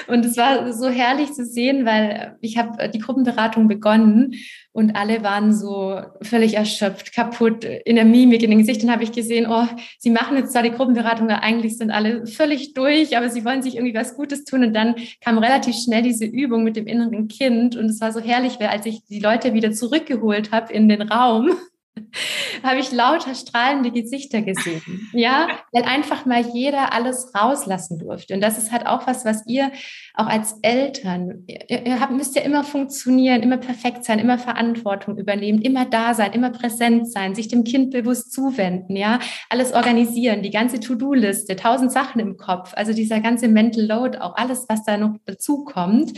und 0.09 0.25
es 0.25 0.37
war 0.37 0.73
so 0.73 0.89
herrlich 0.89 1.33
zu 1.33 1.45
sehen, 1.45 1.85
weil 1.85 2.37
ich 2.41 2.59
habe 2.59 2.89
die 2.91 2.99
Gruppenberatung 2.99 3.69
begonnen 3.69 4.35
und 4.73 4.95
alle 4.95 5.23
waren 5.23 5.55
so 5.55 6.01
völlig 6.23 6.55
erschöpft, 6.55 7.15
kaputt 7.15 7.65
in 7.65 7.97
der 7.97 8.05
Mimik, 8.05 8.43
in 8.43 8.51
den 8.51 8.59
Gesichtern 8.59 8.91
habe 8.91 9.05
ich 9.05 9.13
gesehen, 9.13 9.47
oh, 9.49 9.67
sie 9.99 10.11
machen 10.11 10.37
jetzt 10.37 10.53
zwar 10.53 10.63
die 10.63 10.71
Gruppenberatung, 10.71 11.31
aber 11.31 11.43
eigentlich 11.43 11.79
sind 11.79 11.91
alle 11.91 12.27
völlig 12.27 12.75
durch, 12.75 13.17
aber 13.17 13.31
sie 13.31 13.45
wollen 13.45 13.63
sich 13.63 13.77
irgendwie 13.77 13.95
was 13.95 14.17
Gutes 14.17 14.45
tun. 14.45 14.65
Und 14.65 14.75
dann 14.75 14.97
kam 15.23 15.39
relativ 15.39 15.77
schnell 15.77 16.03
diese 16.03 16.27
Übung 16.27 16.63
mit 16.63 16.77
dem 16.77 16.87
inneren 16.87 17.29
Kind 17.29 17.77
und 17.77 17.87
es 17.87 18.01
war 18.01 18.13
so 18.13 18.21
herrlich, 18.21 18.61
weil 18.61 18.69
als 18.69 18.87
ich 18.87 19.05
die 19.05 19.21
Leute 19.21 19.55
wieder 19.55 19.73
zurückgeholt 19.73 20.53
habe 20.53 20.73
in 20.73 20.89
den 20.89 21.03
Raum, 21.03 21.51
habe 22.63 22.79
ich 22.79 22.93
lauter 22.93 23.35
strahlende 23.35 23.91
Gesichter 23.91 24.43
gesehen. 24.43 25.09
Ja, 25.13 25.49
weil 25.73 25.85
einfach 25.85 26.27
mal 26.27 26.41
jeder 26.41 26.93
alles 26.93 27.33
rauslassen 27.35 27.99
durfte. 27.99 28.35
Und 28.35 28.41
das 28.41 28.59
ist 28.59 28.73
halt 28.73 28.87
auch 28.87 29.07
was, 29.07 29.25
was 29.25 29.47
ihr 29.47 29.73
auch 30.15 30.27
als 30.27 30.59
Eltern, 30.63 31.45
ihr, 31.47 32.01
habt, 32.01 32.13
müsst 32.13 32.37
ja 32.37 32.43
immer 32.43 32.65
funktionieren, 32.65 33.43
immer 33.43 33.59
perfekt 33.59 34.05
sein, 34.05 34.19
immer 34.19 34.39
Verantwortung 34.39 35.19
übernehmen, 35.19 35.61
immer 35.61 35.85
da 35.85 36.15
sein, 36.15 36.33
immer 36.33 36.51
präsent 36.51 37.11
sein, 37.11 37.35
sich 37.35 37.49
dem 37.49 37.65
Kind 37.65 37.91
bewusst 37.91 38.33
zuwenden, 38.33 38.97
ja, 38.97 39.19
alles 39.51 39.73
organisieren, 39.73 40.43
die 40.43 40.51
ganze 40.51 40.81
To-Do-Liste, 40.81 41.57
tausend 41.57 41.93
Sachen 41.93 42.21
im 42.21 42.37
Kopf, 42.37 42.73
also 42.75 42.93
dieser 42.93 43.21
ganze 43.21 43.49
Mental 43.49 43.85
Load, 43.85 44.19
auch 44.19 44.37
alles, 44.37 44.67
was 44.69 44.85
da 44.85 44.97
noch 44.97 45.17
dazu 45.27 45.65
kommt. 45.65 46.13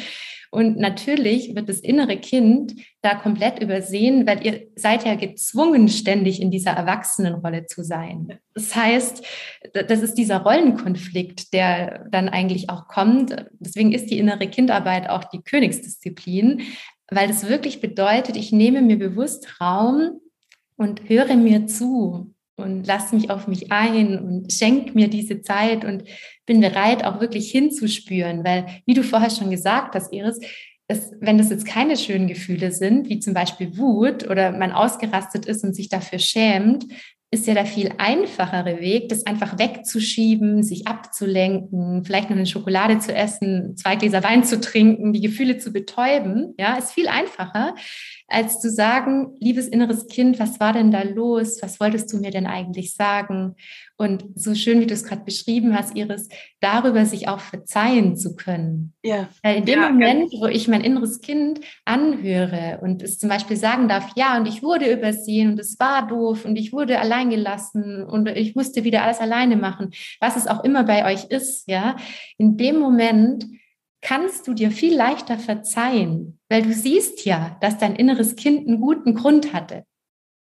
Und 0.51 0.79
natürlich 0.79 1.55
wird 1.55 1.69
das 1.69 1.81
innere 1.81 2.17
Kind 2.17 2.75
da 3.03 3.15
komplett 3.15 3.63
übersehen, 3.63 4.27
weil 4.27 4.45
ihr 4.45 4.67
seid 4.77 5.05
ja 5.05 5.15
gezwungen, 5.15 5.89
ständig 5.89 6.41
in 6.41 6.51
dieser 6.51 6.73
Erwachsenenrolle 6.73 7.67
zu 7.67 7.83
sein. 7.83 8.39
Das 8.55 8.75
heißt, 8.75 9.25
das 9.73 10.03
ist 10.03 10.15
dieser 10.15 10.39
Rollenkonflikt, 10.39 11.53
der 11.53 12.07
dann 12.11 12.29
eigentlich 12.29 12.71
auch 12.71 12.89
kommt. 12.89 13.37
Deswegen 13.59 13.93
ist 13.93 14.07
die 14.11 14.19
innere 14.19 14.49
Kindarbeit 14.49 15.11
auch 15.11 15.25
die 15.25 15.43
Königsdisziplin, 15.43 16.63
weil 17.11 17.29
das 17.29 17.49
wirklich 17.49 17.81
bedeutet, 17.81 18.37
ich 18.37 18.53
nehme 18.53 18.83
mir 18.83 18.99
bewusst 18.99 19.61
Raum 19.61 20.21
und 20.77 21.09
höre 21.09 21.37
mir 21.37 21.67
zu 21.67 22.35
und 22.59 22.87
lasse 22.87 23.15
mich 23.15 23.31
auf 23.31 23.49
mich 23.49 23.73
ein 23.73 24.19
und 24.19 24.53
schenke 24.53 24.93
mir 24.95 25.09
diese 25.09 25.41
Zeit 25.41 25.85
und 25.85 26.05
bin 26.47 26.61
bereit, 26.61 27.05
auch 27.05 27.21
wirklich 27.21 27.51
hinzuspüren, 27.51 28.45
weil, 28.45 28.67
wie 28.87 28.95
du 28.95 29.03
vorher 29.03 29.31
schon 29.31 29.51
gesagt 29.51 29.95
hast, 29.95 30.13
Iris, 30.13 30.39
es, 30.89 31.13
wenn 31.21 31.39
das 31.39 31.51
jetzt 31.51 31.67
keine 31.67 31.97
schönen 31.97 32.27
Gefühle 32.27 32.73
sind, 32.73 33.09
wie 33.09 33.21
zum 33.21 33.35
Beispiel 33.35 33.77
Wut 33.77 34.29
oder 34.29 34.53
man 34.53 34.73
ausgerastet 34.73 35.47
ist 35.47 35.63
und 35.63 35.75
sich 35.75 35.89
dafür 35.89 36.19
schämt, 36.19 36.87
ist 37.31 37.47
ja 37.47 37.53
der 37.53 37.67
viel 37.67 37.93
einfachere 37.99 38.81
Weg, 38.81 39.11
das 39.11 39.27
einfach 39.27 39.59
wegzuschieben, 39.59 40.63
sich 40.63 40.87
abzulenken, 40.87 42.03
vielleicht 42.05 42.31
noch 42.31 42.37
eine 42.37 42.47
Schokolade 42.47 43.01
zu 43.01 43.15
essen, 43.15 43.77
zwei 43.77 43.97
Gläser 43.97 44.25
Wein 44.25 44.45
zu 44.45 44.61
trinken, 44.61 45.13
die 45.13 45.21
Gefühle 45.21 45.59
zu 45.59 45.71
betäuben. 45.71 46.55
Ja, 46.59 46.77
ist 46.77 46.93
viel 46.93 47.07
einfacher, 47.07 47.75
als 48.29 48.61
zu 48.61 48.71
sagen, 48.71 49.35
liebes 49.41 49.69
inneres 49.69 50.07
Kind, 50.07 50.39
was 50.39 50.61
war 50.61 50.75
denn 50.75 50.91
da 50.91 51.03
los? 51.03 51.63
Was 51.63 51.81
wolltest 51.81 52.13
du 52.13 52.19
mir 52.19 52.31
denn 52.31 52.47
eigentlich 52.47 52.95
sagen? 52.95 53.57
Und 53.97 54.27
so 54.35 54.55
schön, 54.55 54.81
wie 54.81 54.87
du 54.87 54.93
es 54.93 55.03
gerade 55.03 55.25
beschrieben 55.25 55.77
hast, 55.77 55.97
Iris, 55.97 56.29
darüber 56.61 57.07
sich 57.07 57.27
auch 57.27 57.41
verzeihen 57.41 58.17
zu 58.17 58.37
können. 58.37 58.93
Ja. 59.03 59.29
Weil 59.43 59.57
in 59.57 59.65
dem 59.65 59.81
ja, 59.81 59.89
Moment, 59.89 60.31
wo 60.39 60.47
ich 60.47 60.69
mein 60.69 60.83
inneres 60.83 61.21
Kind 61.21 61.61
anhöre 61.87 62.79
und 62.83 63.03
es 63.03 63.19
zum 63.19 63.31
Beispiel 63.31 63.57
sagen 63.57 63.89
darf, 63.89 64.13
ja, 64.15 64.37
und 64.37 64.47
ich 64.47 64.63
wurde 64.63 64.93
übersehen 64.93 65.53
und 65.53 65.59
es 65.59 65.81
war 65.81 66.07
doof 66.07 66.45
und 66.45 66.57
ich 66.57 66.73
wurde 66.73 67.01
allein 67.01 67.31
gelassen 67.31 68.05
und 68.05 68.29
ich 68.29 68.55
musste 68.55 68.85
wieder 68.85 69.05
alles 69.05 69.21
alleine 69.21 69.57
machen, 69.57 69.91
was 70.21 70.37
es 70.37 70.47
auch 70.47 70.63
immer 70.65 70.85
bei 70.85 71.11
euch 71.11 71.25
ist, 71.25 71.69
ja, 71.69 71.97
in 72.37 72.59
dem 72.59 72.79
Moment 72.79 73.47
kannst 74.01 74.47
du 74.47 74.55
dir 74.55 74.71
viel 74.71 74.95
leichter 74.95 75.39
verzeihen, 75.39 76.38
weil 76.49 76.63
du 76.63 76.73
siehst 76.73 77.25
ja, 77.25 77.57
dass 77.61 77.79
dein 77.79 77.97
inneres 77.97 78.37
Kind 78.37 78.67
einen 78.67 78.81
guten 78.81 79.15
Grund 79.15 79.53
hatte. 79.53 79.85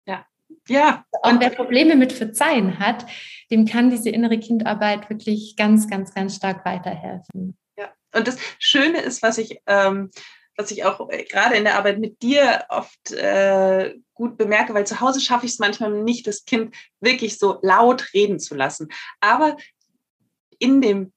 Ja. 0.06 0.26
Ja. 0.68 1.06
Und 1.24 1.40
wer 1.42 1.50
Probleme 1.50 1.96
mit 1.96 2.14
Verzeihen 2.14 2.80
hat, 2.80 3.06
dem 3.52 3.66
kann 3.66 3.90
diese 3.90 4.10
innere 4.10 4.40
Kindarbeit 4.40 5.10
wirklich 5.10 5.56
ganz, 5.56 5.90
ganz, 5.90 6.14
ganz 6.14 6.36
stark 6.36 6.66
weiterhelfen. 6.66 7.58
Ja. 7.78 7.92
Und 8.14 8.28
das 8.28 8.38
Schöne 8.60 9.00
ist, 9.02 9.22
was 9.22 9.38
ich, 9.38 9.60
ähm, 9.66 10.12
was 10.56 10.72
ich 10.72 10.86
auch 10.86 11.10
äh, 11.10 11.24
gerade 11.24 11.56
in 11.56 11.64
der 11.64 11.78
Arbeit 11.78 12.00
mit 12.00 12.22
dir 12.22 12.66
oft 12.70 13.12
äh, 13.12 13.96
gut 14.14 14.38
bemerke, 14.38 14.74
weil 14.74 14.86
zu 14.86 15.00
Hause 15.00 15.22
schaffe 15.22 15.46
ich 15.46 15.54
es 15.54 15.60
manchmal 15.60 15.92
nicht, 15.92 16.28
das 16.28 16.46
Kind 16.46 16.76
wirklich 17.00 17.40
so 17.40 17.60
laut 17.62 18.14
reden 18.14 18.40
zu 18.40 18.56
lassen. 18.56 18.90
Aber 19.22 19.58
in 20.60 20.82
dem 20.82 21.14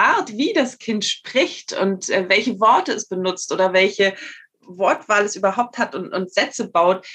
Art, 0.00 0.36
wie 0.36 0.52
das 0.52 0.78
Kind 0.78 1.04
spricht 1.04 1.72
und 1.72 2.08
äh, 2.08 2.28
welche 2.28 2.58
Worte 2.58 2.92
es 2.92 3.06
benutzt 3.06 3.52
oder 3.52 3.72
welche 3.72 4.14
Wortwahl 4.60 5.24
es 5.24 5.36
überhaupt 5.36 5.78
hat 5.78 5.94
und, 5.94 6.12
und 6.12 6.32
Sätze 6.32 6.68
baut, 6.68 7.06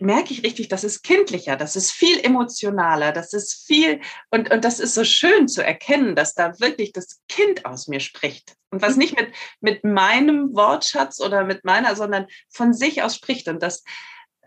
merke 0.00 0.32
ich 0.32 0.44
richtig, 0.44 0.68
das 0.68 0.84
ist 0.84 1.02
kindlicher, 1.02 1.56
das 1.56 1.74
ist 1.74 1.90
viel 1.90 2.20
emotionaler, 2.20 3.12
das 3.12 3.32
ist 3.32 3.66
viel, 3.66 4.00
und, 4.30 4.50
und 4.52 4.64
das 4.64 4.78
ist 4.78 4.94
so 4.94 5.02
schön 5.02 5.48
zu 5.48 5.64
erkennen, 5.64 6.14
dass 6.14 6.34
da 6.34 6.58
wirklich 6.60 6.92
das 6.92 7.20
Kind 7.28 7.64
aus 7.64 7.88
mir 7.88 8.00
spricht. 8.00 8.54
Und 8.70 8.80
was 8.80 8.96
nicht 8.96 9.18
mit, 9.18 9.32
mit 9.60 9.84
meinem 9.84 10.54
Wortschatz 10.54 11.20
oder 11.20 11.44
mit 11.44 11.64
meiner, 11.64 11.96
sondern 11.96 12.26
von 12.48 12.72
sich 12.72 13.02
aus 13.02 13.16
spricht. 13.16 13.48
Und 13.48 13.62
das 13.62 13.82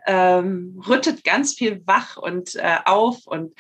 ähm, 0.05 0.81
rüttet 0.87 1.23
ganz 1.23 1.55
viel 1.55 1.81
wach 1.85 2.17
und 2.17 2.55
äh, 2.55 2.77
auf 2.85 3.25
und 3.25 3.53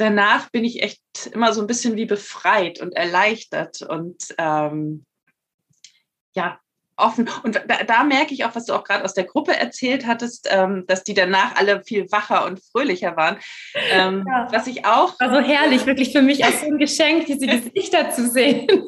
danach 0.00 0.50
bin 0.50 0.64
ich 0.64 0.82
echt 0.82 1.00
immer 1.32 1.52
so 1.52 1.60
ein 1.60 1.66
bisschen 1.66 1.96
wie 1.96 2.06
befreit 2.06 2.80
und 2.80 2.92
erleichtert 2.92 3.82
und 3.82 4.34
ähm, 4.38 5.04
ja, 6.32 6.60
offen. 7.00 7.28
Und 7.42 7.56
da, 7.66 7.82
da, 7.84 8.04
merke 8.04 8.34
ich 8.34 8.44
auch, 8.44 8.54
was 8.54 8.66
du 8.66 8.74
auch 8.74 8.84
gerade 8.84 9.04
aus 9.04 9.14
der 9.14 9.24
Gruppe 9.24 9.56
erzählt 9.56 10.06
hattest, 10.06 10.48
ähm, 10.50 10.84
dass 10.86 11.02
die 11.02 11.14
danach 11.14 11.56
alle 11.56 11.82
viel 11.82 12.10
wacher 12.12 12.44
und 12.44 12.60
fröhlicher 12.62 13.16
waren. 13.16 13.38
Ähm, 13.90 14.24
ja. 14.26 14.48
Was 14.50 14.66
ich 14.66 14.84
auch. 14.84 15.18
War 15.18 15.32
so 15.32 15.40
herrlich, 15.40 15.86
wirklich 15.86 16.12
für 16.12 16.22
mich 16.22 16.44
als 16.44 16.60
so 16.60 16.66
ein 16.66 16.78
Geschenk, 16.78 17.26
diese 17.26 17.46
Gesichter 17.46 18.10
zu 18.10 18.28
sehen. 18.28 18.68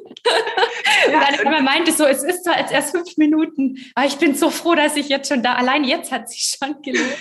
Und 1.07 1.12
dann 1.12 1.46
immer 1.46 1.62
meinte 1.62 1.90
so, 1.90 2.05
es 2.05 2.22
ist 2.22 2.44
zwar 2.44 2.59
jetzt 2.61 2.72
erst 2.72 2.92
fünf 2.92 3.16
Minuten, 3.16 3.77
aber 3.94 4.07
ich 4.07 4.18
bin 4.18 4.37
so 4.37 4.51
froh, 4.51 4.75
dass 4.75 4.96
ich 4.96 5.09
jetzt 5.09 5.29
schon 5.29 5.42
da, 5.42 5.55
allein 5.55 5.83
jetzt 5.83 6.12
hat 6.12 6.29
sich 6.29 6.57
schon 6.57 6.81
gelöst. 6.83 7.18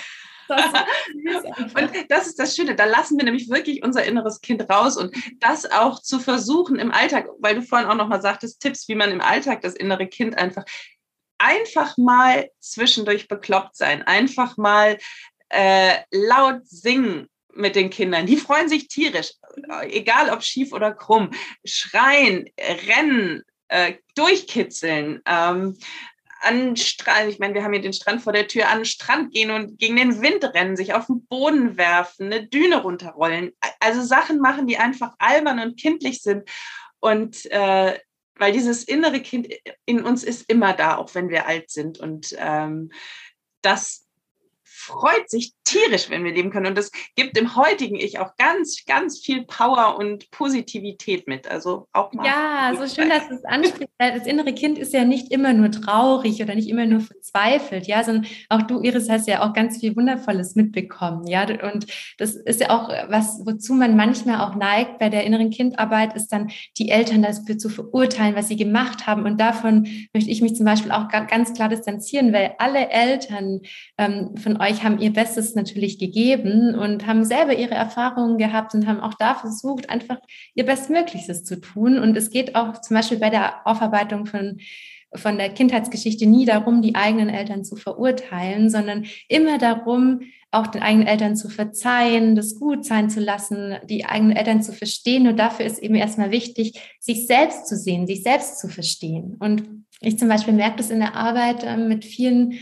und 1.76 1.92
das 2.10 2.28
ist 2.28 2.40
das 2.40 2.56
Schöne, 2.56 2.76
da 2.76 2.86
lassen 2.86 3.18
wir 3.18 3.26
nämlich 3.26 3.50
wirklich 3.50 3.84
unser 3.84 4.04
inneres 4.04 4.42
Kind 4.42 4.70
raus 4.70 4.98
und 4.98 5.16
das 5.40 5.70
auch 5.70 6.02
zu 6.02 6.20
versuchen 6.20 6.80
im 6.80 6.92
Alltag, 6.92 7.30
weil 7.40 7.56
du 7.56 7.62
vorhin 7.62 7.88
auch 7.88 7.96
noch 7.96 8.08
mal 8.08 8.22
sagtest, 8.22 8.62
Tipps, 8.62 8.88
wie 8.88 8.96
man 8.96 9.12
im 9.12 9.22
Alltag 9.22 9.62
das 9.62 9.76
innere 9.76 10.08
Kind 10.08 10.38
einfach 10.38 10.66
einfach 11.38 11.98
mal 11.98 12.50
zwischendurch 12.60 13.28
bekloppt 13.28 13.76
sein, 13.76 14.04
einfach 14.04 14.58
mal 14.58 14.98
äh, 15.50 15.98
laut 16.12 16.62
singen 16.66 17.28
mit 17.54 17.76
den 17.76 17.90
Kindern. 17.90 18.26
Die 18.26 18.38
freuen 18.38 18.70
sich 18.70 18.88
tierisch, 18.88 19.34
egal 19.82 20.30
ob 20.30 20.44
schief 20.44 20.72
oder 20.72 20.94
krumm. 20.94 21.32
Schreien, 21.66 22.48
rennen, 22.88 23.44
äh, 23.68 23.96
durchkitzeln, 24.16 25.22
ähm, 25.26 25.78
an 26.42 26.76
Strand, 26.76 27.30
ich 27.30 27.40
meine, 27.40 27.54
wir 27.54 27.64
haben 27.64 27.74
hier 27.74 27.82
den 27.82 27.94
Strand 27.94 28.22
vor 28.22 28.34
der 28.34 28.48
Tür, 28.48 28.70
an 28.70 28.80
den 28.80 28.86
Strand 28.86 29.34
gehen 29.34 29.52
und 29.52 29.78
gegen 29.78 29.96
den 29.96 30.22
Wind 30.22 30.44
rennen, 30.44 30.76
sich 30.76 30.94
auf 30.94 31.06
den 31.06 31.26
Boden 31.26 31.78
werfen, 31.78 32.28
eine 32.28 32.48
Düne 32.48 32.82
runterrollen. 32.82 33.54
Also 33.80 34.02
Sachen 34.02 34.40
machen, 34.40 34.68
die 34.68 34.78
einfach 34.78 35.14
albern 35.20 35.60
und 35.60 35.80
kindlich 35.80 36.22
sind. 36.22 36.50
Und 37.00 37.46
äh, 37.52 37.98
weil 38.36 38.54
dieses 38.54 38.84
innere 38.84 39.22
Kind 39.22 39.50
in 39.86 40.04
uns 40.04 40.24
ist 40.24 40.50
immer 40.50 40.74
da, 40.74 40.98
auch 40.98 41.14
wenn 41.14 41.30
wir 41.30 41.46
alt 41.46 41.70
sind. 41.70 42.00
Und 42.00 42.36
ähm, 42.40 42.92
das 43.62 44.08
freut 44.64 45.30
sich 45.30 45.54
tierisch, 45.72 46.10
wenn 46.10 46.24
wir 46.24 46.34
leben 46.34 46.50
können. 46.50 46.68
Und 46.68 46.78
das 46.78 46.92
gibt 47.16 47.38
dem 47.38 47.56
heutigen 47.56 47.96
Ich 47.96 48.20
auch 48.20 48.36
ganz, 48.36 48.84
ganz 48.86 49.20
viel 49.20 49.46
Power 49.46 49.98
und 49.98 50.30
Positivität 50.32 51.28
mit. 51.28 51.50
Also 51.50 51.88
auch 51.94 52.12
mal. 52.14 52.26
Ja, 52.26 52.74
so 52.78 52.94
schön, 52.94 53.10
dass 53.10 53.28
du 53.28 53.36
es 53.36 53.46
ansprichst. 53.46 53.94
Das 53.98 54.28
innere 54.28 54.54
Kind 54.54 54.78
ist 54.78 54.94
ja 54.94 55.06
nicht 55.06 55.32
immer 55.32 55.54
nur 55.54 55.72
traurig 55.72 56.42
oder 56.42 56.56
nicht 56.56 56.70
immer 56.70 56.86
nur 56.86 57.02
verzweifelt, 57.02 57.88
ja, 57.88 58.04
sondern 58.04 58.26
auch 58.50 58.64
du, 58.64 58.82
Iris, 58.82 59.10
hast 59.10 59.28
ja 59.28 59.48
auch 59.48 59.54
ganz 59.54 59.80
viel 59.80 59.96
Wundervolles 59.96 60.56
mitbekommen, 60.56 61.28
ja. 61.28 61.42
Und 61.42 61.88
das 62.18 62.36
ist 62.36 62.62
ja 62.62 62.70
auch 62.70 62.90
was, 63.10 63.42
wozu 63.46 63.74
man 63.74 63.96
manchmal 63.96 64.42
auch 64.42 64.56
neigt 64.56 65.00
bei 65.00 65.10
der 65.10 65.24
inneren 65.24 65.50
Kindarbeit, 65.50 66.16
ist 66.16 66.28
dann 66.30 66.52
die 66.78 66.90
Eltern 66.90 67.22
dafür 67.22 67.58
zu 67.58 67.70
verurteilen, 67.70 68.36
was 68.36 68.48
sie 68.48 68.56
gemacht 68.56 69.08
haben. 69.08 69.26
Und 69.26 69.40
davon 69.40 69.88
möchte 70.14 70.30
ich 70.30 70.42
mich 70.42 70.56
zum 70.56 70.66
Beispiel 70.66 70.92
auch 70.92 71.08
ganz 71.10 71.54
klar 71.54 71.70
distanzieren, 71.70 72.34
weil 72.34 72.56
alle 72.58 72.90
Eltern 72.90 73.62
ähm, 73.98 74.36
von 74.38 74.60
euch 74.62 74.84
haben 74.84 75.00
ihr 75.00 75.14
Bestes 75.14 75.56
natürlich 75.62 76.00
gegeben 76.00 76.76
und 76.76 77.08
haben 77.08 77.24
selber 77.24 77.56
ihre 77.56 77.76
Erfahrungen 77.76 78.38
gehabt 78.38 78.74
und 78.74 78.88
haben 78.88 79.00
auch 79.00 79.14
da 79.14 79.36
versucht, 79.36 79.90
einfach 79.90 80.18
ihr 80.56 80.66
Bestmöglichstes 80.66 81.44
zu 81.44 81.62
tun. 81.62 82.00
Und 82.00 82.18
es 82.18 82.30
geht 82.30 82.56
auch 82.56 82.82
zum 82.82 82.96
Beispiel 82.96 83.20
bei 83.20 83.30
der 83.30 83.66
Aufarbeitung 83.68 84.26
von 84.26 84.60
von 85.14 85.38
der 85.38 85.50
Kindheitsgeschichte 85.50 86.26
nie 86.26 86.46
darum, 86.46 86.82
die 86.82 86.96
eigenen 86.96 87.28
Eltern 87.28 87.66
zu 87.66 87.76
verurteilen, 87.76 88.70
sondern 88.70 89.06
immer 89.28 89.58
darum, 89.58 90.22
auch 90.52 90.68
den 90.68 90.82
eigenen 90.82 91.08
Eltern 91.08 91.36
zu 91.36 91.50
verzeihen, 91.50 92.36
das 92.36 92.60
gut 92.60 92.86
sein 92.86 93.10
zu 93.10 93.22
lassen, 93.22 93.76
die 93.90 94.06
eigenen 94.06 94.36
Eltern 94.36 94.62
zu 94.62 94.74
verstehen. 94.74 95.28
Und 95.28 95.38
dafür 95.38 95.66
ist 95.66 95.80
eben 95.80 95.96
erstmal 95.96 96.32
wichtig, 96.32 96.80
sich 97.00 97.26
selbst 97.26 97.68
zu 97.68 97.78
sehen, 97.78 98.06
sich 98.06 98.24
selbst 98.24 98.60
zu 98.60 98.68
verstehen. 98.68 99.38
Und 99.40 99.64
ich 100.02 100.20
zum 100.20 100.28
Beispiel 100.28 100.54
merke 100.54 100.78
das 100.78 100.90
in 100.90 101.00
der 101.00 101.16
Arbeit 101.16 101.64
äh, 101.64 101.78
mit 101.78 102.04
vielen 102.04 102.60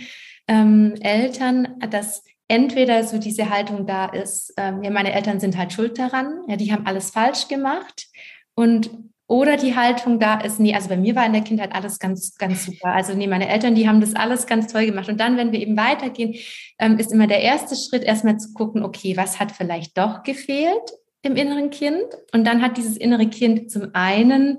ähm, 0.48 0.96
Eltern, 1.02 1.80
dass 1.90 2.24
entweder 2.50 3.04
so 3.06 3.18
diese 3.18 3.50
Haltung 3.50 3.86
da 3.86 4.08
ist, 4.08 4.54
ähm, 4.58 4.84
ja, 4.84 4.90
meine 4.90 5.14
Eltern 5.14 5.40
sind 5.40 5.58
halt 5.58 5.72
schuld 5.72 5.98
daran, 5.98 6.42
ja, 6.48 6.58
die 6.58 6.74
haben 6.74 6.86
alles 6.86 7.12
falsch 7.12 7.48
gemacht 7.48 8.08
und 8.56 8.90
oder 9.28 9.58
die 9.58 9.76
Haltung 9.76 10.20
da 10.20 10.42
ist, 10.42 10.60
nee, 10.60 10.74
also 10.74 10.90
bei 10.90 10.98
mir 10.98 11.16
war 11.16 11.24
in 11.24 11.34
der 11.34 11.44
Kindheit 11.44 11.72
alles 11.72 12.00
ganz, 12.00 12.36
ganz 12.36 12.66
super. 12.66 12.88
Also 12.88 13.14
nee, 13.14 13.28
meine 13.28 13.48
Eltern, 13.48 13.76
die 13.76 13.88
haben 13.88 14.02
das 14.02 14.16
alles 14.16 14.48
ganz 14.48 14.74
toll 14.74 14.88
gemacht. 14.88 15.08
Und 15.08 15.20
dann, 15.20 15.38
wenn 15.38 15.52
wir 15.52 15.60
eben 15.60 15.78
weitergehen, 15.78 16.34
ähm, 16.80 16.98
ist 16.98 17.12
immer 17.12 17.28
der 17.28 17.42
erste 17.42 17.76
Schritt, 17.76 18.04
erstmal 18.04 18.38
zu 18.38 18.54
gucken, 18.54 18.82
okay, 18.82 19.16
was 19.18 19.40
hat 19.40 19.52
vielleicht 19.52 19.96
doch 20.00 20.24
gefehlt 20.24 20.82
im 21.22 21.36
inneren 21.36 21.70
Kind? 21.70 22.06
Und 22.34 22.44
dann 22.44 22.64
hat 22.64 22.78
dieses 22.78 22.98
innere 22.98 23.28
Kind 23.28 23.70
zum 23.70 23.94
einen 23.94 24.58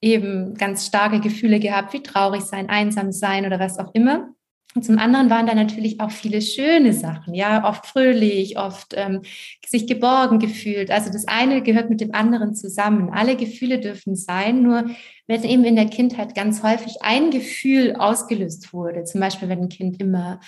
eben 0.00 0.54
ganz 0.54 0.86
starke 0.86 1.18
Gefühle 1.18 1.58
gehabt, 1.58 1.92
wie 1.92 2.02
traurig 2.04 2.42
sein, 2.42 2.68
einsam 2.68 3.10
sein 3.10 3.46
oder 3.46 3.58
was 3.58 3.80
auch 3.80 3.92
immer. 3.94 4.28
Und 4.74 4.84
zum 4.84 4.98
anderen 4.98 5.30
waren 5.30 5.46
da 5.46 5.54
natürlich 5.54 6.00
auch 6.00 6.10
viele 6.10 6.42
schöne 6.42 6.92
Sachen, 6.92 7.34
ja, 7.34 7.68
oft 7.68 7.86
fröhlich, 7.86 8.58
oft 8.58 8.94
ähm, 8.96 9.22
sich 9.64 9.86
geborgen 9.86 10.40
gefühlt. 10.40 10.90
Also 10.90 11.12
das 11.12 11.28
eine 11.28 11.62
gehört 11.62 11.90
mit 11.90 12.00
dem 12.00 12.14
anderen 12.14 12.54
zusammen. 12.54 13.10
Alle 13.12 13.36
Gefühle 13.36 13.78
dürfen 13.78 14.16
sein, 14.16 14.62
nur 14.62 14.86
wenn 15.26 15.44
eben 15.44 15.64
in 15.64 15.76
der 15.76 15.86
Kindheit 15.86 16.34
ganz 16.34 16.62
häufig 16.62 16.96
ein 17.02 17.30
Gefühl 17.30 17.94
ausgelöst 17.96 18.72
wurde, 18.72 19.04
zum 19.04 19.20
Beispiel 19.20 19.48
wenn 19.48 19.60
ein 19.60 19.68
Kind 19.68 20.00
immer 20.00 20.40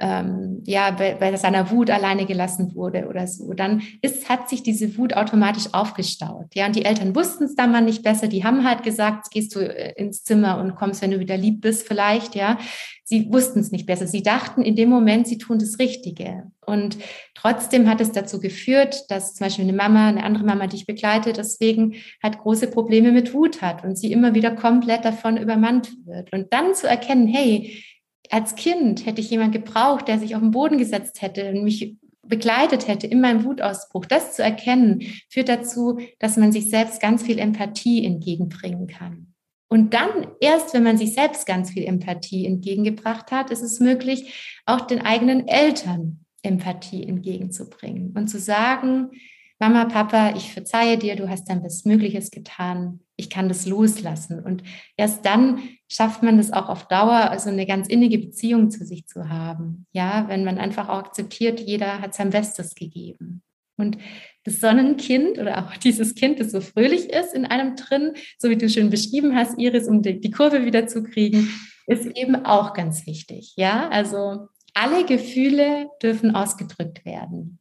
ähm, 0.00 0.62
ja, 0.66 0.90
bei, 0.90 1.14
bei 1.14 1.36
seiner 1.36 1.70
Wut 1.70 1.88
alleine 1.88 2.26
gelassen 2.26 2.74
wurde 2.74 3.06
oder 3.06 3.28
so, 3.28 3.52
dann 3.52 3.82
ist, 4.02 4.28
hat 4.28 4.48
sich 4.48 4.62
diese 4.64 4.98
Wut 4.98 5.14
automatisch 5.14 5.72
aufgestaut. 5.72 6.54
Ja, 6.54 6.66
und 6.66 6.74
die 6.74 6.84
Eltern 6.84 7.14
wussten 7.14 7.44
es 7.44 7.54
dann 7.54 7.70
mal 7.70 7.80
nicht 7.80 8.02
besser. 8.02 8.26
Die 8.26 8.42
haben 8.42 8.68
halt 8.68 8.82
gesagt, 8.82 9.30
gehst 9.30 9.54
du 9.54 9.60
äh, 9.60 9.92
ins 9.96 10.24
Zimmer 10.24 10.58
und 10.58 10.74
kommst, 10.74 11.00
wenn 11.00 11.12
du 11.12 11.20
wieder 11.20 11.36
lieb 11.36 11.60
bist, 11.60 11.86
vielleicht, 11.86 12.34
ja. 12.34 12.58
Sie 13.06 13.30
wussten 13.30 13.60
es 13.60 13.70
nicht 13.70 13.84
besser. 13.84 14.06
Sie 14.06 14.22
dachten 14.22 14.62
in 14.62 14.76
dem 14.76 14.88
Moment, 14.88 15.28
sie 15.28 15.36
tun 15.36 15.58
das 15.58 15.78
Richtige. 15.78 16.50
Und 16.64 16.96
trotzdem 17.34 17.88
hat 17.88 18.00
es 18.00 18.12
dazu 18.12 18.40
geführt, 18.40 19.04
dass 19.10 19.34
zum 19.34 19.44
Beispiel 19.44 19.64
eine 19.64 19.74
Mama, 19.74 20.08
eine 20.08 20.24
andere 20.24 20.44
Mama, 20.44 20.66
die 20.66 20.76
ich 20.76 20.86
begleite, 20.86 21.34
deswegen 21.34 21.96
halt 22.22 22.38
große 22.38 22.68
Probleme 22.68 23.12
mit 23.12 23.34
Wut 23.34 23.60
hat 23.60 23.84
und 23.84 23.96
sie 23.98 24.10
immer 24.10 24.34
wieder 24.34 24.52
komplett 24.52 25.04
davon 25.04 25.36
übermannt 25.36 25.92
wird. 26.06 26.32
Und 26.32 26.52
dann 26.54 26.74
zu 26.74 26.88
erkennen, 26.88 27.28
hey, 27.28 27.84
als 28.30 28.54
Kind 28.54 29.04
hätte 29.04 29.20
ich 29.20 29.28
jemand 29.28 29.52
gebraucht, 29.52 30.08
der 30.08 30.18
sich 30.18 30.34
auf 30.34 30.40
den 30.40 30.50
Boden 30.50 30.78
gesetzt 30.78 31.20
hätte 31.20 31.50
und 31.50 31.62
mich 31.62 31.98
begleitet 32.22 32.88
hätte 32.88 33.06
in 33.06 33.20
meinem 33.20 33.44
Wutausbruch. 33.44 34.06
Das 34.06 34.34
zu 34.34 34.42
erkennen, 34.42 35.02
führt 35.28 35.50
dazu, 35.50 35.98
dass 36.18 36.38
man 36.38 36.52
sich 36.52 36.70
selbst 36.70 37.02
ganz 37.02 37.22
viel 37.22 37.38
Empathie 37.38 38.04
entgegenbringen 38.04 38.86
kann. 38.86 39.33
Und 39.74 39.92
dann, 39.92 40.28
erst 40.38 40.72
wenn 40.72 40.84
man 40.84 40.96
sich 40.96 41.14
selbst 41.14 41.46
ganz 41.46 41.72
viel 41.72 41.82
Empathie 41.82 42.46
entgegengebracht 42.46 43.32
hat, 43.32 43.50
ist 43.50 43.60
es 43.60 43.80
möglich, 43.80 44.60
auch 44.66 44.82
den 44.82 45.00
eigenen 45.00 45.48
Eltern 45.48 46.24
Empathie 46.42 47.02
entgegenzubringen 47.02 48.14
und 48.16 48.28
zu 48.28 48.38
sagen, 48.38 49.10
Mama, 49.58 49.86
Papa, 49.86 50.36
ich 50.36 50.52
verzeihe 50.52 50.96
dir, 50.96 51.16
du 51.16 51.28
hast 51.28 51.46
dein 51.46 51.60
Bestmögliches 51.60 52.30
getan, 52.30 53.00
ich 53.16 53.28
kann 53.30 53.48
das 53.48 53.66
loslassen. 53.66 54.38
Und 54.38 54.62
erst 54.96 55.26
dann 55.26 55.58
schafft 55.88 56.22
man 56.22 56.36
das 56.36 56.52
auch 56.52 56.68
auf 56.68 56.86
Dauer, 56.86 57.30
also 57.30 57.50
eine 57.50 57.66
ganz 57.66 57.88
innige 57.88 58.18
Beziehung 58.18 58.70
zu 58.70 58.84
sich 58.84 59.08
zu 59.08 59.28
haben. 59.28 59.86
Ja, 59.90 60.28
wenn 60.28 60.44
man 60.44 60.58
einfach 60.58 60.88
auch 60.88 60.98
akzeptiert, 60.98 61.58
jeder 61.58 62.00
hat 62.00 62.14
sein 62.14 62.30
Bestes 62.30 62.76
gegeben. 62.76 63.42
Und 63.76 63.98
das 64.44 64.60
Sonnenkind 64.60 65.38
oder 65.38 65.64
auch 65.64 65.76
dieses 65.76 66.14
Kind, 66.14 66.38
das 66.38 66.52
so 66.52 66.60
fröhlich 66.60 67.10
ist 67.10 67.34
in 67.34 67.46
einem 67.46 67.76
drin, 67.76 68.12
so 68.38 68.50
wie 68.50 68.56
du 68.56 68.68
schön 68.68 68.90
beschrieben 68.90 69.34
hast, 69.34 69.58
Iris, 69.58 69.88
um 69.88 70.02
die, 70.02 70.20
die 70.20 70.30
Kurve 70.30 70.64
wieder 70.64 70.86
zu 70.86 71.02
kriegen, 71.02 71.48
ist 71.86 72.06
eben 72.06 72.44
auch 72.44 72.74
ganz 72.74 73.06
wichtig. 73.06 73.54
Ja, 73.56 73.88
also 73.88 74.48
alle 74.74 75.04
Gefühle 75.06 75.88
dürfen 76.02 76.34
ausgedrückt 76.34 77.04
werden. 77.04 77.58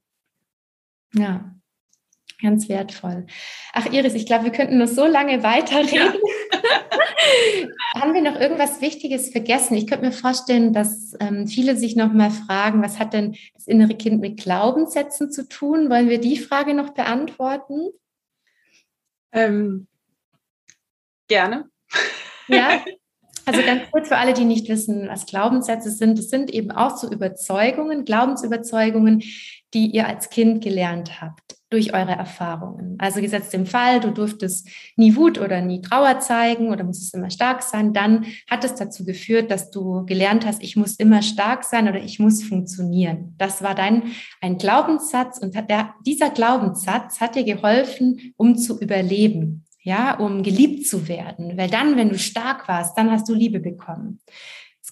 Ja. 1.14 1.56
Ganz 2.44 2.68
wertvoll. 2.68 3.26
Ach, 3.72 3.86
Iris, 3.86 4.16
ich 4.16 4.26
glaube, 4.26 4.44
wir 4.44 4.52
könnten 4.52 4.78
noch 4.78 4.88
so 4.88 5.06
lange 5.06 5.44
weiterreden. 5.44 6.14
Ja. 6.52 7.72
Haben 8.02 8.14
wir 8.14 8.22
noch 8.22 8.38
irgendwas 8.38 8.82
Wichtiges 8.82 9.30
vergessen? 9.30 9.76
Ich 9.76 9.88
könnte 9.88 10.06
mir 10.06 10.12
vorstellen, 10.12 10.74
dass 10.74 11.14
ähm, 11.22 11.48
viele 11.48 11.78
sich 11.78 11.96
noch 11.96 12.12
mal 12.12 12.32
fragen, 12.32 12.84
was 12.84 13.00
hat 13.00 13.14
denn 13.14 13.38
das 13.54 13.66
innere 13.66 13.96
Kind 13.96 14.20
mit 14.20 14.42
Glaubenssätzen 14.42 15.32
zu 15.32 15.48
tun? 15.48 15.90
Wollen 15.90 16.10
wir 16.10 16.20
die 16.20 16.38
Frage 16.38 16.74
noch 16.74 16.90
beantworten? 16.90 17.92
Ähm, 19.32 19.88
gerne. 21.30 21.70
Ja. 22.50 22.84
Also 23.46 23.62
ganz 23.62 23.92
kurz 23.92 24.08
für 24.08 24.16
alle, 24.16 24.34
die 24.34 24.46
nicht 24.46 24.70
wissen, 24.70 25.10
was 25.10 25.26
Glaubenssätze 25.26 25.92
sind. 25.92 26.18
Es 26.18 26.30
sind 26.30 26.50
eben 26.50 26.72
auch 26.72 26.96
so 26.96 27.12
Überzeugungen, 27.12 28.06
Glaubensüberzeugungen, 28.06 29.22
die 29.74 29.88
ihr 29.88 30.08
als 30.08 30.30
Kind 30.30 30.64
gelernt 30.64 31.22
habt 31.22 31.58
durch 31.74 31.92
eure 31.92 32.12
Erfahrungen. 32.12 32.98
Also 33.00 33.20
gesetzt 33.20 33.54
im 33.56 33.66
Fall, 33.66 34.00
du 34.00 34.12
durftest 34.12 34.70
nie 34.96 35.16
Wut 35.16 35.40
oder 35.40 35.60
nie 35.60 35.82
Trauer 35.82 36.20
zeigen 36.20 36.70
oder 36.70 36.84
musstest 36.84 37.16
immer 37.16 37.32
stark 37.32 37.64
sein, 37.64 37.94
dann 37.94 38.26
hat 38.48 38.64
es 38.64 38.76
dazu 38.76 39.04
geführt, 39.04 39.50
dass 39.50 39.72
du 39.72 40.06
gelernt 40.06 40.46
hast, 40.46 40.62
ich 40.62 40.76
muss 40.76 40.98
immer 40.98 41.24
stark 41.24 41.64
sein 41.64 41.90
oder 41.90 42.00
ich 42.00 42.20
muss 42.20 42.44
funktionieren. 42.44 43.34
Das 43.40 43.64
war 43.64 43.74
dein 43.74 44.04
ein 44.40 44.60
Glaubenssatz 44.60 45.40
und 45.40 45.56
der, 45.56 45.96
dieser 46.06 46.30
Glaubenssatz 46.30 47.20
hat 47.20 47.34
dir 47.34 47.44
geholfen, 47.44 48.34
um 48.38 48.56
zu 48.56 48.80
überleben, 48.80 49.66
ja, 49.82 50.20
um 50.20 50.44
geliebt 50.44 50.86
zu 50.86 51.08
werden, 51.08 51.58
weil 51.58 51.72
dann, 51.72 51.98
wenn 51.98 52.10
du 52.10 52.20
stark 52.20 52.68
warst, 52.68 52.96
dann 53.00 53.10
hast 53.10 53.28
du 53.28 53.34
Liebe 53.34 53.60
bekommen 53.60 54.20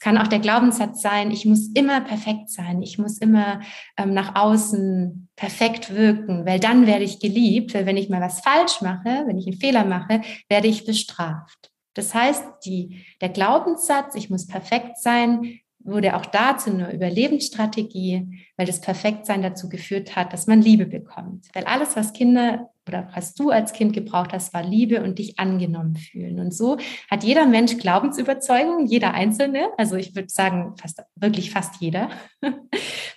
kann 0.02 0.18
auch 0.18 0.28
der 0.28 0.40
Glaubenssatz 0.40 1.02
sein, 1.02 1.32
ich 1.32 1.46
muss 1.46 1.68
immer 1.74 2.02
perfekt 2.02 2.50
sein, 2.50 2.82
ich 2.82 2.98
muss 2.98 3.20
immer 3.20 3.62
ähm, 3.98 4.14
nach 4.14 4.36
außen 4.36 5.30
perfekt 5.36 5.94
wirken, 5.94 6.46
weil 6.46 6.60
dann 6.60 6.88
werde 6.88 7.04
ich 7.04 7.20
geliebt, 7.20 7.74
weil 7.74 7.86
wenn 7.86 7.98
ich 7.98 8.10
mal 8.10 8.20
was 8.20 8.42
falsch 8.42 8.82
mache, 8.82 9.24
wenn 9.28 9.38
ich 9.38 9.46
einen 9.46 9.60
Fehler 9.60 9.86
mache, 9.86 10.22
werde 10.50 10.68
ich 10.68 10.86
bestraft. 10.86 11.72
Das 11.94 12.16
heißt, 12.16 12.44
die, 12.66 13.06
der 13.22 13.30
Glaubenssatz, 13.30 14.16
ich 14.16 14.30
muss 14.30 14.48
perfekt 14.48 14.98
sein, 14.98 15.60
wurde 15.84 16.16
auch 16.16 16.26
dazu 16.26 16.72
eine 16.72 16.94
Überlebensstrategie, 16.94 18.48
weil 18.58 18.66
das 18.66 18.82
Perfektsein 18.82 19.44
dazu 19.44 19.70
geführt 19.70 20.16
hat, 20.16 20.34
dass 20.34 20.48
man 20.48 20.62
Liebe 20.62 20.86
bekommt. 20.88 21.48
Weil 21.54 21.66
alles, 21.66 21.96
was 21.96 22.14
Kinder 22.14 22.71
oder 22.88 23.10
was 23.14 23.34
du 23.34 23.52
als 23.52 23.74
Kind 23.74 23.94
gebraucht 23.94 24.34
hast, 24.34 24.54
war 24.54 24.64
Liebe 24.64 25.04
und 25.04 25.20
dich 25.20 25.38
angenommen 25.40 25.96
fühlen. 25.96 26.40
Und 26.40 26.54
so 26.54 26.78
hat 27.10 27.24
jeder 27.24 27.46
Mensch 27.46 27.78
Glaubensüberzeugungen, 27.78 28.88
jeder 28.88 29.14
Einzelne. 29.14 29.70
Also 29.78 29.96
ich 29.96 30.16
würde 30.16 30.30
sagen, 30.30 30.76
fast, 30.78 31.02
wirklich 31.16 31.52
fast 31.52 31.80
jeder. 31.80 32.10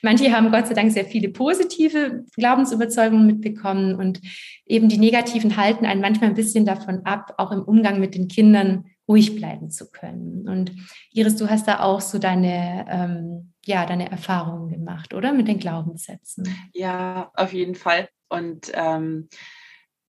Manche 0.03 0.33
haben 0.33 0.51
Gott 0.51 0.67
sei 0.67 0.75
Dank 0.75 0.93
sehr 0.93 1.07
viele 1.07 1.31
positive 1.31 2.25
Glaubensüberzeugungen 2.37 3.27
mitbekommen 3.27 3.95
und 3.95 4.21
eben 4.67 4.89
die 4.89 4.99
negativen 4.99 5.57
halten 5.57 5.87
einen 5.87 6.01
manchmal 6.01 6.31
ein 6.31 6.37
bisschen 6.37 6.67
davon 6.67 7.07
ab, 7.07 7.35
auch 7.39 7.51
im 7.51 7.63
Umgang 7.63 8.01
mit 8.01 8.15
den 8.15 8.29
Kindern 8.29 8.85
ruhig 9.09 9.37
bleiben 9.37 9.71
zu 9.71 9.91
können. 9.91 10.49
Und 10.49 10.73
Iris, 11.13 11.37
du 11.37 11.49
hast 11.49 11.69
da 11.69 11.81
auch 11.81 12.01
so 12.01 12.19
deine, 12.19 12.87
ähm, 12.89 13.53
ja, 13.65 13.85
deine 13.87 14.11
Erfahrungen 14.11 14.69
gemacht, 14.69 15.15
oder? 15.15 15.33
Mit 15.33 15.49
den 15.49 15.59
Glaubenssätzen. 15.59 16.49
Ja, 16.73 17.31
auf 17.35 17.53
jeden 17.53 17.75
Fall. 17.75 18.09
Und 18.35 18.71
ähm, 18.75 19.29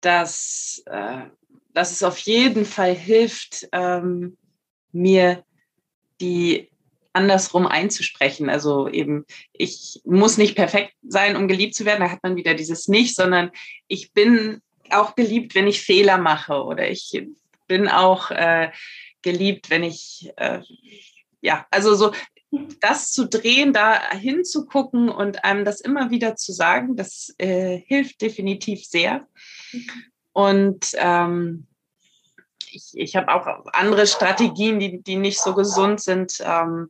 dass, 0.02 0.84
äh, 0.86 1.22
dass 1.74 1.92
es 1.92 2.04
auf 2.04 2.18
jeden 2.20 2.66
Fall 2.66 2.94
hilft, 2.94 3.68
ähm, 3.72 4.38
mir 4.92 5.44
die 6.22 6.70
andersrum 7.14 7.66
einzusprechen. 7.66 8.50
Also 8.50 8.90
eben, 8.90 9.26
ich 9.54 10.02
muss 10.04 10.38
nicht 10.38 10.56
perfekt 10.56 10.94
sein, 11.08 11.36
um 11.36 11.48
geliebt 11.48 11.76
zu 11.76 11.86
werden. 11.86 12.02
Da 12.02 12.12
hat 12.12 12.24
man 12.24 12.36
wieder 12.36 12.54
dieses 12.54 12.88
Nicht, 12.88 13.16
sondern 13.16 13.52
ich 13.88 14.12
bin 14.12 14.62
auch 14.90 15.16
geliebt, 15.16 15.56
wenn 15.56 15.68
ich 15.68 15.82
Fehler 15.82 16.18
mache 16.18 16.64
oder 16.64 16.90
ich 16.90 17.26
bin 17.68 17.88
auch 17.88 18.32
äh, 18.32 18.72
geliebt, 19.22 19.70
wenn 19.70 19.84
ich, 19.84 20.30
äh, 20.36 20.60
ja, 21.42 21.66
also 21.72 21.96
so 21.96 22.12
das 22.80 23.12
zu 23.12 23.28
drehen, 23.28 23.74
da 23.74 24.12
hinzugucken 24.12 25.10
und 25.10 25.44
einem 25.44 25.66
das 25.66 25.82
immer 25.82 26.10
wieder 26.10 26.36
zu 26.36 26.54
sagen, 26.54 26.96
das 26.96 27.34
äh, 27.38 27.78
hilft 27.78 28.22
definitiv 28.22 28.86
sehr. 28.86 29.28
Und 30.32 30.92
ähm, 30.96 31.68
ich, 32.72 32.92
ich 32.94 33.16
habe 33.16 33.34
auch 33.34 33.48
andere 33.74 34.08
Strategien, 34.08 34.80
die, 34.80 35.02
die 35.02 35.16
nicht 35.16 35.40
so 35.40 35.54
gesund 35.54 36.02
sind. 36.02 36.42
Ähm, 36.42 36.90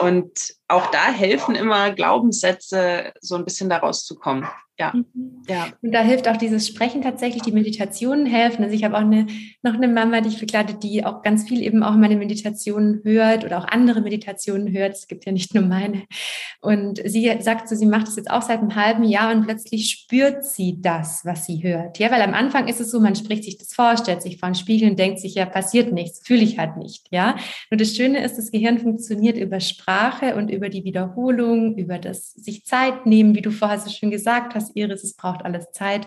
und 0.00 0.54
auch 0.68 0.90
da 0.90 1.06
helfen 1.06 1.54
immer 1.54 1.92
Glaubenssätze, 1.92 3.12
so 3.20 3.36
ein 3.36 3.44
bisschen 3.44 3.68
daraus 3.68 4.04
zu 4.04 4.16
kommen. 4.16 4.48
Ja. 4.78 4.92
Mhm. 4.94 5.42
ja. 5.48 5.68
Und 5.82 5.92
da 5.92 6.02
hilft 6.02 6.28
auch 6.28 6.36
dieses 6.36 6.66
Sprechen 6.66 7.02
tatsächlich, 7.02 7.42
die 7.42 7.52
Meditationen 7.52 8.26
helfen. 8.26 8.64
Also 8.64 8.74
ich 8.74 8.84
habe 8.84 8.96
auch 8.96 9.02
eine, 9.02 9.26
noch 9.62 9.74
eine 9.74 9.88
Mama, 9.88 10.20
die 10.20 10.30
ich 10.30 10.40
begleite, 10.40 10.74
die 10.74 11.04
auch 11.04 11.22
ganz 11.22 11.46
viel 11.46 11.62
eben 11.62 11.82
auch 11.82 11.94
meine 11.94 12.16
Meditationen 12.16 13.00
hört 13.04 13.44
oder 13.44 13.58
auch 13.58 13.68
andere 13.68 14.00
Meditationen 14.00 14.72
hört. 14.72 14.94
Es 14.94 15.08
gibt 15.08 15.26
ja 15.26 15.32
nicht 15.32 15.54
nur 15.54 15.64
meine. 15.64 16.04
Und 16.60 17.00
sie 17.04 17.30
sagt 17.40 17.68
so, 17.68 17.76
sie 17.76 17.86
macht 17.86 18.08
es 18.08 18.16
jetzt 18.16 18.30
auch 18.30 18.42
seit 18.42 18.60
einem 18.60 18.74
halben 18.74 19.04
Jahr 19.04 19.34
und 19.34 19.44
plötzlich 19.44 19.90
spürt 19.90 20.44
sie 20.44 20.80
das, 20.80 21.22
was 21.24 21.46
sie 21.46 21.62
hört. 21.62 21.98
Ja, 21.98 22.10
weil 22.10 22.22
am 22.22 22.34
Anfang 22.34 22.68
ist 22.68 22.80
es 22.80 22.90
so, 22.90 23.00
man 23.00 23.14
spricht 23.14 23.44
sich 23.44 23.58
das 23.58 23.74
vor, 23.74 23.96
stellt 23.96 24.22
sich 24.22 24.38
vor 24.38 24.46
einen 24.46 24.54
Spiegel 24.54 24.90
und 24.90 24.98
denkt 24.98 25.20
sich, 25.20 25.34
ja, 25.34 25.44
passiert 25.44 25.92
nichts, 25.92 26.26
fühle 26.26 26.42
ich 26.42 26.58
halt 26.58 26.76
nicht. 26.76 27.06
Ja. 27.10 27.36
Nur 27.70 27.78
das 27.78 27.94
Schöne 27.94 28.24
ist, 28.24 28.36
das 28.36 28.50
Gehirn 28.50 28.78
funktioniert 28.78 29.36
über 29.36 29.60
Sprache 29.60 30.34
und 30.34 30.50
über 30.50 30.68
die 30.68 30.84
Wiederholung, 30.84 31.76
über 31.76 31.98
das 31.98 32.32
sich 32.32 32.64
Zeit 32.64 33.06
nehmen, 33.06 33.34
wie 33.34 33.42
du 33.42 33.50
vorher 33.50 33.78
so 33.78 33.90
schön 33.90 34.10
gesagt 34.10 34.54
hast, 34.54 34.71
Iris, 34.74 35.04
es 35.04 35.14
braucht 35.14 35.44
alles 35.44 35.70
Zeit, 35.72 36.06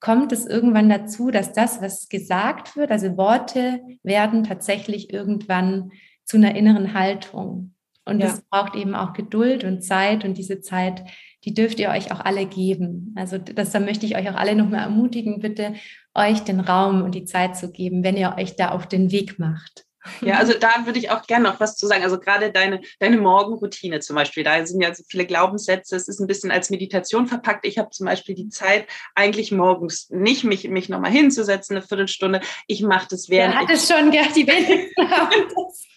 kommt 0.00 0.32
es 0.32 0.46
irgendwann 0.46 0.88
dazu, 0.88 1.30
dass 1.30 1.52
das, 1.52 1.80
was 1.80 2.08
gesagt 2.08 2.76
wird, 2.76 2.90
also 2.90 3.16
Worte 3.16 3.80
werden 4.02 4.44
tatsächlich 4.44 5.12
irgendwann 5.12 5.92
zu 6.24 6.36
einer 6.36 6.54
inneren 6.54 6.94
Haltung. 6.94 7.74
Und 8.04 8.20
es 8.20 8.38
ja. 8.38 8.42
braucht 8.50 8.74
eben 8.74 8.94
auch 8.94 9.12
Geduld 9.12 9.62
und 9.62 9.82
Zeit 9.82 10.24
und 10.24 10.36
diese 10.36 10.60
Zeit, 10.60 11.04
die 11.44 11.54
dürft 11.54 11.78
ihr 11.78 11.90
euch 11.90 12.10
auch 12.10 12.20
alle 12.20 12.46
geben. 12.46 13.14
Also 13.16 13.38
das, 13.38 13.70
da 13.70 13.78
möchte 13.78 14.06
ich 14.06 14.16
euch 14.16 14.28
auch 14.28 14.34
alle 14.34 14.56
nochmal 14.56 14.80
ermutigen, 14.80 15.38
bitte 15.38 15.74
euch 16.14 16.40
den 16.40 16.60
Raum 16.60 17.02
und 17.02 17.14
die 17.14 17.24
Zeit 17.24 17.56
zu 17.56 17.70
geben, 17.70 18.02
wenn 18.02 18.16
ihr 18.16 18.34
euch 18.36 18.56
da 18.56 18.70
auf 18.70 18.86
den 18.88 19.12
Weg 19.12 19.38
macht. 19.38 19.84
Ja, 20.20 20.38
also 20.38 20.54
da 20.54 20.84
würde 20.84 20.98
ich 20.98 21.10
auch 21.10 21.26
gerne 21.26 21.48
noch 21.48 21.60
was 21.60 21.76
zu 21.76 21.86
sagen. 21.86 22.02
Also 22.02 22.18
gerade 22.18 22.50
deine, 22.50 22.80
deine 22.98 23.18
Morgenroutine 23.18 24.00
zum 24.00 24.16
Beispiel, 24.16 24.42
da 24.44 24.64
sind 24.66 24.80
ja 24.80 24.94
so 24.94 25.04
viele 25.08 25.26
Glaubenssätze, 25.26 25.94
es 25.96 26.08
ist 26.08 26.20
ein 26.20 26.26
bisschen 26.26 26.50
als 26.50 26.70
Meditation 26.70 27.26
verpackt. 27.26 27.66
Ich 27.66 27.78
habe 27.78 27.90
zum 27.90 28.06
Beispiel 28.06 28.34
die 28.34 28.48
Zeit, 28.48 28.86
eigentlich 29.14 29.52
morgens 29.52 30.08
nicht 30.10 30.44
mich, 30.44 30.68
mich 30.68 30.88
nochmal 30.88 31.10
hinzusetzen, 31.10 31.76
eine 31.76 31.86
Viertelstunde. 31.86 32.40
Ich 32.66 32.82
mache 32.82 33.08
das 33.10 33.28
während. 33.28 33.54
Ja, 33.54 33.60
hat 33.60 33.70
es 33.70 33.88
schon, 33.88 34.12
ja, 34.12 34.22
die 34.34 34.46
wenigsten 34.46 35.10
haben 35.10 35.30
das. 35.54 35.88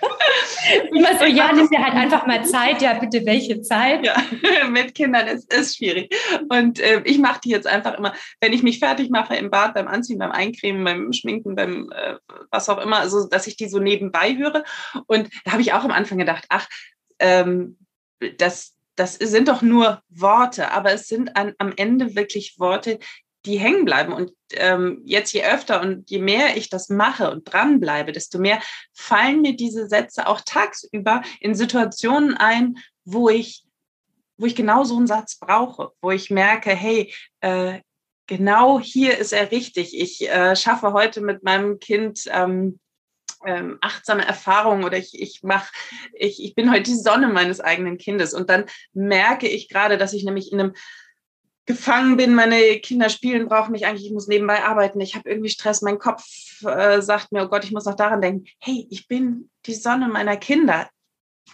Immer 0.92 1.18
so, 1.18 1.26
ja, 1.26 1.52
nimm 1.54 1.70
dir 1.70 1.84
halt 1.84 1.96
einfach 1.96 2.26
mal 2.26 2.46
Zeit. 2.46 2.82
Ja, 2.82 2.94
bitte, 2.94 3.26
welche 3.26 3.62
Zeit? 3.62 4.06
Ja, 4.06 4.16
mit 4.70 4.96
Kindern 4.96 5.28
ist, 5.28 5.52
ist 5.54 5.78
schwierig. 5.78 6.16
Und 6.50 6.80
äh, 6.80 7.02
ich 7.06 7.20
mache 7.20 7.42
die 7.44 7.50
jetzt 7.50 7.68
einfach 7.68 7.98
immer, 7.98 8.14
wenn 8.42 8.54
ich 8.54 8.64
mich 8.64 8.80
fertig 8.80 9.10
mache 9.10 9.36
im 9.36 9.50
Bad, 9.50 9.74
beim 9.74 9.88
Anziehen, 9.88 10.20
beim 10.20 10.32
Eincremen, 10.32 10.84
beim 10.84 11.14
Schminken, 11.14 11.56
beim 11.56 11.92
äh, 11.92 12.16
was 12.52 12.70
auch 12.70 12.80
immer, 12.80 13.00
also 13.00 13.28
dass 13.28 13.48
ich 13.48 13.58
die 13.58 13.68
so 13.70 13.80
neben 13.80 13.95
nebenbei 13.96 14.36
höre. 14.36 14.64
Und 15.08 15.30
da 15.46 15.54
habe 15.54 15.62
ich 15.62 15.74
auch 15.74 15.84
am 15.84 15.92
Anfang 15.92 16.18
gedacht, 16.18 16.46
ach, 16.50 16.68
ähm, 17.20 17.78
das, 18.38 18.76
das 18.96 19.16
sind 19.16 19.48
doch 19.48 19.62
nur 19.62 20.02
Worte, 20.10 20.72
aber 20.72 20.94
es 20.94 21.08
sind 21.08 21.36
an, 21.36 21.54
am 21.58 21.74
Ende 21.76 22.16
wirklich 22.16 22.60
Worte, 22.60 23.00
die 23.46 23.60
hängen 23.60 23.86
bleiben. 23.86 24.14
Und 24.14 24.32
ähm, 24.54 25.02
jetzt 25.06 25.34
je 25.34 25.44
öfter 25.44 25.82
und 25.82 26.10
je 26.10 26.20
mehr 26.20 26.58
ich 26.58 26.70
das 26.70 26.90
mache 26.90 27.32
und 27.32 27.52
dranbleibe, 27.52 28.12
desto 28.12 28.40
mehr 28.40 28.62
fallen 28.94 29.42
mir 29.42 29.56
diese 29.56 29.88
Sätze 29.88 30.28
auch 30.28 30.42
tagsüber 30.42 31.22
in 31.40 31.56
Situationen 31.56 32.36
ein, 32.36 32.78
wo 33.04 33.30
ich, 33.30 33.64
wo 34.38 34.46
ich 34.46 34.56
genau 34.56 34.84
so 34.84 34.98
einen 34.98 35.08
Satz 35.08 35.38
brauche, 35.38 35.92
wo 36.02 36.12
ich 36.12 36.32
merke, 36.32 36.72
hey, 36.72 37.14
äh, 37.42 37.80
genau 38.28 38.80
hier 38.80 39.18
ist 39.18 39.34
er 39.34 39.52
richtig. 39.52 40.00
Ich 40.00 40.28
äh, 40.28 40.56
schaffe 40.56 40.94
heute 40.94 41.22
mit 41.22 41.44
meinem 41.44 41.80
Kind 41.80 42.24
ähm, 42.32 42.80
ähm, 43.46 43.78
achtsame 43.82 44.26
Erfahrungen 44.26 44.84
oder 44.84 44.98
ich, 44.98 45.20
ich 45.20 45.44
mache, 45.44 45.72
ich, 46.14 46.44
ich 46.44 46.56
bin 46.56 46.72
heute 46.72 46.84
die 46.84 46.96
Sonne 46.96 47.28
meines 47.28 47.60
eigenen 47.60 47.98
Kindes. 47.98 48.34
Und 48.34 48.50
dann 48.50 48.66
merke 48.94 49.48
ich 49.48 49.70
gerade, 49.70 49.98
dass 49.98 50.14
ich 50.14 50.24
nämlich 50.24 50.52
in 50.52 50.60
einem 50.60 50.74
gefangen 51.66 52.16
bin, 52.16 52.36
meine 52.36 52.80
Kinder 52.80 53.10
spielen, 53.10 53.48
brauchen 53.48 53.72
mich 53.72 53.86
eigentlich, 53.86 54.06
ich 54.06 54.14
muss 54.14 54.28
nebenbei 54.28 54.64
arbeiten, 54.64 55.02
ich 55.02 55.16
habe 55.16 55.30
irgendwie 55.30 55.50
Stress, 55.50 55.82
mein 55.82 55.98
Kopf 55.98 56.24
äh, 56.64 57.02
sagt 57.02 57.32
mir, 57.32 57.44
oh 57.44 57.48
Gott, 57.48 57.64
ich 57.64 57.72
muss 57.72 57.86
noch 57.86 57.96
daran 57.96 58.22
denken, 58.22 58.46
hey, 58.60 58.88
ich 58.92 59.08
bin 59.08 59.50
die 59.66 59.74
Sonne 59.74 60.08
meiner 60.08 60.38
Kinder. 60.38 60.88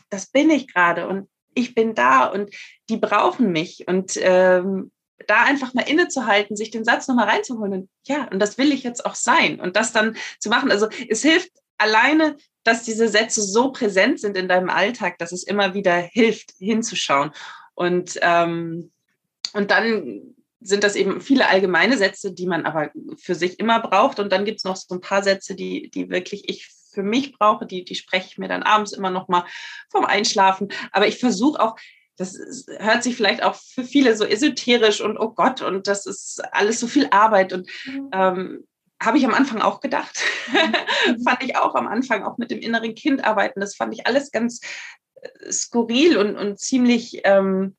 Das 0.10 0.28
bin 0.28 0.50
ich 0.50 0.72
gerade 0.72 1.08
und 1.08 1.30
ich 1.54 1.76
bin 1.76 1.96
da 1.96 2.26
und 2.26 2.54
die 2.90 2.98
brauchen 2.98 3.52
mich. 3.52 3.88
Und 3.88 4.18
ähm, 4.22 4.92
da 5.28 5.44
einfach 5.44 5.74
mal 5.74 5.88
innezuhalten, 5.88 6.56
sich 6.56 6.72
den 6.72 6.84
Satz 6.84 7.08
nochmal 7.08 7.30
reinzuholen. 7.30 7.74
Und 7.74 7.90
ja, 8.08 8.28
und 8.32 8.40
das 8.40 8.58
will 8.58 8.72
ich 8.72 8.84
jetzt 8.84 9.06
auch 9.06 9.16
sein. 9.16 9.60
Und 9.60 9.76
das 9.76 9.94
dann 9.94 10.16
zu 10.40 10.50
machen. 10.50 10.72
Also 10.72 10.88
es 11.10 11.22
hilft 11.22 11.52
alleine, 11.82 12.38
dass 12.64 12.84
diese 12.84 13.08
Sätze 13.08 13.42
so 13.42 13.72
präsent 13.72 14.20
sind 14.20 14.38
in 14.38 14.48
deinem 14.48 14.70
Alltag, 14.70 15.18
dass 15.18 15.32
es 15.32 15.44
immer 15.44 15.74
wieder 15.74 15.96
hilft, 15.96 16.52
hinzuschauen. 16.60 17.32
Und, 17.74 18.20
ähm, 18.22 18.92
und 19.54 19.72
dann 19.72 20.36
sind 20.60 20.84
das 20.84 20.96
eben 20.96 21.22
viele 21.22 21.48
allgemeine 21.48 21.98
Sätze, 21.98 22.34
die 22.34 22.46
man 22.46 22.66
aber 22.66 22.92
für 23.18 23.34
sich 23.34 23.60
immer 23.60 23.80
braucht. 23.80 24.20
Und 24.20 24.32
dann 24.32 24.46
gibt 24.46 24.60
es 24.60 24.64
noch 24.64 24.76
so 24.76 24.94
ein 24.94 25.02
paar 25.02 25.24
Sätze, 25.24 25.56
die, 25.56 25.90
die 25.90 26.10
wirklich 26.10 26.48
ich 26.48 26.70
für 26.94 27.04
mich 27.04 27.34
brauche, 27.38 27.66
die, 27.66 27.84
die 27.84 27.96
spreche 27.96 28.28
ich 28.28 28.38
mir 28.38 28.48
dann 28.48 28.64
abends 28.64 28.92
immer 28.92 29.10
noch 29.10 29.28
mal 29.28 29.46
vom 29.90 30.06
Einschlafen. 30.06 30.68
Aber 30.92 31.08
ich 31.08 31.20
versuche 31.20 31.60
auch, 31.60 31.78
das 32.18 32.38
hört 32.78 33.02
sich 33.02 33.16
vielleicht 33.16 33.42
auch 33.42 33.56
für 33.56 33.84
viele 33.84 34.16
so 34.16 34.26
esoterisch 34.26 35.02
und 35.02 35.18
oh 35.18 35.30
Gott, 35.30 35.62
und 35.62 35.88
das 35.88 36.06
ist 36.06 36.44
alles 36.54 36.80
so 36.80 36.88
viel 36.88 37.08
Arbeit. 37.10 37.54
Und 37.54 37.68
mhm. 37.86 38.10
ähm, 38.14 38.68
habe 39.02 39.18
ich 39.18 39.26
am 39.26 39.34
Anfang 39.34 39.62
auch 39.62 39.82
gedacht. 39.82 40.24
Mhm. 40.52 41.24
fand 41.26 41.43
ich 41.43 41.56
auch 41.58 41.76
am 41.76 41.88
Anfang, 41.88 42.24
auch 42.24 42.38
mit 42.38 42.52
dem 42.52 42.60
inneren 42.60 42.95
Kind 42.95 43.24
arbeiten. 43.24 43.60
Das 43.60 43.76
fand 43.76 43.93
ich 43.93 44.06
alles 44.06 44.32
ganz 44.32 44.62
äh, 45.16 45.52
skurril 45.52 46.18
und, 46.18 46.38
und 46.38 46.60
ziemlich 46.60 47.22
ähm, 47.24 47.76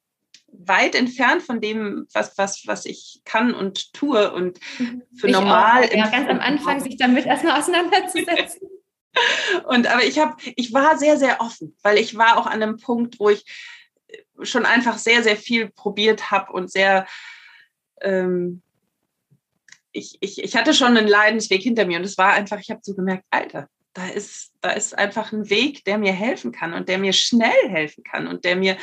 weit 0.49 0.95
entfernt 0.95 1.43
von 1.43 1.61
dem, 1.61 2.07
was, 2.13 2.37
was, 2.37 2.67
was 2.67 2.85
ich 2.85 3.23
kann 3.25 3.55
und 3.55 3.95
tue 3.95 4.33
und 4.33 4.59
mhm. 4.79 5.03
für 5.17 5.29
ich 5.29 5.33
normal. 5.33 5.85
Auch, 5.85 5.95
ja, 5.95 6.09
ganz 6.11 6.29
am 6.29 6.41
Anfang 6.41 6.81
sich 6.81 6.97
damit 6.97 7.25
erstmal 7.25 7.59
auseinanderzusetzen. 7.59 8.69
und 9.65 9.87
aber 9.87 10.05
ich 10.05 10.19
habe, 10.19 10.37
ich 10.57 10.73
war 10.73 10.99
sehr, 10.99 11.17
sehr 11.17 11.41
offen, 11.41 11.77
weil 11.83 11.99
ich 11.99 12.17
war 12.17 12.39
auch 12.39 12.47
an 12.47 12.63
einem 12.63 12.79
Punkt, 12.79 13.19
wo 13.21 13.31
ich 13.31 13.45
schon 14.43 14.67
einfach 14.67 14.99
sehr, 14.99 15.23
sehr 15.23 15.37
viel 15.37 15.71
probiert 15.71 16.31
habe 16.31 16.53
und 16.53 16.71
sehr 16.71 17.07
ähm, 18.01 18.63
ich, 19.93 20.17
ich, 20.21 20.43
ich 20.43 20.57
hatte 20.57 20.75
schon 20.75 20.97
einen 20.97 21.09
Leidensweg 21.09 21.63
hinter 21.63 21.87
mir 21.87 21.99
und 21.99 22.05
es 22.05 22.19
war 22.19 22.33
einfach, 22.33 22.59
ich 22.59 22.71
habe 22.71 22.81
so 22.83 22.95
gemerkt, 22.95 23.25
Alter, 23.31 23.69
da 23.93 24.09
ist, 24.09 24.53
da 24.61 24.71
ist 24.71 24.97
einfach 24.97 25.33
ein 25.33 25.51
Weg, 25.51 25.85
der 25.85 25.99
mir 25.99 26.13
helfen 26.13 26.51
kann 26.51 26.73
und 26.73 26.89
der 26.89 26.99
mir 26.99 27.13
schnell 27.13 27.69
helfen 27.69 28.03
kann 28.05 28.27
und 28.27 28.45
der 28.45 28.57
mir 28.57 28.77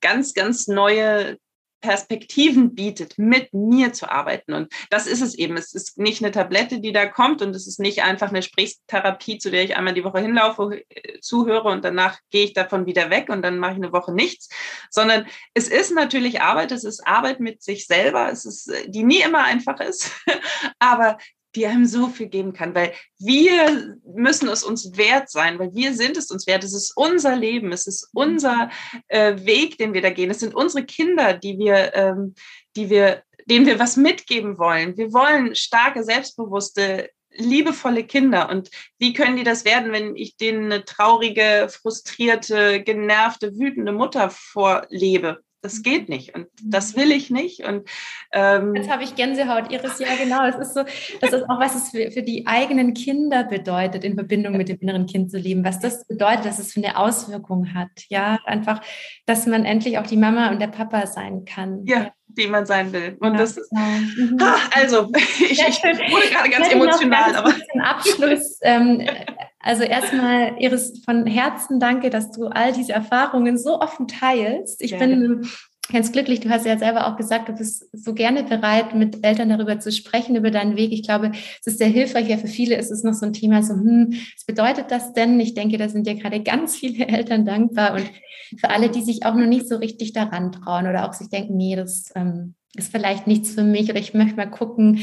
ganz, 0.00 0.34
ganz 0.34 0.68
neue 0.68 1.38
Perspektiven 1.80 2.74
bietet, 2.74 3.18
mit 3.18 3.52
mir 3.52 3.92
zu 3.92 4.10
arbeiten. 4.10 4.52
Und 4.52 4.72
das 4.90 5.06
ist 5.06 5.20
es 5.20 5.34
eben. 5.34 5.56
Es 5.56 5.74
ist 5.74 5.98
nicht 5.98 6.22
eine 6.22 6.32
Tablette, 6.32 6.80
die 6.80 6.92
da 6.92 7.06
kommt 7.06 7.42
und 7.42 7.54
es 7.54 7.66
ist 7.66 7.80
nicht 7.80 8.02
einfach 8.02 8.28
eine 8.28 8.40
Gesprächstherapie, 8.40 9.38
zu 9.38 9.50
der 9.50 9.64
ich 9.64 9.76
einmal 9.76 9.94
die 9.94 10.04
Woche 10.04 10.20
hinlaufe, 10.20 10.82
äh, 10.88 11.20
zuhöre 11.20 11.68
und 11.68 11.84
danach 11.84 12.18
gehe 12.30 12.44
ich 12.44 12.52
davon 12.52 12.86
wieder 12.86 13.10
weg 13.10 13.28
und 13.28 13.42
dann 13.42 13.58
mache 13.58 13.72
ich 13.72 13.78
eine 13.78 13.92
Woche 13.92 14.12
nichts, 14.12 14.48
sondern 14.90 15.26
es 15.54 15.68
ist 15.68 15.92
natürlich 15.92 16.40
Arbeit, 16.40 16.72
es 16.72 16.84
ist 16.84 17.06
Arbeit 17.06 17.40
mit 17.40 17.62
sich 17.62 17.86
selber, 17.86 18.30
es 18.30 18.44
ist, 18.44 18.68
äh, 18.68 18.88
die 18.88 19.02
nie 19.02 19.20
immer 19.20 19.44
einfach 19.44 19.80
ist, 19.80 20.12
aber 20.78 21.18
die 21.54 21.66
einem 21.66 21.84
so 21.84 22.08
viel 22.08 22.28
geben 22.28 22.52
kann, 22.52 22.74
weil 22.74 22.92
wir 23.18 23.98
müssen 24.04 24.48
es 24.48 24.62
uns 24.62 24.96
wert 24.96 25.30
sein, 25.30 25.58
weil 25.58 25.74
wir 25.74 25.94
sind 25.94 26.16
es 26.16 26.30
uns 26.30 26.46
wert. 26.46 26.64
Es 26.64 26.74
ist 26.74 26.92
unser 26.96 27.36
Leben, 27.36 27.72
es 27.72 27.86
ist 27.86 28.08
unser 28.12 28.70
äh, 29.08 29.36
Weg, 29.44 29.78
den 29.78 29.92
wir 29.92 30.02
da 30.02 30.10
gehen. 30.10 30.30
Es 30.30 30.40
sind 30.40 30.54
unsere 30.54 30.84
Kinder, 30.84 31.34
die 31.34 31.58
wir, 31.58 31.94
ähm, 31.94 32.34
die 32.76 32.90
wir, 32.90 33.22
denen 33.46 33.66
wir 33.66 33.78
was 33.78 33.96
mitgeben 33.96 34.58
wollen. 34.58 34.96
Wir 34.96 35.12
wollen 35.12 35.54
starke, 35.54 36.04
selbstbewusste, 36.04 37.10
liebevolle 37.32 38.04
Kinder. 38.04 38.48
Und 38.48 38.70
wie 38.98 39.12
können 39.12 39.36
die 39.36 39.44
das 39.44 39.64
werden, 39.64 39.92
wenn 39.92 40.16
ich 40.16 40.36
denen 40.36 40.72
eine 40.72 40.84
traurige, 40.84 41.68
frustrierte, 41.70 42.82
genervte, 42.82 43.58
wütende 43.58 43.92
Mutter 43.92 44.30
vorlebe? 44.30 45.42
Das 45.62 45.82
geht 45.82 46.08
nicht 46.08 46.34
und 46.34 46.46
das 46.62 46.96
will 46.96 47.10
ich 47.12 47.30
nicht. 47.30 47.64
Und 47.64 47.88
ähm, 48.32 48.74
jetzt 48.74 48.90
habe 48.90 49.02
ich 49.02 49.14
Gänsehaut, 49.14 49.70
Iris, 49.72 49.98
ja 49.98 50.08
genau. 50.16 50.44
Es 50.46 50.56
ist 50.56 50.74
so, 50.74 50.84
das 51.20 51.32
ist 51.32 51.44
auch, 51.48 51.60
was 51.60 51.74
es 51.74 51.90
für, 51.90 52.10
für 52.10 52.22
die 52.22 52.46
eigenen 52.46 52.94
Kinder 52.94 53.44
bedeutet, 53.44 54.04
in 54.04 54.14
Verbindung 54.14 54.56
mit 54.56 54.68
dem 54.68 54.78
inneren 54.80 55.06
Kind 55.06 55.30
zu 55.30 55.38
leben, 55.38 55.64
was 55.64 55.80
das 55.80 56.06
bedeutet, 56.06 56.46
dass 56.46 56.58
es 56.58 56.72
für 56.72 56.82
eine 56.82 56.96
Auswirkung 56.96 57.74
hat. 57.74 57.90
Ja, 58.08 58.38
einfach, 58.44 58.80
dass 59.26 59.46
man 59.46 59.64
endlich 59.64 59.98
auch 59.98 60.06
die 60.06 60.16
Mama 60.16 60.50
und 60.50 60.60
der 60.60 60.68
Papa 60.68 61.06
sein 61.06 61.44
kann. 61.44 61.84
Ja. 61.84 62.10
die 62.26 62.46
man 62.46 62.64
sein 62.64 62.92
will. 62.92 63.16
Und 63.20 63.32
ja, 63.32 63.38
das 63.38 63.56
ist, 63.56 63.70
genau. 63.70 64.26
mhm. 64.26 64.38
also, 64.72 65.10
ich, 65.14 65.60
ich, 65.60 65.82
wurde 65.82 66.28
gerade 66.30 66.48
ganz 66.50 66.68
emotional. 66.70 67.36
aber 67.36 67.50
zum 67.50 67.80
Abschluss, 67.80 68.58
ähm, 68.62 69.06
also 69.60 69.82
erstmal, 69.82 70.54
Iris, 70.58 71.02
von 71.04 71.26
Herzen 71.26 71.78
danke, 71.80 72.10
dass 72.10 72.30
du 72.30 72.46
all 72.46 72.72
diese 72.72 72.92
Erfahrungen 72.92 73.58
so 73.58 73.78
offen 73.78 74.08
teilst. 74.08 74.82
Ich 74.82 74.92
Gerne. 74.92 75.16
bin 75.16 75.48
ganz 75.92 76.12
glücklich. 76.12 76.40
Du 76.40 76.48
hast 76.48 76.64
ja 76.64 76.78
selber 76.78 77.06
auch 77.06 77.16
gesagt, 77.16 77.48
du 77.48 77.52
bist 77.52 77.86
so 77.92 78.14
gerne 78.14 78.44
bereit, 78.44 78.94
mit 78.94 79.24
Eltern 79.24 79.50
darüber 79.50 79.78
zu 79.78 79.92
sprechen, 79.92 80.36
über 80.36 80.50
deinen 80.50 80.76
Weg. 80.76 80.92
Ich 80.92 81.02
glaube, 81.02 81.32
es 81.32 81.66
ist 81.66 81.78
sehr 81.78 81.88
hilfreich. 81.88 82.28
Ja, 82.28 82.38
für 82.38 82.46
viele 82.46 82.76
ist 82.76 82.90
es 82.90 83.02
noch 83.02 83.12
so 83.12 83.26
ein 83.26 83.32
Thema, 83.32 83.62
so, 83.62 83.74
hm, 83.74 84.12
was 84.12 84.44
bedeutet 84.46 84.90
das 84.90 85.12
denn? 85.12 85.38
Ich 85.40 85.54
denke, 85.54 85.76
da 85.76 85.88
sind 85.88 86.06
ja 86.06 86.14
gerade 86.14 86.42
ganz 86.42 86.76
viele 86.76 87.06
Eltern 87.08 87.44
dankbar 87.44 87.94
und 87.94 88.10
für 88.58 88.70
alle, 88.70 88.88
die 88.88 89.02
sich 89.02 89.26
auch 89.26 89.34
noch 89.34 89.46
nicht 89.46 89.68
so 89.68 89.76
richtig 89.76 90.12
daran 90.12 90.52
trauen 90.52 90.86
oder 90.86 91.08
auch 91.08 91.12
sich 91.12 91.28
denken, 91.28 91.56
nee, 91.56 91.76
das 91.76 92.12
ähm, 92.14 92.54
ist 92.74 92.90
vielleicht 92.90 93.26
nichts 93.26 93.52
für 93.54 93.64
mich 93.64 93.90
oder 93.90 93.98
ich 93.98 94.14
möchte 94.14 94.36
mal 94.36 94.50
gucken, 94.50 95.00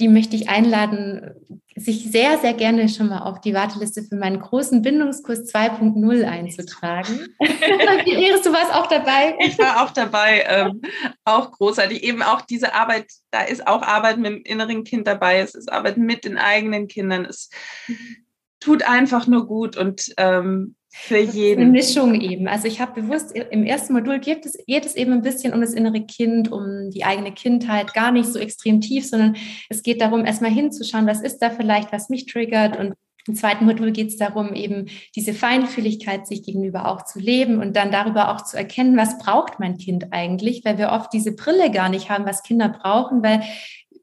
die 0.00 0.08
möchte 0.08 0.34
ich 0.34 0.48
einladen, 0.48 1.34
sich 1.76 2.10
sehr, 2.10 2.38
sehr 2.38 2.54
gerne 2.54 2.88
schon 2.88 3.08
mal 3.08 3.20
auf 3.20 3.40
die 3.40 3.54
Warteliste 3.54 4.02
für 4.02 4.16
meinen 4.16 4.40
großen 4.40 4.82
Bindungskurs 4.82 5.52
2.0 5.52 6.24
einzutragen. 6.24 7.28
Iris, 7.38 8.42
du 8.42 8.52
warst 8.52 8.74
auch 8.74 8.86
dabei. 8.86 9.36
Ich 9.40 9.58
war 9.58 9.82
auch 9.84 9.90
dabei, 9.90 10.44
ähm, 10.48 10.82
auch 11.24 11.52
großartig. 11.52 12.02
Eben 12.02 12.22
auch 12.22 12.42
diese 12.42 12.74
Arbeit, 12.74 13.06
da 13.30 13.42
ist 13.42 13.66
auch 13.66 13.82
Arbeit 13.82 14.18
mit 14.18 14.32
dem 14.32 14.42
inneren 14.42 14.84
Kind 14.84 15.06
dabei, 15.06 15.40
es 15.40 15.54
ist 15.54 15.72
Arbeit 15.72 15.96
mit 15.96 16.24
den 16.24 16.38
eigenen 16.38 16.88
Kindern. 16.88 17.24
Es 17.24 17.50
mhm. 17.86 17.96
tut 18.58 18.82
einfach 18.82 19.26
nur 19.26 19.46
gut 19.46 19.76
und 19.76 20.12
ähm, 20.16 20.76
für 20.92 21.18
jeden. 21.18 21.62
Eine 21.62 21.70
Mischung 21.70 22.20
eben. 22.20 22.48
Also 22.48 22.66
ich 22.66 22.80
habe 22.80 23.00
bewusst 23.00 23.32
im 23.32 23.64
ersten 23.64 23.92
Modul 23.92 24.18
geht 24.18 24.44
es, 24.44 24.58
geht 24.66 24.84
es 24.84 24.96
eben 24.96 25.12
ein 25.12 25.22
bisschen 25.22 25.54
um 25.54 25.60
das 25.60 25.72
innere 25.72 26.00
Kind, 26.04 26.50
um 26.50 26.90
die 26.90 27.04
eigene 27.04 27.32
Kindheit, 27.32 27.94
gar 27.94 28.10
nicht 28.10 28.28
so 28.28 28.40
extrem 28.40 28.80
tief, 28.80 29.06
sondern 29.06 29.36
es 29.68 29.84
geht 29.84 30.00
darum, 30.00 30.24
erstmal 30.24 30.50
hinzuschauen, 30.50 31.06
was 31.06 31.22
ist 31.22 31.38
da 31.38 31.50
vielleicht, 31.50 31.92
was 31.92 32.08
mich 32.08 32.26
triggert. 32.26 32.76
Und 32.76 32.94
im 33.26 33.36
zweiten 33.36 33.66
Modul 33.66 33.92
geht 33.92 34.08
es 34.08 34.16
darum, 34.16 34.54
eben 34.54 34.86
diese 35.14 35.32
Feinfühligkeit 35.32 36.26
sich 36.26 36.42
gegenüber 36.42 36.88
auch 36.88 37.04
zu 37.04 37.20
leben 37.20 37.60
und 37.60 37.76
dann 37.76 37.92
darüber 37.92 38.34
auch 38.34 38.42
zu 38.42 38.56
erkennen, 38.56 38.96
was 38.96 39.18
braucht 39.18 39.60
mein 39.60 39.78
Kind 39.78 40.12
eigentlich, 40.12 40.64
weil 40.64 40.78
wir 40.78 40.90
oft 40.90 41.12
diese 41.12 41.32
Brille 41.32 41.70
gar 41.70 41.88
nicht 41.88 42.10
haben, 42.10 42.26
was 42.26 42.42
Kinder 42.42 42.68
brauchen, 42.68 43.22
weil 43.22 43.42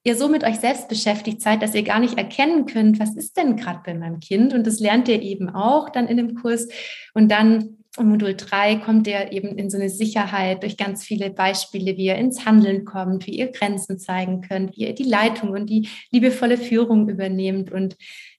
ihr 0.07 0.15
so 0.15 0.29
mit 0.29 0.45
euch 0.45 0.55
selbst 0.55 0.87
beschäftigt 0.87 1.41
seid, 1.41 1.61
dass 1.61 1.75
ihr 1.75 1.83
gar 1.83 1.99
nicht 1.99 2.17
erkennen 2.17 2.65
könnt, 2.65 2.99
was 2.99 3.15
ist 3.15 3.35
denn 3.35 3.57
gerade 3.57 3.81
bei 3.85 3.93
meinem 3.93 4.21
Kind. 4.21 4.53
Und 4.53 4.65
das 4.65 4.79
lernt 4.79 5.09
ihr 5.09 5.21
eben 5.21 5.49
auch 5.49 5.89
dann 5.89 6.07
in 6.07 6.15
dem 6.15 6.35
Kurs. 6.35 6.69
Und 7.13 7.29
dann 7.29 7.77
im 7.99 8.09
Modul 8.09 8.35
3 8.35 8.75
kommt 8.75 9.07
ihr 9.07 9.33
eben 9.33 9.57
in 9.57 9.69
so 9.69 9.77
eine 9.77 9.89
Sicherheit 9.89 10.63
durch 10.63 10.77
ganz 10.77 11.03
viele 11.03 11.29
Beispiele, 11.29 11.97
wie 11.97 12.05
ihr 12.05 12.15
ins 12.15 12.45
Handeln 12.45 12.85
kommt, 12.85 13.27
wie 13.27 13.37
ihr 13.37 13.51
Grenzen 13.51 13.99
zeigen 13.99 14.41
könnt, 14.41 14.77
wie 14.77 14.85
ihr 14.87 14.95
die 14.95 15.03
Leitung 15.03 15.49
und 15.49 15.69
die 15.69 15.89
liebevolle 16.11 16.57
Führung 16.57 17.09
übernehmt 17.09 17.71
und 17.71 17.97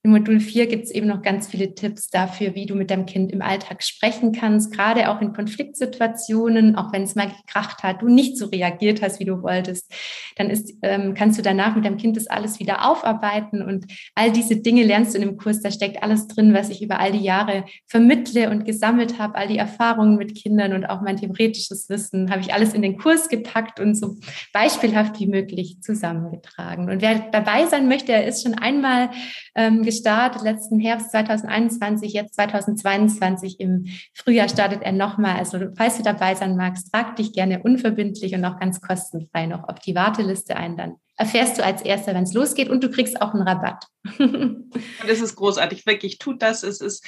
im 0.09 0.13
Modul 0.13 0.41
4 0.41 0.69
gibt 0.69 0.85
es 0.85 0.91
eben 0.91 1.07
noch 1.07 1.21
ganz 1.21 1.49
viele 1.49 1.75
Tipps 1.75 2.09
dafür, 2.09 2.55
wie 2.55 2.65
du 2.65 2.75
mit 2.75 2.91
deinem 2.91 3.05
Kind 3.05 3.31
im 3.31 3.43
Alltag 3.43 3.83
sprechen 3.83 4.33
kannst, 4.33 4.73
gerade 4.73 5.11
auch 5.11 5.21
in 5.21 5.35
Konfliktsituationen, 5.35 6.77
auch 6.77 6.95
wenn 6.95 7.03
es 7.03 7.15
mal 7.15 7.29
gekracht 7.29 7.83
hat, 7.83 8.01
du 8.01 8.09
nicht 8.09 8.39
so 8.39 8.47
reagiert 8.47 9.03
hast, 9.03 9.21
wie 9.21 9.27
du 9.27 9.43
wolltest, 9.43 9.93
dann 10.37 10.49
ist, 10.49 10.73
ähm, 10.81 11.13
kannst 11.13 11.39
du 11.39 11.43
danach 11.43 11.77
mit 11.77 11.85
deinem 11.85 11.99
Kind 11.99 12.17
das 12.17 12.27
alles 12.27 12.59
wieder 12.59 12.89
aufarbeiten 12.89 13.61
und 13.61 13.85
all 14.15 14.33
diese 14.33 14.57
Dinge 14.57 14.83
lernst 14.83 15.13
du 15.13 15.19
in 15.19 15.29
dem 15.29 15.37
Kurs. 15.37 15.61
Da 15.61 15.71
steckt 15.71 16.03
alles 16.03 16.27
drin, 16.27 16.55
was 16.55 16.71
ich 16.71 16.83
über 16.83 17.01
all 17.01 17.13
die 17.13 17.19
Jahre 17.23 17.65
vermittle 17.87 18.49
und 18.49 18.65
gesammelt 18.65 19.19
habe, 19.19 19.35
all 19.35 19.49
die 19.49 19.59
Erfahrungen 19.59 20.17
mit 20.17 20.35
Kindern 20.35 20.73
und 20.73 20.87
auch 20.87 21.03
mein 21.03 21.19
theoretisches 21.19 21.91
Wissen 21.91 22.31
habe 22.31 22.41
ich 22.41 22.55
alles 22.55 22.73
in 22.73 22.81
den 22.81 22.97
Kurs 22.97 23.29
gepackt 23.29 23.79
und 23.79 23.95
so 23.95 24.17
beispielhaft 24.55 25.21
wie 25.21 25.27
möglich 25.27 25.83
zusammengetragen. 25.83 26.89
Und 26.89 27.03
wer 27.03 27.27
dabei 27.31 27.67
sein 27.67 27.89
möchte, 27.89 28.13
er 28.13 28.27
ist 28.27 28.43
schon 28.43 28.55
einmal 28.55 29.11
ähm, 29.55 29.83
gestartet, 29.99 30.43
letzten 30.43 30.79
Herbst 30.79 31.11
2021, 31.11 32.13
jetzt 32.13 32.35
2022 32.35 33.59
im 33.61 33.87
Frühjahr 34.15 34.49
startet 34.49 34.83
er 34.83 34.93
nochmal. 34.93 35.37
Also 35.37 35.59
falls 35.77 35.97
du 35.97 36.03
dabei 36.03 36.35
sein 36.35 36.57
magst, 36.57 36.93
trag 36.93 37.17
dich 37.17 37.33
gerne 37.33 37.63
unverbindlich 37.63 38.35
und 38.35 38.45
auch 38.45 38.59
ganz 38.59 38.81
kostenfrei 38.81 39.47
noch 39.47 39.69
auf 39.69 39.81
die 39.81 39.95
Warteliste 39.95 40.57
ein. 40.57 40.77
Dann 40.77 40.97
erfährst 41.17 41.59
du 41.59 41.65
als 41.65 41.83
Erster, 41.83 42.15
wenn 42.15 42.23
es 42.23 42.35
losgeht 42.35 42.69
und 42.69 42.83
du 42.83 42.91
kriegst 42.91 43.21
auch 43.21 43.35
einen 43.35 43.43
Rabatt. 43.43 43.87
und 44.19 44.73
es 45.09 45.21
ist 45.21 45.37
großartig, 45.37 45.85
wirklich, 45.87 46.19
tut 46.19 46.43
das. 46.43 46.63
Es 46.63 46.81
ist 46.81 47.05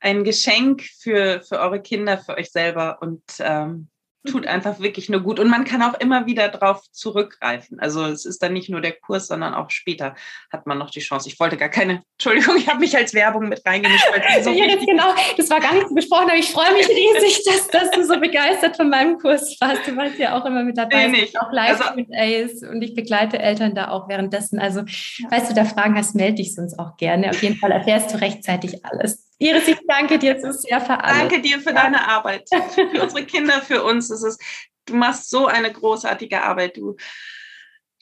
ein 0.00 0.24
Geschenk 0.24 0.82
für, 0.82 1.42
für 1.42 1.58
eure 1.58 1.80
Kinder, 1.80 2.18
für 2.18 2.36
euch 2.36 2.50
selber 2.50 2.98
und 3.00 3.22
ähm, 3.40 3.88
tut 4.26 4.46
einfach 4.46 4.80
wirklich 4.80 5.08
nur 5.08 5.20
gut. 5.20 5.40
Und 5.40 5.48
man 5.48 5.64
kann 5.64 5.82
auch 5.82 5.94
immer 5.94 6.26
wieder 6.26 6.48
drauf 6.48 6.82
zurückgreifen. 6.90 7.80
Also 7.80 8.04
es 8.04 8.26
ist 8.26 8.42
dann 8.42 8.52
nicht 8.52 8.68
nur 8.68 8.80
der 8.80 8.92
Kurs, 8.92 9.28
sondern 9.28 9.54
auch 9.54 9.70
später 9.70 10.14
hat 10.52 10.66
man 10.66 10.78
noch 10.78 10.90
die 10.90 11.00
Chance. 11.00 11.28
Ich 11.28 11.40
wollte 11.40 11.56
gar 11.56 11.68
keine, 11.68 12.02
Entschuldigung, 12.12 12.56
ich 12.56 12.68
habe 12.68 12.80
mich 12.80 12.96
als 12.96 13.14
Werbung 13.14 13.48
mit 13.48 13.64
reingemischt. 13.64 14.04
So 14.42 14.50
ja, 14.52 14.66
genau, 14.74 15.14
das 15.36 15.48
war 15.50 15.60
gar 15.60 15.74
nicht 15.74 15.88
so 15.88 15.94
besprochen, 15.94 16.24
aber 16.24 16.38
ich 16.38 16.50
freue 16.50 16.72
mich 16.72 16.88
riesig, 16.88 17.44
dass, 17.46 17.68
dass 17.68 17.90
du 17.92 18.04
so 18.04 18.20
begeistert 18.20 18.76
von 18.76 18.90
meinem 18.90 19.18
Kurs 19.18 19.56
warst. 19.60 19.86
Du 19.86 19.96
warst 19.96 20.18
ja 20.18 20.38
auch 20.38 20.44
immer 20.44 20.62
mit 20.64 20.76
dabei. 20.76 21.08
Nee. 21.08 21.28
Auch 21.38 21.52
live 21.52 21.80
also, 21.80 21.94
mit 21.94 22.08
Ace 22.12 22.62
und 22.62 22.82
ich 22.82 22.94
begleite 22.94 23.38
Eltern 23.38 23.74
da 23.74 23.88
auch 23.88 24.08
währenddessen. 24.08 24.58
Also, 24.58 24.82
falls 25.30 25.48
du 25.48 25.54
da 25.54 25.64
Fragen 25.64 25.96
hast, 25.96 26.14
melde 26.14 26.36
dich 26.36 26.54
sonst 26.54 26.78
auch 26.78 26.96
gerne. 26.96 27.30
Auf 27.30 27.42
jeden 27.42 27.56
Fall 27.56 27.70
erfährst 27.70 28.12
du 28.12 28.20
rechtzeitig 28.20 28.84
alles. 28.84 29.25
Iris, 29.38 29.68
ich 29.68 29.78
danke 29.86 30.18
dir 30.18 30.40
so 30.40 30.50
sehr 30.50 30.80
für 30.80 31.02
alles. 31.02 31.18
Danke 31.18 31.40
dir 31.40 31.60
für 31.60 31.70
ja. 31.70 31.82
deine 31.82 32.08
Arbeit, 32.08 32.48
für 32.74 33.02
unsere 33.02 33.24
Kinder, 33.24 33.60
für 33.60 33.84
uns. 33.84 34.10
Es 34.10 34.22
ist, 34.22 34.40
du 34.86 34.94
machst 34.94 35.28
so 35.28 35.46
eine 35.46 35.70
großartige 35.70 36.42
Arbeit. 36.42 36.78
Du, 36.78 36.96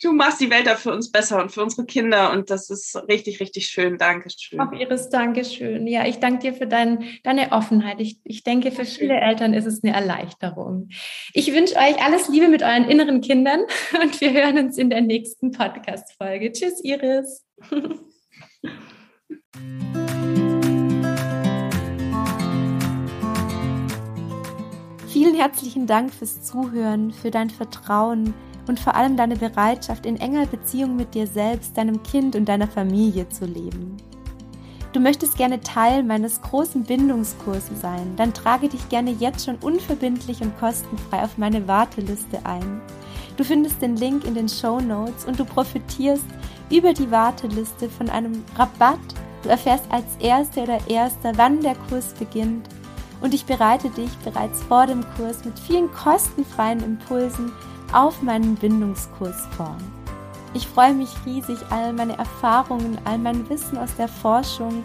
du 0.01 0.13
machst 0.13 0.41
die 0.41 0.51
Welt 0.51 0.69
da 0.69 0.77
für 0.77 0.93
uns 0.93 1.11
besser 1.11 1.43
und 1.43 1.51
für 1.51 1.63
unsere 1.63 1.87
Kinder 1.87 2.33
und 2.33 2.51
das 2.51 2.71
ist 2.71 2.97
richtig, 3.09 3.41
richtig 3.41 3.67
schön. 3.67 3.99
Dankeschön. 3.99 4.61
Auch 4.61 4.73
Iris, 4.73 5.09
Dankeschön. 5.09 5.89
Ja, 5.89 6.07
ich 6.07 6.19
danke 6.19 6.39
dir 6.39 6.55
für 6.55 6.69
dein, 6.69 7.05
deine 7.25 7.51
Offenheit. 7.51 8.01
Ich, 8.01 8.21
ich 8.23 8.45
denke, 8.45 8.71
für 8.71 8.85
viele 8.85 9.21
Eltern 9.21 9.55
ist 9.55 9.67
es 9.67 9.83
eine 9.83 9.95
Erleichterung. 9.95 10.89
Ich 11.33 11.53
wünsche 11.53 11.75
euch 11.77 12.01
alles 12.01 12.29
Liebe 12.29 12.49
mit 12.49 12.63
euren 12.63 12.89
inneren 12.89 13.21
Kindern 13.21 13.63
und 14.03 14.21
wir 14.21 14.33
hören 14.33 14.59
uns 14.59 14.79
in 14.79 14.91
der 14.91 15.01
nächsten 15.01 15.51
Podcast-Folge. 15.51 16.53
Tschüss, 16.53 16.81
Iris. 16.85 17.45
Vielen 25.25 25.37
herzlichen 25.37 25.87
Dank 25.87 26.13
fürs 26.13 26.43
Zuhören, 26.43 27.11
für 27.11 27.31
dein 27.31 27.49
Vertrauen 27.49 28.35
und 28.67 28.79
vor 28.79 28.95
allem 28.95 29.17
deine 29.17 29.37
Bereitschaft, 29.37 30.05
in 30.05 30.19
enger 30.19 30.45
Beziehung 30.45 30.97
mit 30.97 31.15
dir 31.15 31.27
selbst, 31.27 31.79
deinem 31.79 32.03
Kind 32.03 32.37
und 32.37 32.45
deiner 32.45 32.69
Familie 32.69 33.27
zu 33.31 33.47
leben. 33.47 33.97
Du 34.93 35.01
möchtest 35.01 35.39
gerne 35.39 35.61
Teil 35.61 36.03
meines 36.03 36.43
großen 36.43 36.85
Bindungskurses 36.85 37.81
sein, 37.81 38.13
dann 38.17 38.35
trage 38.35 38.69
dich 38.69 38.87
gerne 38.91 39.13
jetzt 39.13 39.47
schon 39.47 39.57
unverbindlich 39.63 40.43
und 40.43 40.59
kostenfrei 40.59 41.23
auf 41.23 41.39
meine 41.39 41.67
Warteliste 41.67 42.45
ein. 42.45 42.83
Du 43.39 43.45
findest 43.45 43.81
den 43.81 43.97
Link 43.97 44.27
in 44.27 44.35
den 44.35 44.51
Show 44.51 44.79
Notes 44.79 45.25
und 45.25 45.41
du 45.41 45.47
profitierst 45.47 46.27
über 46.71 46.93
die 46.93 47.11
Warteliste 47.11 47.89
von 47.89 48.11
einem 48.11 48.45
Rabatt. 48.59 49.01
Du 49.43 49.49
erfährst 49.49 49.91
als 49.91 50.05
Erste 50.21 50.65
oder 50.65 50.81
Erster, 50.87 51.33
wann 51.37 51.63
der 51.63 51.77
Kurs 51.89 52.13
beginnt 52.13 52.69
und 53.21 53.35
ich 53.35 53.47
bereite 53.47 53.91
dich 53.91 54.11
bereits 54.19 54.63
vor 54.63 54.87
dem 54.87 55.05
Kurs 55.17 55.45
mit 55.45 55.59
vielen 55.59 55.93
kostenfreien 55.93 56.83
Impulsen 56.83 57.53
auf 57.93 58.23
meinen 58.23 58.55
Bindungskurs 58.57 59.47
vor. 59.57 59.77
Ich 60.55 60.69
freue 60.69 60.95
mich 60.95 61.11
riesig, 61.27 61.59
all 61.71 61.93
meine 61.93 62.17
Erfahrungen, 62.17 62.99
all 63.05 63.19
mein 63.19 63.49
Wissen 63.51 63.77
aus 63.77 63.95
der 63.97 64.09
Forschung 64.09 64.83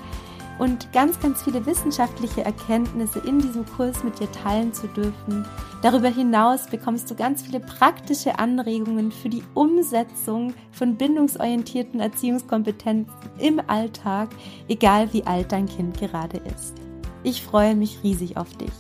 und 0.60 0.92
ganz, 0.92 1.20
ganz 1.20 1.42
viele 1.42 1.66
wissenschaftliche 1.66 2.44
Erkenntnisse 2.44 3.20
in 3.20 3.40
diesem 3.40 3.66
Kurs 3.66 4.04
mit 4.04 4.20
dir 4.20 4.32
teilen 4.32 4.74
zu 4.74 4.88
dürfen. 4.88 5.46
Darüber 5.82 6.10
hinaus 6.10 6.68
bekommst 6.68 7.10
du 7.10 7.16
ganz 7.16 7.44
viele 7.44 7.62
praktische 7.62 8.38
Anregungen 8.38 9.12
für 9.12 9.30
die 9.30 9.44
Umsetzung 9.54 10.54
von 10.72 10.96
bindungsorientierten 10.96 12.00
Erziehungskompetenzen 12.00 13.14
im 13.38 13.62
Alltag, 13.68 14.30
egal 14.68 15.12
wie 15.14 15.26
alt 15.26 15.52
dein 15.52 15.68
Kind 15.68 15.98
gerade 15.98 16.38
ist. 16.56 16.89
Ich 17.24 17.42
freue 17.42 17.76
mich 17.76 18.00
riesig 18.04 18.38
auf 18.38 18.56
dich. 18.56 18.72